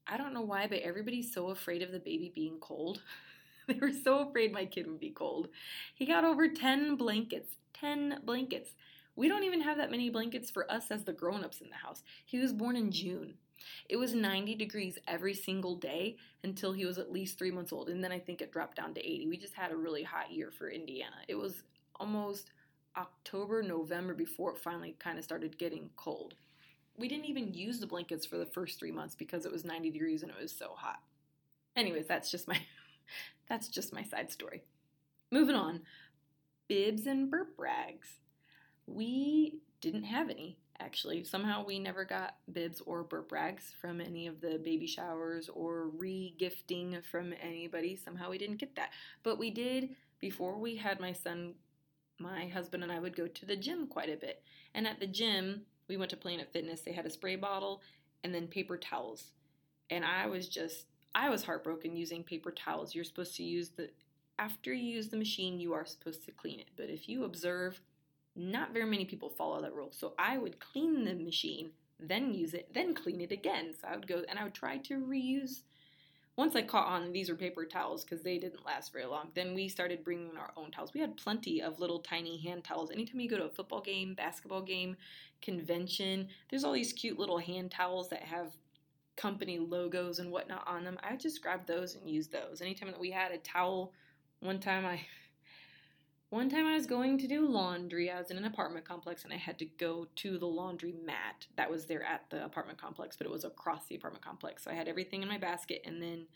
I 0.06 0.16
don't 0.16 0.34
know 0.34 0.42
why, 0.42 0.68
but 0.68 0.80
everybody's 0.80 1.32
so 1.32 1.48
afraid 1.48 1.82
of 1.82 1.90
the 1.90 1.98
baby 1.98 2.30
being 2.32 2.58
cold. 2.60 3.02
they 3.66 3.74
were 3.74 3.92
so 3.92 4.28
afraid 4.28 4.52
my 4.52 4.64
kid 4.64 4.86
would 4.86 5.00
be 5.00 5.10
cold. 5.10 5.48
He 5.94 6.06
got 6.06 6.24
over 6.24 6.48
10 6.48 6.96
blankets. 6.96 7.56
10 7.74 8.20
blankets. 8.24 8.70
We 9.16 9.28
don't 9.28 9.44
even 9.44 9.62
have 9.62 9.78
that 9.78 9.90
many 9.90 10.10
blankets 10.10 10.50
for 10.50 10.70
us 10.70 10.90
as 10.90 11.04
the 11.04 11.12
grown 11.12 11.42
ups 11.42 11.60
in 11.60 11.70
the 11.70 11.76
house. 11.76 12.02
He 12.24 12.38
was 12.38 12.52
born 12.52 12.76
in 12.76 12.92
June. 12.92 13.34
It 13.88 13.96
was 13.96 14.14
90 14.14 14.54
degrees 14.54 14.98
every 15.08 15.34
single 15.34 15.76
day 15.76 16.16
until 16.44 16.72
he 16.72 16.84
was 16.84 16.98
at 16.98 17.10
least 17.10 17.38
three 17.38 17.50
months 17.50 17.72
old. 17.72 17.88
And 17.88 18.04
then 18.04 18.12
I 18.12 18.18
think 18.18 18.40
it 18.40 18.52
dropped 18.52 18.76
down 18.76 18.92
to 18.94 19.00
80. 19.00 19.26
We 19.28 19.38
just 19.38 19.54
had 19.54 19.72
a 19.72 19.76
really 19.76 20.02
hot 20.02 20.30
year 20.30 20.50
for 20.50 20.68
Indiana. 20.68 21.16
It 21.28 21.34
was 21.34 21.62
almost 21.98 22.50
October, 22.96 23.62
November 23.62 24.14
before 24.14 24.52
it 24.52 24.58
finally 24.58 24.94
kind 24.98 25.18
of 25.18 25.24
started 25.24 25.58
getting 25.58 25.90
cold. 25.96 26.34
We 26.98 27.08
didn't 27.08 27.26
even 27.26 27.52
use 27.52 27.80
the 27.80 27.86
blankets 27.86 28.26
for 28.26 28.38
the 28.38 28.46
first 28.46 28.78
three 28.78 28.92
months 28.92 29.14
because 29.14 29.44
it 29.44 29.52
was 29.52 29.64
90 29.64 29.90
degrees 29.90 30.22
and 30.22 30.30
it 30.30 30.40
was 30.40 30.52
so 30.52 30.72
hot. 30.76 31.00
Anyways, 31.74 32.06
that's 32.06 32.30
just 32.30 32.48
my 32.48 32.58
that's 33.48 33.68
just 33.68 33.92
my 33.92 34.02
side 34.02 34.30
story. 34.30 34.62
Moving 35.30 35.54
on. 35.54 35.82
Bibs 36.68 37.06
and 37.06 37.30
burp 37.30 37.54
rags. 37.58 38.08
We 38.86 39.60
didn't 39.80 40.04
have 40.04 40.30
any 40.30 40.58
actually. 40.80 41.24
Somehow 41.24 41.64
we 41.64 41.78
never 41.78 42.04
got 42.04 42.36
bibs 42.52 42.80
or 42.84 43.02
burp 43.02 43.32
rags 43.32 43.72
from 43.80 44.00
any 44.00 44.26
of 44.26 44.40
the 44.40 44.58
baby 44.62 44.86
showers 44.86 45.48
or 45.48 45.88
re 45.88 46.34
gifting 46.38 46.98
from 47.10 47.32
anybody. 47.42 47.96
Somehow 47.96 48.30
we 48.30 48.38
didn't 48.38 48.58
get 48.58 48.76
that. 48.76 48.90
But 49.22 49.38
we 49.38 49.50
did, 49.50 49.90
before 50.20 50.58
we 50.58 50.76
had 50.76 51.00
my 51.00 51.12
son, 51.12 51.54
my 52.18 52.48
husband 52.48 52.82
and 52.82 52.92
I 52.92 52.98
would 52.98 53.16
go 53.16 53.26
to 53.26 53.46
the 53.46 53.56
gym 53.56 53.86
quite 53.86 54.10
a 54.10 54.16
bit. 54.16 54.42
And 54.74 54.86
at 54.86 55.00
the 55.00 55.06
gym, 55.06 55.62
we 55.88 55.96
went 55.96 56.10
to 56.10 56.16
Planet 56.16 56.52
Fitness. 56.52 56.80
They 56.80 56.92
had 56.92 57.06
a 57.06 57.10
spray 57.10 57.36
bottle 57.36 57.82
and 58.24 58.34
then 58.34 58.46
paper 58.46 58.76
towels. 58.76 59.30
And 59.90 60.04
I 60.04 60.26
was 60.26 60.48
just, 60.48 60.86
I 61.14 61.30
was 61.30 61.44
heartbroken 61.44 61.96
using 61.96 62.22
paper 62.22 62.50
towels. 62.50 62.94
You're 62.94 63.04
supposed 63.04 63.36
to 63.36 63.44
use 63.44 63.70
the, 63.70 63.90
after 64.38 64.72
you 64.72 64.94
use 64.94 65.08
the 65.08 65.16
machine, 65.16 65.60
you 65.60 65.72
are 65.72 65.86
supposed 65.86 66.24
to 66.24 66.32
clean 66.32 66.60
it. 66.60 66.68
But 66.76 66.90
if 66.90 67.08
you 67.08 67.24
observe, 67.24 67.80
not 68.36 68.72
very 68.72 68.86
many 68.86 69.04
people 69.04 69.30
follow 69.30 69.60
that 69.62 69.74
rule. 69.74 69.92
So 69.92 70.14
I 70.18 70.38
would 70.38 70.60
clean 70.60 71.04
the 71.04 71.14
machine, 71.14 71.70
then 71.98 72.34
use 72.34 72.54
it, 72.54 72.68
then 72.74 72.94
clean 72.94 73.20
it 73.20 73.32
again. 73.32 73.72
So 73.72 73.88
I 73.88 73.96
would 73.96 74.06
go 74.06 74.22
and 74.28 74.38
I 74.38 74.44
would 74.44 74.54
try 74.54 74.78
to 74.78 74.94
reuse. 74.94 75.62
Once 76.36 76.54
I 76.54 76.60
caught 76.60 76.86
on 76.86 77.12
these 77.12 77.30
were 77.30 77.34
paper 77.34 77.64
towels 77.64 78.04
because 78.04 78.22
they 78.22 78.36
didn't 78.36 78.66
last 78.66 78.92
very 78.92 79.06
long, 79.06 79.30
then 79.34 79.54
we 79.54 79.68
started 79.68 80.04
bringing 80.04 80.36
our 80.36 80.52
own 80.54 80.70
towels. 80.70 80.92
We 80.92 81.00
had 81.00 81.16
plenty 81.16 81.62
of 81.62 81.80
little 81.80 82.00
tiny 82.00 82.36
hand 82.36 82.62
towels. 82.62 82.90
Anytime 82.90 83.20
you 83.20 83.30
go 83.30 83.38
to 83.38 83.44
a 83.44 83.50
football 83.50 83.80
game, 83.80 84.12
basketball 84.12 84.60
game, 84.60 84.96
convention, 85.40 86.28
there's 86.50 86.62
all 86.62 86.74
these 86.74 86.92
cute 86.92 87.18
little 87.18 87.38
hand 87.38 87.70
towels 87.70 88.10
that 88.10 88.22
have 88.22 88.54
company 89.16 89.58
logos 89.58 90.18
and 90.18 90.30
whatnot 90.30 90.68
on 90.68 90.84
them. 90.84 90.98
I 91.02 91.16
just 91.16 91.40
grabbed 91.42 91.66
those 91.66 91.94
and 91.94 92.08
used 92.08 92.32
those. 92.32 92.60
Anytime 92.60 92.90
that 92.90 93.00
we 93.00 93.10
had 93.10 93.32
a 93.32 93.38
towel, 93.38 93.94
one 94.40 94.60
time 94.60 94.84
I 94.84 95.00
one 96.30 96.50
time 96.50 96.66
I 96.66 96.74
was 96.74 96.86
going 96.86 97.18
to 97.18 97.28
do 97.28 97.46
laundry. 97.46 98.10
I 98.10 98.18
was 98.18 98.30
in 98.30 98.36
an 98.36 98.44
apartment 98.44 98.84
complex 98.84 99.24
and 99.24 99.32
I 99.32 99.36
had 99.36 99.58
to 99.60 99.64
go 99.64 100.08
to 100.16 100.38
the 100.38 100.46
laundry 100.46 100.94
mat 101.04 101.46
that 101.56 101.70
was 101.70 101.86
there 101.86 102.02
at 102.02 102.28
the 102.30 102.44
apartment 102.44 102.80
complex, 102.80 103.16
but 103.16 103.26
it 103.26 103.32
was 103.32 103.44
across 103.44 103.86
the 103.86 103.94
apartment 103.94 104.24
complex. 104.24 104.64
So 104.64 104.70
I 104.70 104.74
had 104.74 104.88
everything 104.88 105.22
in 105.22 105.28
my 105.28 105.38
basket 105.38 105.82
and 105.84 106.02
then 106.02 106.26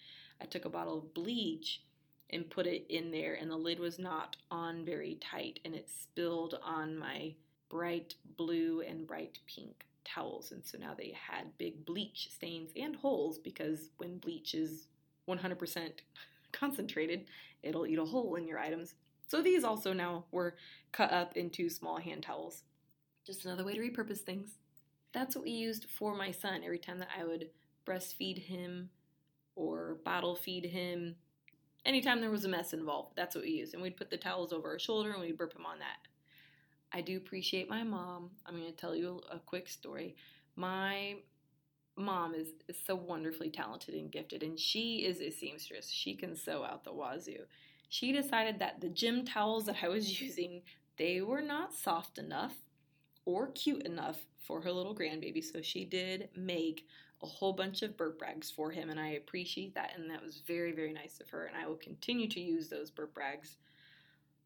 I 0.41 0.45
took 0.45 0.65
a 0.65 0.71
bottle 0.71 0.99
of 0.99 1.13
bleach 1.13 1.83
and 2.31 2.49
put 2.49 2.67
it 2.67 2.87
in 2.89 3.11
there 3.11 3.35
and 3.35 3.51
the 3.51 3.57
lid 3.57 3.81
was 3.81 3.99
not 3.99 4.37
on 4.51 4.85
very 4.85 5.19
tight 5.21 5.59
and 5.65 5.75
it 5.75 5.91
spilled 5.91 6.55
on 6.65 6.97
my 6.97 7.35
bright 7.69 8.15
blue 8.37 8.83
and 8.83 9.07
bright 9.07 9.39
pink 9.47 9.85
towels 10.05 10.53
and 10.53 10.65
so 10.65 10.79
now 10.79 10.95
they 10.97 11.15
had 11.29 11.59
big 11.59 11.85
bleach 11.85 12.29
stains 12.33 12.71
and 12.77 12.97
holes 12.97 13.39
because 13.39 13.91
when 13.99 14.19
bleach 14.19 14.55
is 14.55 14.87
100% 15.29 15.91
concentrated, 16.53 17.27
it'll 17.63 17.87
eat 17.87 17.99
a 17.99 18.05
hole 18.05 18.37
in 18.37 18.47
your 18.47 18.59
items. 18.59 18.95
So 19.31 19.41
these 19.41 19.63
also 19.63 19.93
now 19.93 20.25
were 20.33 20.57
cut 20.91 21.13
up 21.13 21.37
into 21.37 21.71
small 21.71 21.99
hand 21.99 22.25
towels. 22.25 22.65
Just 23.25 23.45
another 23.45 23.65
way 23.65 23.75
to 23.75 23.81
repurpose 23.81 24.19
things. 24.19 24.59
That's 25.13 25.37
what 25.37 25.45
we 25.45 25.53
used 25.53 25.87
for 25.89 26.17
my 26.17 26.33
son 26.33 26.63
every 26.65 26.81
time 26.81 26.99
that 26.99 27.11
I 27.17 27.23
would 27.25 27.51
breastfeed 27.87 28.39
him 28.39 28.91
or 29.55 29.99
bottle 30.05 30.35
feed 30.35 30.65
him. 30.65 31.15
Anytime 31.87 32.21
there 32.21 32.33
was 32.33 32.45
a 32.45 32.49
mess 32.49 32.73
involved, 32.73 33.13
that's 33.15 33.37
what 33.37 33.45
we 33.45 33.53
used. 33.53 33.73
And 33.73 33.81
we'd 33.85 33.97
put 33.97 34.11
the 34.11 34.17
towels 34.17 34.53
over 34.53 34.69
our 34.69 34.81
shoulder 34.81 35.13
and 35.13 35.21
we'd 35.21 35.39
burp 35.39 35.55
him 35.55 35.65
on 35.65 35.79
that. 35.79 36.09
I 36.93 37.01
do 37.01 37.17
appreciate 37.17 37.71
my 37.71 37.85
mom. 37.85 38.31
I'm 38.45 38.57
going 38.57 38.67
to 38.67 38.77
tell 38.77 38.97
you 38.97 39.21
a 39.31 39.39
quick 39.39 39.69
story. 39.69 40.17
My 40.57 41.15
mom 41.97 42.35
is, 42.35 42.49
is 42.67 42.79
so 42.85 42.97
wonderfully 42.97 43.51
talented 43.51 43.95
and 43.95 44.11
gifted, 44.11 44.43
and 44.43 44.59
she 44.59 45.05
is 45.05 45.21
a 45.21 45.31
seamstress. 45.31 45.89
She 45.89 46.17
can 46.17 46.35
sew 46.35 46.65
out 46.65 46.83
the 46.83 46.93
wazoo 46.93 47.45
she 47.91 48.13
decided 48.13 48.61
that 48.61 48.81
the 48.81 48.89
gym 48.89 49.27
towels 49.27 49.67
that 49.67 49.77
I 49.83 49.89
was 49.89 50.21
using, 50.23 50.63
they 50.97 51.21
were 51.21 51.43
not 51.43 51.75
soft 51.75 52.19
enough 52.19 52.55
or 53.27 53.49
cute 53.49 53.83
enough 53.83 54.19
for 54.39 54.63
her 54.63 54.73
little 54.73 54.95
grandbaby. 54.95 55.45
So 55.45 55.61
she 55.61 55.85
did 55.85 56.31
make 56.35 56.87
a 57.23 57.27
whole 57.27 57.53
bunch 57.53 57.83
of 57.83 57.97
burp 57.97 58.23
rags 58.23 58.51
for 58.51 58.71
him, 58.71 58.89
and 58.89 58.99
I 58.99 59.11
appreciate 59.11 59.75
that. 59.75 59.93
And 59.97 60.11
that 60.11 60.23
was 60.23 60.43
very, 60.47 60.73
very 60.73 60.93
nice 60.93 61.21
of 61.21 61.29
her. 61.31 61.45
And 61.47 61.57
I 61.57 61.67
will 61.67 61.77
continue 61.77 62.29
to 62.29 62.41
use 62.41 62.69
those 62.69 62.91
burp 62.91 63.17
rags 63.17 63.57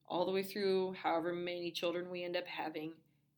all 0.09 0.25
the 0.25 0.33
way 0.33 0.43
through 0.43 0.95
however 1.03 1.33
many 1.33 1.71
children 1.71 2.11
we 2.11 2.25
end 2.25 2.37
up 2.37 2.47
having. 2.47 2.93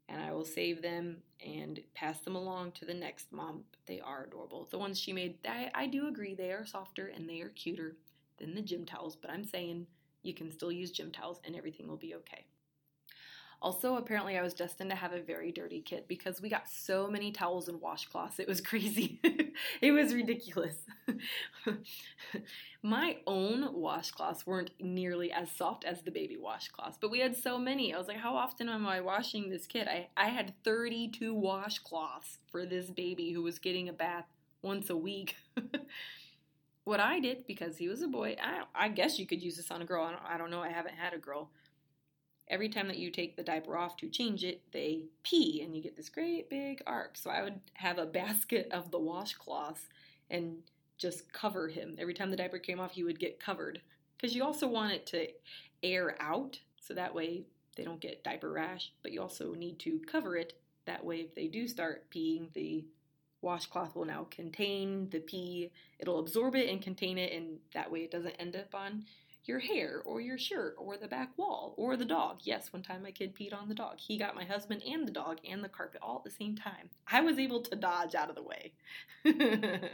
And 0.08 0.22
I 0.22 0.32
will 0.32 0.44
save 0.44 0.82
them 0.82 1.18
and 1.44 1.80
pass 1.94 2.20
them 2.20 2.36
along 2.36 2.72
to 2.72 2.84
the 2.84 2.94
next 2.94 3.32
mom. 3.32 3.64
They 3.86 4.00
are 4.00 4.24
adorable. 4.24 4.68
The 4.70 4.78
ones 4.78 5.00
she 5.00 5.12
made, 5.12 5.38
I, 5.46 5.70
I 5.74 5.86
do 5.88 6.06
agree, 6.06 6.34
they 6.34 6.52
are 6.52 6.64
softer 6.64 7.08
and 7.08 7.28
they 7.28 7.40
are 7.40 7.48
cuter 7.48 7.96
than 8.38 8.54
the 8.54 8.62
gym 8.62 8.84
towels, 8.84 9.16
but 9.16 9.30
I'm 9.30 9.44
saying 9.44 9.86
you 10.26 10.34
can 10.34 10.50
still 10.50 10.72
use 10.72 10.90
gym 10.90 11.10
towels 11.10 11.40
and 11.44 11.56
everything 11.56 11.88
will 11.88 11.96
be 11.96 12.14
okay. 12.14 12.46
Also, 13.62 13.96
apparently, 13.96 14.36
I 14.36 14.42
was 14.42 14.52
destined 14.52 14.90
to 14.90 14.96
have 14.96 15.12
a 15.12 15.20
very 15.20 15.50
dirty 15.50 15.80
kid 15.80 16.04
because 16.08 16.42
we 16.42 16.50
got 16.50 16.68
so 16.68 17.08
many 17.08 17.32
towels 17.32 17.68
and 17.68 17.80
washcloths. 17.80 18.38
It 18.38 18.46
was 18.46 18.60
crazy. 18.70 19.18
it 19.80 19.92
was 19.92 20.12
ridiculous. 20.12 20.76
My 22.82 23.16
own 23.26 23.74
washcloths 23.74 24.46
weren't 24.46 24.72
nearly 24.78 25.32
as 25.32 25.50
soft 25.50 25.84
as 25.84 26.02
the 26.02 26.10
baby 26.10 26.36
washcloths, 26.36 26.98
but 27.00 27.10
we 27.10 27.20
had 27.20 27.34
so 27.34 27.58
many. 27.58 27.94
I 27.94 27.98
was 27.98 28.08
like, 28.08 28.18
how 28.18 28.36
often 28.36 28.68
am 28.68 28.86
I 28.86 29.00
washing 29.00 29.48
this 29.48 29.66
kid? 29.66 29.88
I, 29.88 30.08
I 30.16 30.28
had 30.28 30.52
32 30.62 31.34
washcloths 31.34 32.38
for 32.50 32.66
this 32.66 32.90
baby 32.90 33.32
who 33.32 33.42
was 33.42 33.58
getting 33.58 33.88
a 33.88 33.92
bath 33.92 34.26
once 34.60 34.90
a 34.90 34.96
week. 34.96 35.36
what 36.86 37.00
I 37.00 37.18
did 37.18 37.46
because 37.48 37.76
he 37.76 37.88
was 37.88 38.00
a 38.00 38.06
boy. 38.06 38.36
I, 38.40 38.62
I 38.72 38.88
guess 38.88 39.18
you 39.18 39.26
could 39.26 39.42
use 39.42 39.56
this 39.56 39.72
on 39.72 39.82
a 39.82 39.84
girl. 39.84 40.04
I 40.04 40.12
don't, 40.12 40.22
I 40.24 40.38
don't 40.38 40.50
know. 40.52 40.62
I 40.62 40.68
haven't 40.68 40.94
had 40.94 41.12
a 41.12 41.18
girl. 41.18 41.50
Every 42.46 42.68
time 42.68 42.86
that 42.86 42.98
you 42.98 43.10
take 43.10 43.36
the 43.36 43.42
diaper 43.42 43.76
off 43.76 43.96
to 43.96 44.08
change 44.08 44.44
it, 44.44 44.62
they 44.72 45.02
pee 45.24 45.62
and 45.62 45.74
you 45.74 45.82
get 45.82 45.96
this 45.96 46.08
great 46.08 46.48
big 46.48 46.80
arc. 46.86 47.16
So 47.16 47.28
I 47.28 47.42
would 47.42 47.58
have 47.74 47.98
a 47.98 48.06
basket 48.22 48.68
of 48.70 48.92
the 48.92 49.00
washcloths 49.00 49.88
and 50.30 50.58
just 50.96 51.32
cover 51.32 51.66
him. 51.66 51.96
Every 51.98 52.14
time 52.14 52.30
the 52.30 52.36
diaper 52.36 52.60
came 52.60 52.78
off, 52.78 52.92
he 52.92 53.02
would 53.02 53.18
get 53.18 53.40
covered. 53.40 53.80
Because 54.16 54.36
you 54.36 54.44
also 54.44 54.68
want 54.68 54.92
it 54.92 55.06
to 55.06 55.26
air 55.82 56.16
out 56.20 56.60
so 56.80 56.94
that 56.94 57.12
way 57.12 57.42
they 57.76 57.82
don't 57.82 58.00
get 58.00 58.22
diaper 58.22 58.52
rash, 58.52 58.92
but 59.02 59.10
you 59.10 59.20
also 59.20 59.54
need 59.54 59.80
to 59.80 60.00
cover 60.06 60.36
it. 60.36 60.52
That 60.84 61.04
way, 61.04 61.16
if 61.16 61.34
they 61.34 61.48
do 61.48 61.66
start 61.66 62.08
peeing, 62.14 62.52
the 62.52 62.84
washcloth 63.42 63.94
will 63.94 64.04
now 64.04 64.26
contain 64.30 65.08
the 65.10 65.20
pee. 65.20 65.70
It'll 65.98 66.18
absorb 66.18 66.54
it 66.54 66.68
and 66.68 66.82
contain 66.82 67.18
it, 67.18 67.32
and 67.32 67.58
that 67.74 67.90
way 67.90 68.00
it 68.00 68.10
doesn't 68.10 68.36
end 68.38 68.56
up 68.56 68.74
on 68.74 69.04
your 69.46 69.60
hair 69.60 70.02
or 70.04 70.20
your 70.20 70.38
shirt 70.38 70.74
or 70.78 70.96
the 70.96 71.06
back 71.06 71.30
wall 71.36 71.74
or 71.76 71.96
the 71.96 72.04
dog. 72.04 72.40
Yes, 72.42 72.72
one 72.72 72.82
time 72.82 73.02
my 73.02 73.10
kid 73.10 73.34
peed 73.34 73.54
on 73.54 73.68
the 73.68 73.74
dog. 73.74 73.98
He 73.98 74.18
got 74.18 74.34
my 74.34 74.44
husband 74.44 74.82
and 74.88 75.06
the 75.06 75.12
dog 75.12 75.38
and 75.48 75.62
the 75.62 75.68
carpet 75.68 76.00
all 76.02 76.16
at 76.18 76.24
the 76.24 76.30
same 76.30 76.56
time. 76.56 76.90
I 77.06 77.20
was 77.20 77.38
able 77.38 77.60
to 77.62 77.76
dodge 77.76 78.14
out 78.14 78.28
of 78.28 78.34
the 78.34 78.42
way. 78.42 78.72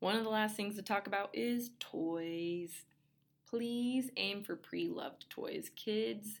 one 0.00 0.16
of 0.16 0.24
the 0.24 0.30
last 0.30 0.56
things 0.56 0.76
to 0.76 0.82
talk 0.82 1.06
about 1.06 1.30
is 1.32 1.70
toys. 1.78 2.70
Please 3.48 4.10
aim 4.16 4.42
for 4.42 4.56
pre 4.56 4.88
loved 4.88 5.30
toys. 5.30 5.70
Kids 5.76 6.40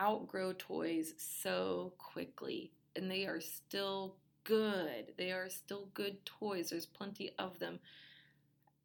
outgrow 0.00 0.54
toys 0.56 1.14
so 1.18 1.92
quickly, 1.98 2.72
and 2.94 3.10
they 3.10 3.26
are 3.26 3.40
still 3.40 4.16
good. 4.44 5.12
They 5.16 5.32
are 5.32 5.48
still 5.48 5.88
good 5.94 6.24
toys. 6.24 6.70
There's 6.70 6.86
plenty 6.86 7.32
of 7.38 7.58
them. 7.58 7.80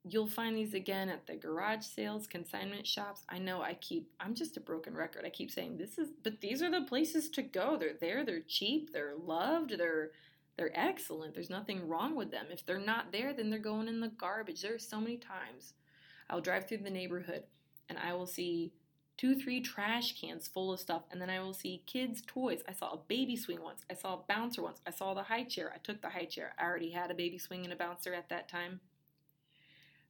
You'll 0.10 0.28
find 0.28 0.56
these 0.56 0.74
again 0.74 1.10
at 1.10 1.28
the 1.28 1.36
garage 1.36 1.84
sales, 1.84 2.28
consignment 2.28 2.88
shops. 2.88 3.26
I 3.28 3.40
know 3.40 3.62
I 3.62 3.74
keep, 3.74 4.10
I'm 4.20 4.36
just 4.36 4.56
a 4.56 4.62
broken 4.62 4.96
record. 4.96 5.26
I 5.26 5.30
keep 5.30 5.52
saying 5.52 5.78
this 5.78 5.98
is, 5.98 6.10
but 6.24 6.40
these 6.40 6.62
are 6.62 6.72
the 6.72 6.82
places 6.88 7.30
to 7.32 7.42
go. 7.42 7.78
They're 7.78 7.98
there, 8.00 8.24
they're 8.24 8.42
cheap, 8.48 8.94
they're 8.94 9.16
loved, 9.16 9.78
they're, 9.78 10.12
they're 10.58 10.72
excellent. 10.74 11.34
There's 11.34 11.50
nothing 11.50 11.88
wrong 11.88 12.16
with 12.16 12.32
them. 12.32 12.46
If 12.52 12.66
they're 12.66 12.80
not 12.80 13.12
there, 13.12 13.34
then 13.34 13.50
they're 13.50 13.60
going 13.60 13.88
in 13.88 14.00
the 14.00 14.08
garbage. 14.08 14.62
There 14.62 14.76
are 14.76 14.80
so 14.80 15.02
many 15.02 15.18
times 15.18 15.74
I'll 16.30 16.42
drive 16.42 16.68
through 16.68 16.80
the 16.80 16.90
neighborhood 16.90 17.44
and 17.90 17.98
I 17.98 18.14
will 18.14 18.28
see 18.28 18.72
two, 19.18 19.36
three 19.36 19.60
trash 19.62 20.20
cans 20.20 20.48
full 20.48 20.72
of 20.72 20.80
stuff, 20.80 21.04
and 21.12 21.20
then 21.22 21.30
I 21.30 21.40
will 21.40 21.54
see 21.54 21.84
kids' 21.86 22.22
toys. 22.26 22.62
I 22.68 22.74
saw 22.74 22.94
a 22.94 23.00
baby 23.08 23.36
swing 23.36 23.62
once. 23.62 23.82
I 23.90 23.96
saw 23.96 24.14
a 24.14 24.24
bouncer 24.28 24.62
once. 24.62 24.80
I 24.86 24.92
saw 24.92 25.14
the 25.14 25.24
high 25.24 25.44
chair. 25.44 25.72
I 25.74 25.80
took 25.80 26.02
the 26.02 26.10
high 26.10 26.26
chair. 26.26 26.54
I 26.60 26.64
already 26.64 26.92
had 26.92 27.12
a 27.12 27.16
baby 27.16 27.38
swing 27.38 27.64
and 27.64 27.74
a 27.74 27.76
bouncer 27.76 28.14
at 28.14 28.30
that 28.30 28.48
time. 28.48 28.80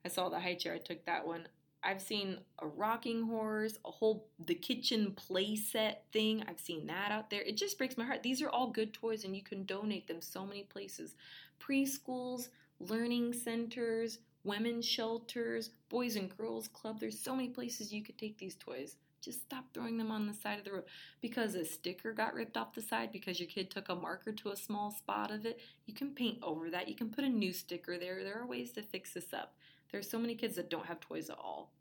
I 0.06 0.10
saw 0.10 0.30
the 0.30 0.40
high 0.40 0.56
chair, 0.56 0.74
I 0.74 0.78
took 0.78 1.06
that 1.06 1.26
one. 1.26 1.48
I've 1.84 2.02
seen 2.02 2.40
a 2.60 2.68
rocking 2.68 3.28
horse, 3.28 3.78
a 3.86 3.92
whole 3.92 4.28
the 4.44 4.56
kitchen 4.56 5.12
play 5.12 5.56
set 5.56 6.06
thing. 6.12 6.44
I've 6.48 6.60
seen 6.60 6.88
that 6.88 7.12
out 7.12 7.30
there. 7.30 7.42
It 7.42 7.56
just 7.56 7.78
breaks 7.78 7.98
my 7.98 8.06
heart. 8.06 8.24
These 8.24 8.42
are 8.42 8.50
all 8.50 8.68
good 8.68 8.94
toys 8.94 9.24
and 9.24 9.36
you 9.36 9.44
can 9.44 9.64
donate 9.64 10.08
them 10.08 10.22
so 10.22 10.46
many 10.46 10.64
places. 10.64 11.16
Preschools, 11.60 12.50
learning 12.80 13.34
centers, 13.34 14.20
women's 14.48 14.86
shelters, 14.86 15.70
boys 15.90 16.16
and 16.16 16.36
girls 16.36 16.68
club. 16.68 17.00
There's 17.00 17.20
so 17.20 17.36
many 17.36 17.50
places 17.50 17.94
you 17.94 18.04
could 18.04 18.18
take 18.18 18.38
these 18.38 18.56
toys. 18.56 18.96
Just 19.22 19.42
stop 19.42 19.66
throwing 19.74 19.98
them 19.98 20.12
on 20.12 20.26
the 20.26 20.34
side 20.34 20.58
of 20.58 20.66
the 20.66 20.72
road 20.72 20.86
because 21.22 21.56
a 21.56 21.66
sticker 21.66 22.14
got 22.14 22.34
ripped 22.34 22.56
off 22.56 22.74
the 22.74 22.82
side 22.82 23.12
because 23.12 23.40
your 23.40 23.50
kid 23.50 23.70
took 23.70 23.90
a 23.90 23.96
marker 23.96 24.32
to 24.32 24.50
a 24.50 24.56
small 24.56 24.92
spot 24.92 25.32
of 25.32 25.46
it. 25.46 25.60
You 25.86 25.94
can 25.94 26.16
paint 26.16 26.38
over 26.42 26.70
that. 26.70 26.88
You 26.88 26.96
can 26.96 27.10
put 27.10 27.26
a 27.26 27.30
new 27.30 27.52
sticker 27.52 27.98
there. 27.98 28.24
There 28.24 28.40
are 28.40 28.48
ways 28.48 28.72
to 28.74 28.82
fix 28.82 29.14
this 29.14 29.34
up. 29.34 29.56
There's 29.92 30.10
so 30.10 30.20
many 30.20 30.36
kids 30.36 30.56
that 30.56 30.70
don't 30.70 30.86
have 30.86 31.00
toys 31.00 31.30
at 31.30 31.38
all. 31.38 31.74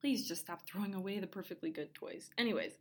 Please 0.00 0.28
just 0.28 0.42
stop 0.42 0.66
throwing 0.66 0.94
away 0.94 1.18
the 1.18 1.26
perfectly 1.26 1.70
good 1.70 1.94
toys. 1.94 2.30
Anyways, 2.38 2.72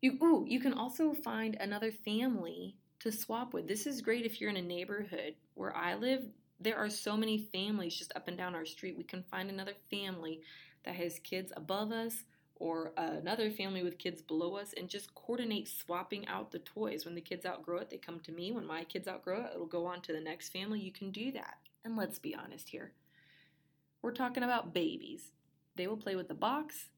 you 0.00 0.18
ooh, 0.22 0.44
you 0.48 0.58
can 0.58 0.72
also 0.72 1.12
find 1.12 1.56
another 1.60 1.92
family 1.92 2.76
to 3.00 3.12
swap 3.12 3.54
with. 3.54 3.68
This 3.68 3.86
is 3.86 4.02
great 4.02 4.26
if 4.26 4.40
you're 4.40 4.50
in 4.50 4.56
a 4.56 4.62
neighborhood 4.62 5.34
where 5.54 5.76
I 5.76 5.94
live. 5.94 6.24
There 6.60 6.76
are 6.76 6.90
so 6.90 7.16
many 7.16 7.38
families 7.38 7.96
just 7.96 8.12
up 8.14 8.28
and 8.28 8.36
down 8.36 8.54
our 8.54 8.66
street. 8.66 8.96
We 8.96 9.04
can 9.04 9.22
find 9.22 9.48
another 9.48 9.72
family 9.90 10.42
that 10.84 10.94
has 10.94 11.18
kids 11.20 11.52
above 11.56 11.90
us 11.90 12.24
or 12.56 12.92
another 12.98 13.50
family 13.50 13.82
with 13.82 13.96
kids 13.96 14.20
below 14.20 14.56
us 14.56 14.74
and 14.76 14.88
just 14.88 15.14
coordinate 15.14 15.68
swapping 15.68 16.28
out 16.28 16.50
the 16.50 16.58
toys. 16.58 17.06
When 17.06 17.14
the 17.14 17.22
kids 17.22 17.46
outgrow 17.46 17.78
it, 17.78 17.88
they 17.88 17.96
come 17.96 18.20
to 18.20 18.32
me. 18.32 18.52
When 18.52 18.66
my 18.66 18.84
kids 18.84 19.08
outgrow 19.08 19.44
it, 19.44 19.52
it'll 19.54 19.66
go 19.66 19.86
on 19.86 20.02
to 20.02 20.12
the 20.12 20.20
next 20.20 20.50
family. 20.50 20.80
You 20.80 20.92
can 20.92 21.10
do 21.10 21.32
that. 21.32 21.56
And 21.84 21.96
let's 21.96 22.18
be 22.18 22.34
honest 22.34 22.68
here. 22.68 22.92
We're 24.02 24.12
talking 24.12 24.42
about 24.42 24.74
babies. 24.74 25.32
They 25.76 25.86
will 25.86 25.96
play 25.96 26.16
with 26.16 26.28
the 26.28 26.34
box, 26.34 26.88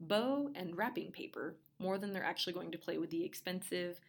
bow, 0.00 0.50
and 0.56 0.76
wrapping 0.76 1.12
paper 1.12 1.54
more 1.78 1.98
than 1.98 2.12
they're 2.12 2.24
actually 2.24 2.54
going 2.54 2.72
to 2.72 2.78
play 2.78 2.98
with 2.98 3.10
the 3.10 3.24
expensive, 3.24 4.00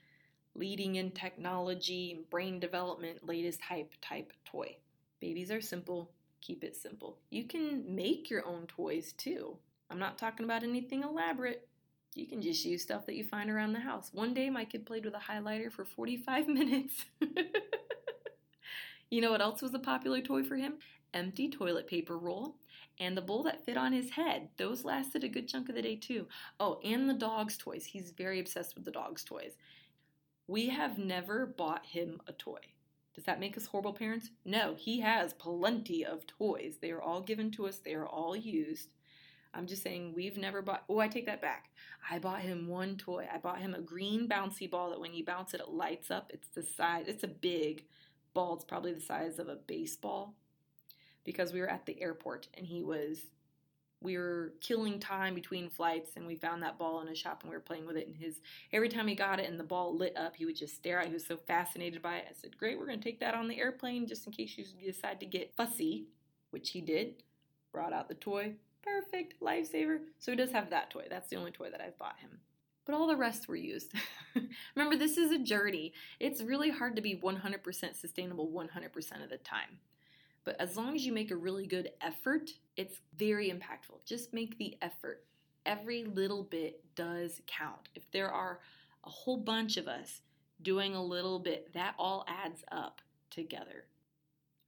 leading 0.55 0.95
in 0.95 1.11
technology, 1.11 2.25
brain 2.31 2.59
development, 2.59 3.27
latest 3.27 3.61
hype 3.61 3.93
type 4.01 4.33
toy. 4.45 4.77
Babies 5.19 5.51
are 5.51 5.61
simple, 5.61 6.11
keep 6.41 6.63
it 6.63 6.75
simple. 6.75 7.19
You 7.29 7.45
can 7.45 7.95
make 7.95 8.29
your 8.29 8.45
own 8.45 8.67
toys 8.67 9.13
too. 9.13 9.57
I'm 9.89 9.99
not 9.99 10.17
talking 10.17 10.43
about 10.43 10.63
anything 10.63 11.03
elaborate. 11.03 11.67
You 12.15 12.27
can 12.27 12.41
just 12.41 12.63
use 12.65 12.83
stuff 12.83 13.05
that 13.05 13.15
you 13.15 13.23
find 13.23 13.49
around 13.49 13.73
the 13.73 13.79
house. 13.79 14.09
One 14.13 14.33
day, 14.33 14.49
my 14.49 14.65
kid 14.65 14.85
played 14.85 15.05
with 15.05 15.15
a 15.15 15.31
highlighter 15.31 15.71
for 15.71 15.85
45 15.85 16.47
minutes. 16.49 17.05
you 19.09 19.21
know 19.21 19.31
what 19.31 19.41
else 19.41 19.61
was 19.61 19.73
a 19.73 19.79
popular 19.79 20.21
toy 20.21 20.43
for 20.43 20.55
him? 20.55 20.75
Empty 21.13 21.49
toilet 21.49 21.87
paper 21.87 22.17
roll 22.17 22.55
and 22.99 23.17
the 23.17 23.21
bowl 23.21 23.43
that 23.43 23.65
fit 23.65 23.77
on 23.77 23.93
his 23.93 24.11
head. 24.11 24.49
Those 24.57 24.83
lasted 24.83 25.23
a 25.23 25.29
good 25.29 25.47
chunk 25.47 25.69
of 25.69 25.75
the 25.75 25.81
day, 25.81 25.95
too. 25.95 26.27
Oh, 26.59 26.79
and 26.83 27.09
the 27.09 27.13
dog's 27.13 27.57
toys. 27.57 27.85
He's 27.85 28.11
very 28.11 28.39
obsessed 28.39 28.75
with 28.75 28.85
the 28.85 28.91
dog's 28.91 29.23
toys. 29.23 29.53
We 30.47 30.69
have 30.69 30.97
never 30.97 31.45
bought 31.45 31.85
him 31.85 32.21
a 32.27 32.33
toy. 32.33 32.59
Does 33.13 33.25
that 33.25 33.39
make 33.39 33.55
us 33.55 33.67
horrible 33.67 33.93
parents? 33.93 34.31
No, 34.43 34.75
he 34.75 35.01
has 35.01 35.33
plenty 35.33 36.03
of 36.03 36.25
toys. 36.25 36.77
They 36.81 36.91
are 36.91 37.01
all 37.01 37.21
given 37.21 37.51
to 37.51 37.67
us, 37.67 37.77
they 37.77 37.93
are 37.93 38.07
all 38.07 38.35
used. 38.35 38.89
I'm 39.53 39.67
just 39.67 39.83
saying 39.83 40.13
we've 40.15 40.37
never 40.37 40.61
bought. 40.63 40.83
Oh, 40.89 40.99
I 40.99 41.07
take 41.07 41.27
that 41.27 41.41
back. 41.41 41.69
I 42.09 42.17
bought 42.17 42.41
him 42.41 42.67
one 42.67 42.97
toy. 42.97 43.27
I 43.31 43.37
bought 43.37 43.59
him 43.59 43.75
a 43.75 43.81
green 43.81 44.27
bouncy 44.27 44.69
ball 44.69 44.89
that 44.89 44.99
when 44.99 45.13
you 45.13 45.23
bounce 45.23 45.53
it, 45.53 45.61
it 45.61 45.69
lights 45.69 46.09
up. 46.09 46.31
It's 46.33 46.47
the 46.47 46.63
size. 46.63 47.05
It's 47.07 47.23
a 47.23 47.27
big 47.27 47.85
ball. 48.33 48.55
It's 48.55 48.65
probably 48.65 48.93
the 48.93 49.01
size 49.01 49.37
of 49.37 49.47
a 49.47 49.55
baseball. 49.67 50.33
Because 51.23 51.53
we 51.53 51.61
were 51.61 51.69
at 51.69 51.85
the 51.85 52.01
airport 52.01 52.47
and 52.55 52.65
he 52.65 52.81
was. 52.81 53.19
We 54.03 54.17
were 54.17 54.53
killing 54.61 54.99
time 54.99 55.33
between 55.33 55.69
flights, 55.69 56.11
and 56.15 56.27
we 56.27 56.35
found 56.35 56.61
that 56.61 56.77
ball 56.77 57.01
in 57.01 57.07
a 57.07 57.15
shop, 57.15 57.41
and 57.41 57.49
we 57.49 57.55
were 57.55 57.61
playing 57.61 57.85
with 57.85 57.97
it. 57.97 58.07
And 58.07 58.15
his 58.15 58.41
every 58.71 58.89
time 58.89 59.07
he 59.07 59.15
got 59.15 59.39
it 59.39 59.49
and 59.49 59.59
the 59.59 59.63
ball 59.63 59.95
lit 59.95 60.15
up, 60.17 60.35
he 60.35 60.45
would 60.45 60.55
just 60.55 60.75
stare 60.75 60.99
at. 60.99 61.05
it. 61.05 61.09
He 61.09 61.13
was 61.13 61.25
so 61.25 61.37
fascinated 61.37 62.01
by 62.01 62.17
it. 62.17 62.25
I 62.29 62.33
said, 62.33 62.57
"Great, 62.57 62.77
we're 62.77 62.85
going 62.85 62.99
to 62.99 63.03
take 63.03 63.19
that 63.21 63.33
on 63.33 63.47
the 63.47 63.59
airplane 63.59 64.07
just 64.07 64.27
in 64.27 64.33
case 64.33 64.57
you 64.57 64.65
decide 64.85 65.19
to 65.21 65.25
get 65.25 65.55
fussy," 65.55 66.07
which 66.51 66.71
he 66.71 66.81
did. 66.81 67.23
Brought 67.71 67.93
out 67.93 68.07
the 68.07 68.13
toy, 68.13 68.53
Perfect, 68.83 69.39
lifesaver. 69.41 69.99
So 70.19 70.31
he 70.31 70.35
does 70.35 70.51
have 70.51 70.69
that 70.69 70.89
toy. 70.89 71.07
That's 71.09 71.29
the 71.29 71.37
only 71.37 71.51
toy 71.51 71.69
that 71.71 71.81
I've 71.81 71.97
bought 71.97 72.19
him. 72.19 72.39
But 72.85 72.95
all 72.95 73.07
the 73.07 73.15
rest 73.15 73.47
were 73.47 73.55
used. 73.55 73.93
Remember, 74.75 74.97
this 74.97 75.17
is 75.17 75.31
a 75.31 75.39
journey. 75.39 75.93
It's 76.19 76.41
really 76.41 76.69
hard 76.69 76.97
to 76.97 77.01
be 77.01 77.15
100% 77.15 77.95
sustainable 77.95 78.49
100% 78.49 79.23
of 79.23 79.29
the 79.29 79.37
time. 79.37 79.79
But 80.43 80.59
as 80.59 80.75
long 80.75 80.95
as 80.95 81.05
you 81.05 81.13
make 81.13 81.31
a 81.31 81.35
really 81.35 81.65
good 81.67 81.91
effort, 82.01 82.51
it's 82.75 82.99
very 83.15 83.49
impactful. 83.49 84.05
Just 84.05 84.33
make 84.33 84.57
the 84.57 84.77
effort. 84.81 85.23
Every 85.65 86.03
little 86.03 86.43
bit 86.43 86.83
does 86.95 87.41
count. 87.47 87.89
If 87.95 88.09
there 88.11 88.29
are 88.29 88.59
a 89.05 89.09
whole 89.09 89.37
bunch 89.37 89.77
of 89.77 89.87
us 89.87 90.21
doing 90.61 90.95
a 90.95 91.03
little 91.03 91.39
bit, 91.39 91.73
that 91.73 91.95
all 91.97 92.25
adds 92.27 92.63
up 92.71 93.01
together. 93.29 93.85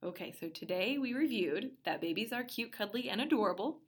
Okay, 0.03 0.33
so 0.39 0.49
today 0.49 0.97
we 0.97 1.13
reviewed 1.13 1.71
that 1.83 2.01
babies 2.01 2.31
are 2.31 2.43
cute, 2.43 2.71
cuddly, 2.71 3.09
and 3.09 3.21
adorable. 3.21 3.79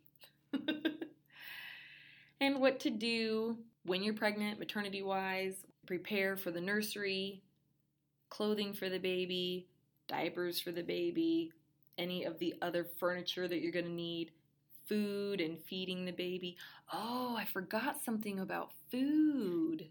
and 2.41 2.59
what 2.59 2.79
to 2.81 2.89
do 2.89 3.57
when 3.85 4.03
you're 4.03 4.13
pregnant, 4.13 4.59
maternity 4.59 5.01
wise, 5.01 5.65
prepare 5.85 6.35
for 6.35 6.51
the 6.51 6.59
nursery, 6.61 7.43
clothing 8.29 8.73
for 8.73 8.89
the 8.89 8.99
baby, 8.99 9.67
diapers 10.07 10.59
for 10.59 10.71
the 10.71 10.81
baby, 10.81 11.51
any 11.97 12.23
of 12.23 12.39
the 12.39 12.55
other 12.61 12.85
furniture 12.99 13.47
that 13.47 13.59
you're 13.59 13.71
going 13.71 13.85
to 13.85 13.91
need, 13.91 14.31
food 14.87 15.41
and 15.41 15.59
feeding 15.59 16.05
the 16.05 16.11
baby. 16.11 16.57
Oh, 16.93 17.35
I 17.37 17.45
forgot 17.45 18.03
something 18.03 18.39
about 18.39 18.71
food. 18.91 19.89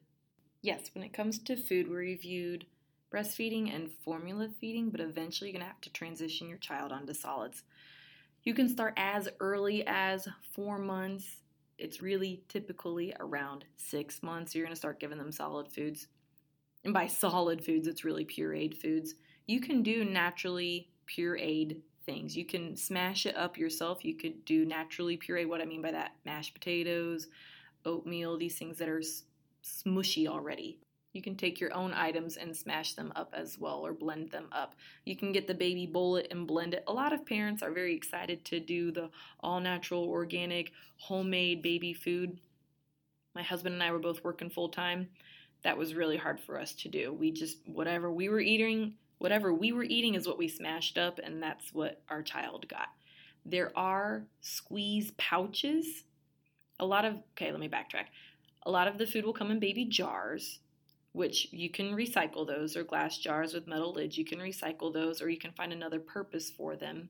Yes, 0.63 0.91
when 0.95 1.05
it 1.05 1.13
comes 1.13 1.39
to 1.41 1.57
food, 1.57 1.89
we 1.89 1.97
reviewed 1.97 2.67
breastfeeding 3.13 3.75
and 3.75 3.91
formula 4.05 4.49
feeding, 4.61 4.91
but 4.91 5.01
eventually 5.01 5.51
you're 5.51 5.59
going 5.59 5.67
to 5.67 5.73
have 5.73 5.81
to 5.83 5.93
transition 5.93 6.49
your 6.49 6.59
child 6.59 6.93
onto 6.93 7.15
solids. 7.15 7.63
You 8.43 8.55
can 8.55 8.69
start 8.69 8.95
as 8.97 9.29
early 9.41 9.85
as 9.87 10.29
four 10.53 10.79
months. 10.79 11.43
It's 11.79 12.01
really 12.01 12.43
typically 12.49 13.15
around 13.21 13.65
six 13.77 14.23
months. 14.23 14.55
You're 14.55 14.65
going 14.65 14.75
to 14.75 14.79
start 14.79 15.01
giving 15.01 15.19
them 15.19 15.33
solid 15.33 15.69
foods. 15.69 16.09
And 16.85 16.95
by 16.95 17.07
solid 17.07 17.65
foods, 17.65 17.87
it's 17.87 18.05
really 18.05 18.25
pureed 18.25 18.81
foods. 18.81 19.15
You 19.47 19.61
can 19.61 19.83
do 19.83 20.05
naturally 20.05 20.89
pureed 21.07 21.79
things. 22.07 22.37
You 22.37 22.47
can 22.47 22.77
smash 22.77 23.27
it 23.27 23.37
up 23.37 23.59
yourself. 23.59 24.05
You 24.05 24.15
could 24.15 24.45
do 24.45 24.65
naturally 24.65 25.17
puree. 25.17 25.45
What 25.45 25.61
I 25.61 25.65
mean 25.65 25.83
by 25.83 25.91
that, 25.91 26.13
mashed 26.25 26.55
potatoes, 26.55 27.27
oatmeal, 27.85 28.39
these 28.39 28.57
things 28.57 28.79
that 28.79 28.89
are 28.89 29.03
smushy 29.63 30.27
already. 30.27 30.79
You 31.13 31.23
can 31.23 31.37
take 31.37 31.61
your 31.61 31.75
own 31.75 31.95
items 31.95 32.37
and 32.37 32.55
smash 32.55 32.93
them 32.93 33.11
up 33.17 33.33
as 33.35 33.59
well 33.59 33.85
or 33.87 33.95
blend 33.95 34.31
them 34.31 34.49
up. 34.53 34.75
You 35.07 35.17
can 35.17 35.33
get 35.33 35.47
the 35.47 35.55
baby 35.55 35.87
bullet 35.87 36.29
and 36.31 36.47
blend 36.47 36.75
it. 36.75 36.85
A 36.87 36.93
lot 36.93 37.15
of 37.15 37.25
parents 37.25 37.63
are 37.63 37.71
very 37.71 37.95
excited 37.95 38.45
to 38.47 38.61
do 38.61 38.93
the 38.93 39.09
all 39.41 39.59
natural, 39.61 40.05
organic, 40.05 40.73
homemade 40.99 41.63
baby 41.63 41.95
food. 41.95 42.39
My 43.35 43.43
husband 43.43 43.73
and 43.73 43.83
I 43.83 43.93
were 43.93 43.99
both 43.99 44.25
working 44.25 44.51
full 44.51 44.69
time. 44.69 45.09
That 45.65 45.79
was 45.79 45.95
really 45.95 46.19
hard 46.19 46.39
for 46.39 46.61
us 46.61 46.75
to 46.75 46.89
do. 46.89 47.15
We 47.15 47.33
just, 47.33 47.59
whatever 47.67 48.13
we 48.13 48.29
were 48.29 48.41
eating, 48.41 48.95
whatever 49.19 49.53
we 49.53 49.73
were 49.73 49.85
eating 49.85 50.15
is 50.15 50.27
what 50.27 50.39
we 50.39 50.49
smashed 50.49 50.99
up, 50.99 51.19
and 51.23 51.43
that's 51.43 51.73
what 51.73 52.03
our 52.09 52.23
child 52.23 52.69
got. 52.69 52.89
There 53.45 53.77
are 53.77 54.25
squeeze 54.41 55.13
pouches. 55.19 56.05
A 56.81 56.87
lot 56.87 57.05
of, 57.05 57.15
okay, 57.33 57.51
let 57.51 57.61
me 57.61 57.69
backtrack. 57.69 58.07
A 58.65 58.71
lot 58.71 58.89
of 58.89 58.99
the 58.99 59.07
food 59.07 59.25
will 59.25 59.33
come 59.33 59.51
in 59.51 59.61
baby 59.61 59.85
jars 59.85 60.61
which 61.17 61.51
you 61.51 61.71
can 61.71 61.93
recycle 61.93 62.47
those, 62.47 62.77
or 62.77 62.85
glass 62.85 63.17
jars 63.17 63.55
with 63.55 63.67
metal 63.67 63.91
lids, 63.91 64.19
you 64.19 64.25
can 64.25 64.39
recycle 64.39 64.93
those, 64.93 65.23
or 65.23 65.31
you 65.31 65.39
can 65.39 65.51
find 65.53 65.73
another 65.73 65.99
purpose 65.99 66.51
for 66.51 66.77
them. 66.77 67.09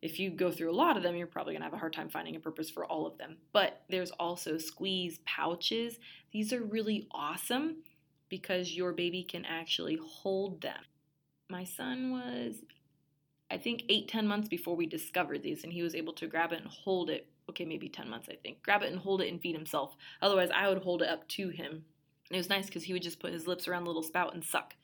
If 0.00 0.18
you 0.18 0.30
go 0.30 0.50
through 0.50 0.70
a 0.70 0.72
lot 0.72 0.96
of 0.96 1.02
them, 1.02 1.14
you're 1.14 1.26
probably 1.26 1.54
to 1.54 1.62
have 1.62 1.74
a 1.74 1.78
hard 1.78 1.92
time 1.92 2.08
finding 2.08 2.36
a 2.36 2.40
purpose 2.40 2.70
for 2.70 2.86
all 2.86 3.06
of 3.06 3.18
them. 3.18 3.36
But 3.52 3.82
there's 3.90 4.12
also 4.12 4.56
squeeze 4.56 5.18
pouches. 5.26 5.98
These 6.32 6.54
are 6.54 6.62
really 6.62 7.06
awesome 7.10 7.82
because 8.30 8.74
your 8.74 8.94
baby 8.94 9.22
can 9.22 9.44
actually 9.44 9.98
hold 10.02 10.62
them. 10.62 10.80
My 11.48 11.64
son 11.64 12.10
was, 12.12 12.56
I 13.50 13.58
think, 13.58 13.84
eight, 13.88 14.08
10 14.08 14.26
months 14.26 14.48
before 14.48 14.76
we 14.76 14.86
discovered 14.86 15.42
these, 15.42 15.64
and 15.64 15.72
he 15.72 15.82
was 15.82 15.94
able 15.94 16.12
to 16.14 16.26
grab 16.26 16.52
it 16.52 16.60
and 16.60 16.70
hold 16.70 17.10
it. 17.10 17.26
Okay, 17.50 17.64
maybe 17.64 17.88
10 17.88 18.08
months, 18.08 18.28
I 18.30 18.36
think. 18.36 18.62
Grab 18.62 18.82
it 18.82 18.90
and 18.90 19.00
hold 19.00 19.20
it 19.20 19.30
and 19.30 19.40
feed 19.40 19.54
himself. 19.54 19.96
Otherwise, 20.22 20.48
I 20.54 20.68
would 20.68 20.82
hold 20.82 21.02
it 21.02 21.08
up 21.08 21.28
to 21.28 21.50
him 21.50 21.84
it 22.30 22.36
was 22.36 22.48
nice 22.48 22.66
because 22.66 22.84
he 22.84 22.92
would 22.92 23.02
just 23.02 23.20
put 23.20 23.32
his 23.32 23.46
lips 23.46 23.68
around 23.68 23.84
the 23.84 23.90
little 23.90 24.02
spout 24.02 24.34
and 24.34 24.44
suck. 24.44 24.74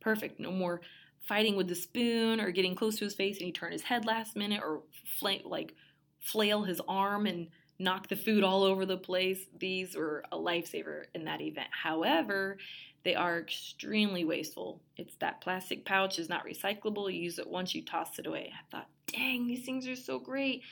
Perfect. 0.00 0.40
No 0.40 0.50
more 0.50 0.80
fighting 1.20 1.56
with 1.56 1.68
the 1.68 1.74
spoon 1.74 2.40
or 2.40 2.50
getting 2.50 2.74
close 2.74 2.96
to 2.96 3.04
his 3.04 3.14
face 3.14 3.36
and 3.36 3.46
he 3.46 3.52
turn 3.52 3.72
his 3.72 3.82
head 3.82 4.06
last 4.06 4.36
minute 4.36 4.62
or 4.64 4.82
fl- 5.18 5.44
like 5.44 5.74
flail 6.20 6.62
his 6.62 6.80
arm 6.88 7.26
and 7.26 7.48
knock 7.78 8.08
the 8.08 8.16
food 8.16 8.42
all 8.42 8.62
over 8.62 8.86
the 8.86 8.96
place. 8.96 9.40
These 9.58 9.96
were 9.96 10.24
a 10.32 10.36
lifesaver 10.36 11.04
in 11.14 11.24
that 11.26 11.40
event. 11.40 11.68
However, 11.70 12.56
they 13.04 13.14
are 13.14 13.38
extremely 13.38 14.24
wasteful. 14.24 14.80
It's 14.96 15.14
that 15.16 15.40
plastic 15.40 15.84
pouch 15.84 16.18
is 16.18 16.28
not 16.28 16.46
recyclable. 16.46 17.12
You 17.12 17.20
use 17.20 17.38
it 17.38 17.48
once, 17.48 17.74
you 17.74 17.84
toss 17.84 18.18
it 18.18 18.26
away. 18.26 18.52
I 18.52 18.70
thought, 18.70 18.88
dang, 19.06 19.46
these 19.46 19.64
things 19.64 19.86
are 19.86 19.96
so 19.96 20.18
great. 20.18 20.62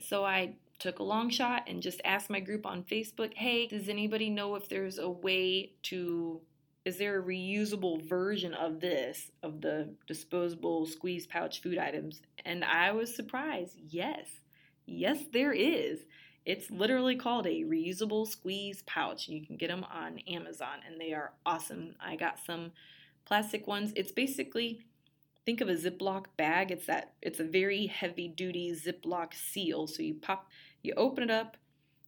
So 0.00 0.24
I 0.24 0.54
took 0.78 0.98
a 0.98 1.04
long 1.04 1.30
shot 1.30 1.64
and 1.66 1.82
just 1.82 2.00
asked 2.04 2.30
my 2.30 2.40
group 2.40 2.66
on 2.66 2.82
Facebook, 2.82 3.34
hey, 3.34 3.66
does 3.66 3.88
anybody 3.88 4.30
know 4.30 4.54
if 4.56 4.68
there's 4.68 4.98
a 4.98 5.08
way 5.08 5.72
to 5.84 6.40
is 6.84 6.98
there 6.98 7.20
a 7.20 7.22
reusable 7.22 8.02
version 8.08 8.54
of 8.54 8.80
this 8.80 9.30
of 9.42 9.60
the 9.60 9.88
disposable 10.06 10.84
squeeze 10.86 11.26
pouch 11.26 11.62
food 11.62 11.78
items 11.78 12.22
and 12.44 12.64
i 12.64 12.90
was 12.90 13.14
surprised 13.14 13.76
yes 13.88 14.26
yes 14.86 15.18
there 15.32 15.52
is 15.52 16.00
it's 16.44 16.70
literally 16.70 17.16
called 17.16 17.46
a 17.46 17.62
reusable 17.62 18.26
squeeze 18.26 18.82
pouch 18.82 19.28
you 19.28 19.44
can 19.44 19.56
get 19.56 19.68
them 19.68 19.84
on 19.92 20.18
amazon 20.28 20.78
and 20.86 21.00
they 21.00 21.12
are 21.12 21.32
awesome 21.46 21.94
i 22.00 22.16
got 22.16 22.38
some 22.38 22.72
plastic 23.24 23.66
ones 23.66 23.92
it's 23.96 24.12
basically 24.12 24.80
think 25.44 25.60
of 25.60 25.68
a 25.68 25.74
ziploc 25.74 26.26
bag 26.36 26.70
it's 26.70 26.86
that 26.86 27.12
it's 27.22 27.40
a 27.40 27.44
very 27.44 27.86
heavy 27.86 28.28
duty 28.28 28.74
ziploc 28.74 29.34
seal 29.34 29.86
so 29.86 30.02
you 30.02 30.14
pop 30.14 30.48
you 30.82 30.92
open 30.96 31.22
it 31.22 31.30
up 31.30 31.56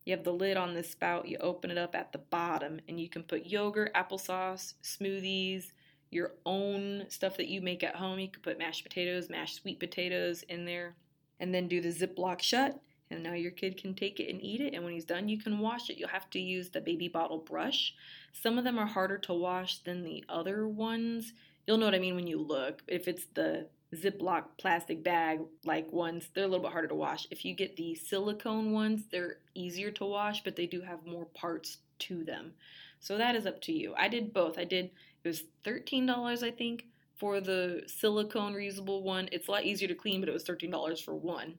you 0.05 0.15
have 0.15 0.25
the 0.25 0.33
lid 0.33 0.57
on 0.57 0.75
the 0.75 0.83
spout, 0.83 1.29
you 1.29 1.39
open 1.39 1.71
it 1.71 1.79
up 1.79 1.95
at 1.95 2.13
the 2.13 2.19
bottom, 2.19 2.79
and 2.89 3.01
you 3.01 3.09
can 3.09 3.23
put 3.23 3.47
yogurt, 3.47 3.95
applesauce, 3.95 4.75
smoothies, 4.83 5.73
your 6.11 6.33
own 6.45 7.07
stuff 7.09 7.37
that 7.39 7.49
you 7.49 7.63
make 7.63 7.83
at 7.83 7.97
home. 7.97 8.19
You 8.19 8.29
could 8.29 8.43
put 8.43 8.59
mashed 8.59 8.85
potatoes, 8.85 9.31
mashed 9.31 9.57
sweet 9.57 9.81
potatoes 9.81 10.43
in 10.45 10.67
there, 10.67 10.95
and 11.41 11.55
then 11.55 11.69
do 11.69 11.81
the 11.81 11.89
Ziploc 11.89 12.43
shut. 12.43 12.79
And 13.11 13.23
now 13.23 13.35
your 13.35 13.51
kid 13.51 13.77
can 13.77 13.95
take 13.95 14.19
it 14.19 14.31
and 14.31 14.43
eat 14.43 14.61
it. 14.61 14.75
And 14.75 14.83
when 14.83 14.95
he's 14.95 15.05
done, 15.05 15.29
you 15.29 15.39
can 15.39 15.59
wash 15.59 15.91
it. 15.91 15.99
You'll 15.99 16.09
have 16.09 16.31
to 16.31 16.41
use 16.41 16.71
the 16.71 16.81
baby 16.81 17.09
bottle 17.09 17.39
brush. 17.39 17.95
Some 18.33 18.59
of 18.59 18.65
them 18.65 18.79
are 18.79 18.87
harder 18.87 19.19
to 19.19 19.35
wash 19.35 19.79
than 19.79 20.03
the 20.03 20.25
other 20.29 20.67
ones. 20.67 21.33
You'll 21.67 21.79
know 21.79 21.87
what 21.87 21.95
I 21.95 21.99
mean 21.99 22.15
when 22.15 22.27
you 22.27 22.41
look. 22.41 22.83
If 22.89 23.07
it's 23.07 23.27
the 23.35 23.67
Ziploc 23.95 24.45
plastic 24.59 25.05
bag 25.05 25.41
like 25.65 25.93
ones, 25.93 26.29
they're 26.35 26.45
a 26.45 26.49
little 26.49 26.65
bit 26.65 26.73
harder 26.73 26.89
to 26.89 26.95
wash. 26.95 27.27
If 27.31 27.45
you 27.45 27.55
get 27.55 27.77
the 27.77 27.95
silicone 27.95 28.73
ones, 28.73 29.05
they're 29.11 29.37
easier 29.55 29.91
to 29.93 30.05
wash, 30.05 30.43
but 30.43 30.57
they 30.57 30.67
do 30.67 30.81
have 30.81 31.07
more 31.07 31.27
parts 31.27 31.79
to 32.01 32.25
them. 32.25 32.53
So 33.01 33.19
that 33.19 33.37
is 33.37 33.47
up 33.47 33.61
to 33.63 33.73
you. 33.73 33.95
I 33.97 34.09
did 34.09 34.33
both. 34.33 34.59
I 34.59 34.65
did, 34.65 34.91
it 35.23 35.29
was 35.29 35.45
$13, 35.65 36.43
I 36.43 36.51
think, 36.51 36.87
for 37.17 37.41
the 37.41 37.83
silicone 37.87 38.55
reusable 38.55 39.03
one. 39.03 39.29
It's 39.31 39.49
a 39.49 39.51
lot 39.51 39.65
easier 39.65 39.89
to 39.89 39.95
clean, 39.95 40.21
but 40.21 40.29
it 40.29 40.33
was 40.33 40.45
$13 40.45 41.05
for 41.05 41.15
one. 41.15 41.55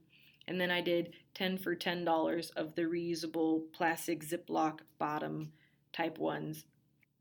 And 0.48 0.60
then 0.60 0.72
I 0.72 0.82
did 0.82 1.14
10 1.34 1.58
for 1.58 1.76
$10 1.76 2.52
of 2.56 2.76
the 2.76 2.84
reusable 2.84 3.64
plastic 3.74 4.24
Ziploc 4.24 4.80
bottom 5.00 5.52
type 5.92 6.18
ones. 6.18 6.66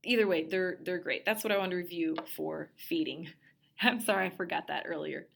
Either 0.05 0.27
way, 0.27 0.45
they're 0.45 0.79
they're 0.83 0.99
great. 0.99 1.25
That's 1.25 1.43
what 1.43 1.53
I 1.53 1.57
want 1.57 1.71
to 1.71 1.77
review 1.77 2.17
for 2.37 2.71
feeding. 2.77 3.29
I'm 3.83 4.01
sorry, 4.01 4.27
I 4.27 4.31
forgot 4.31 4.67
that 4.69 4.85
earlier. 4.87 5.27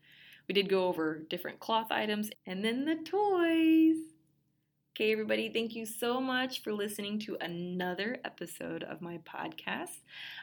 We 0.47 0.55
did 0.55 0.69
go 0.69 0.87
over 0.87 1.19
different 1.31 1.61
cloth 1.61 1.91
items 1.91 2.31
and 2.47 2.65
then 2.65 2.85
the 2.85 2.97
toys. 2.97 4.18
Okay, 5.01 5.13
everybody, 5.13 5.49
thank 5.49 5.77
you 5.77 5.87
so 5.87 6.21
much 6.21 6.65
for 6.65 6.73
listening 6.73 7.21
to 7.21 7.37
another 7.41 8.19
episode 8.25 8.83
of 8.83 9.01
my 9.01 9.19
podcast. 9.19 10.01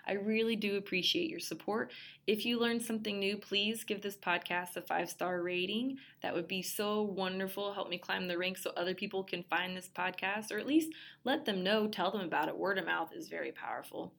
I 0.08 0.14
really 0.14 0.56
do 0.56 0.78
appreciate 0.78 1.30
your 1.30 1.42
support. 1.42 1.92
If 2.26 2.46
you 2.46 2.58
learned 2.58 2.82
something 2.82 3.20
new, 3.20 3.36
please 3.36 3.84
give 3.84 4.02
this 4.02 4.16
podcast 4.16 4.78
a 4.78 4.82
five 4.82 5.10
star 5.10 5.42
rating. 5.42 5.98
That 6.24 6.34
would 6.34 6.48
be 6.48 6.62
so 6.62 7.02
wonderful. 7.02 7.74
Help 7.74 7.90
me 7.90 7.98
climb 7.98 8.30
the 8.30 8.38
ranks 8.38 8.64
so 8.64 8.72
other 8.78 8.96
people 8.96 9.26
can 9.26 9.44
find 9.44 9.76
this 9.76 9.90
podcast, 9.94 10.54
or 10.54 10.58
at 10.58 10.68
least 10.68 10.94
let 11.26 11.44
them 11.44 11.62
know, 11.62 11.90
tell 11.90 12.10
them 12.10 12.22
about 12.22 12.48
it. 12.48 12.58
Word 12.58 12.78
of 12.78 12.86
mouth 12.86 13.12
is 13.14 13.28
very 13.28 13.52
powerful. 13.52 14.14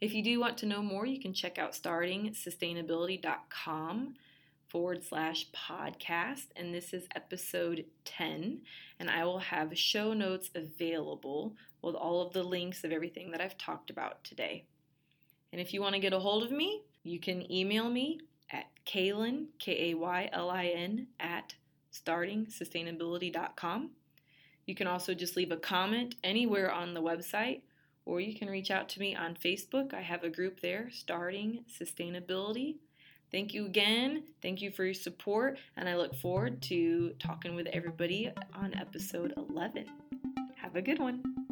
If 0.00 0.14
you 0.14 0.24
do 0.24 0.40
want 0.40 0.58
to 0.58 0.66
know 0.66 0.82
more, 0.82 1.06
you 1.06 1.20
can 1.20 1.32
check 1.32 1.58
out 1.58 1.74
startingsustainability.com 1.74 4.14
forward 4.76 5.02
slash 5.02 5.46
podcast. 5.52 6.48
And 6.54 6.74
this 6.74 6.92
is 6.92 7.08
episode 7.16 7.86
10. 8.04 8.60
And 9.00 9.08
I 9.08 9.24
will 9.24 9.38
have 9.38 9.78
show 9.78 10.12
notes 10.12 10.50
available 10.54 11.54
with 11.80 11.94
all 11.94 12.20
of 12.20 12.34
the 12.34 12.42
links 12.42 12.84
of 12.84 12.92
everything 12.92 13.30
that 13.30 13.40
I've 13.40 13.56
talked 13.56 13.88
about 13.88 14.22
today. 14.22 14.66
And 15.50 15.62
if 15.62 15.72
you 15.72 15.80
want 15.80 15.94
to 15.94 15.98
get 15.98 16.12
a 16.12 16.18
hold 16.18 16.42
of 16.42 16.50
me, 16.50 16.82
you 17.04 17.18
can 17.18 17.50
email 17.50 17.88
me 17.88 18.20
at 18.50 18.66
Kaylin, 18.86 19.46
K 19.58 19.92
A 19.92 19.94
Y 19.94 20.28
L 20.30 20.50
I 20.50 20.66
N, 20.66 21.06
at 21.20 21.54
startingsustainability.com. 21.90 23.90
You 24.66 24.74
can 24.74 24.88
also 24.88 25.14
just 25.14 25.38
leave 25.38 25.52
a 25.52 25.56
comment 25.56 26.16
anywhere 26.22 26.70
on 26.70 26.92
the 26.92 27.00
website 27.00 27.62
or 28.04 28.20
you 28.20 28.38
can 28.38 28.48
reach 28.48 28.70
out 28.70 28.90
to 28.90 29.00
me 29.00 29.16
on 29.16 29.36
Facebook. 29.36 29.94
I 29.94 30.02
have 30.02 30.22
a 30.22 30.28
group 30.28 30.60
there, 30.60 30.90
Starting 30.92 31.64
Sustainability. 31.80 32.76
Thank 33.32 33.54
you 33.54 33.66
again. 33.66 34.22
Thank 34.40 34.62
you 34.62 34.70
for 34.70 34.84
your 34.84 34.94
support, 34.94 35.58
and 35.76 35.88
I 35.88 35.96
look 35.96 36.14
forward 36.14 36.62
to 36.62 37.14
talking 37.18 37.54
with 37.54 37.66
everybody 37.66 38.30
on 38.54 38.74
episode 38.74 39.34
11. 39.36 39.86
Have 40.56 40.76
a 40.76 40.82
good 40.82 40.98
one. 40.98 41.45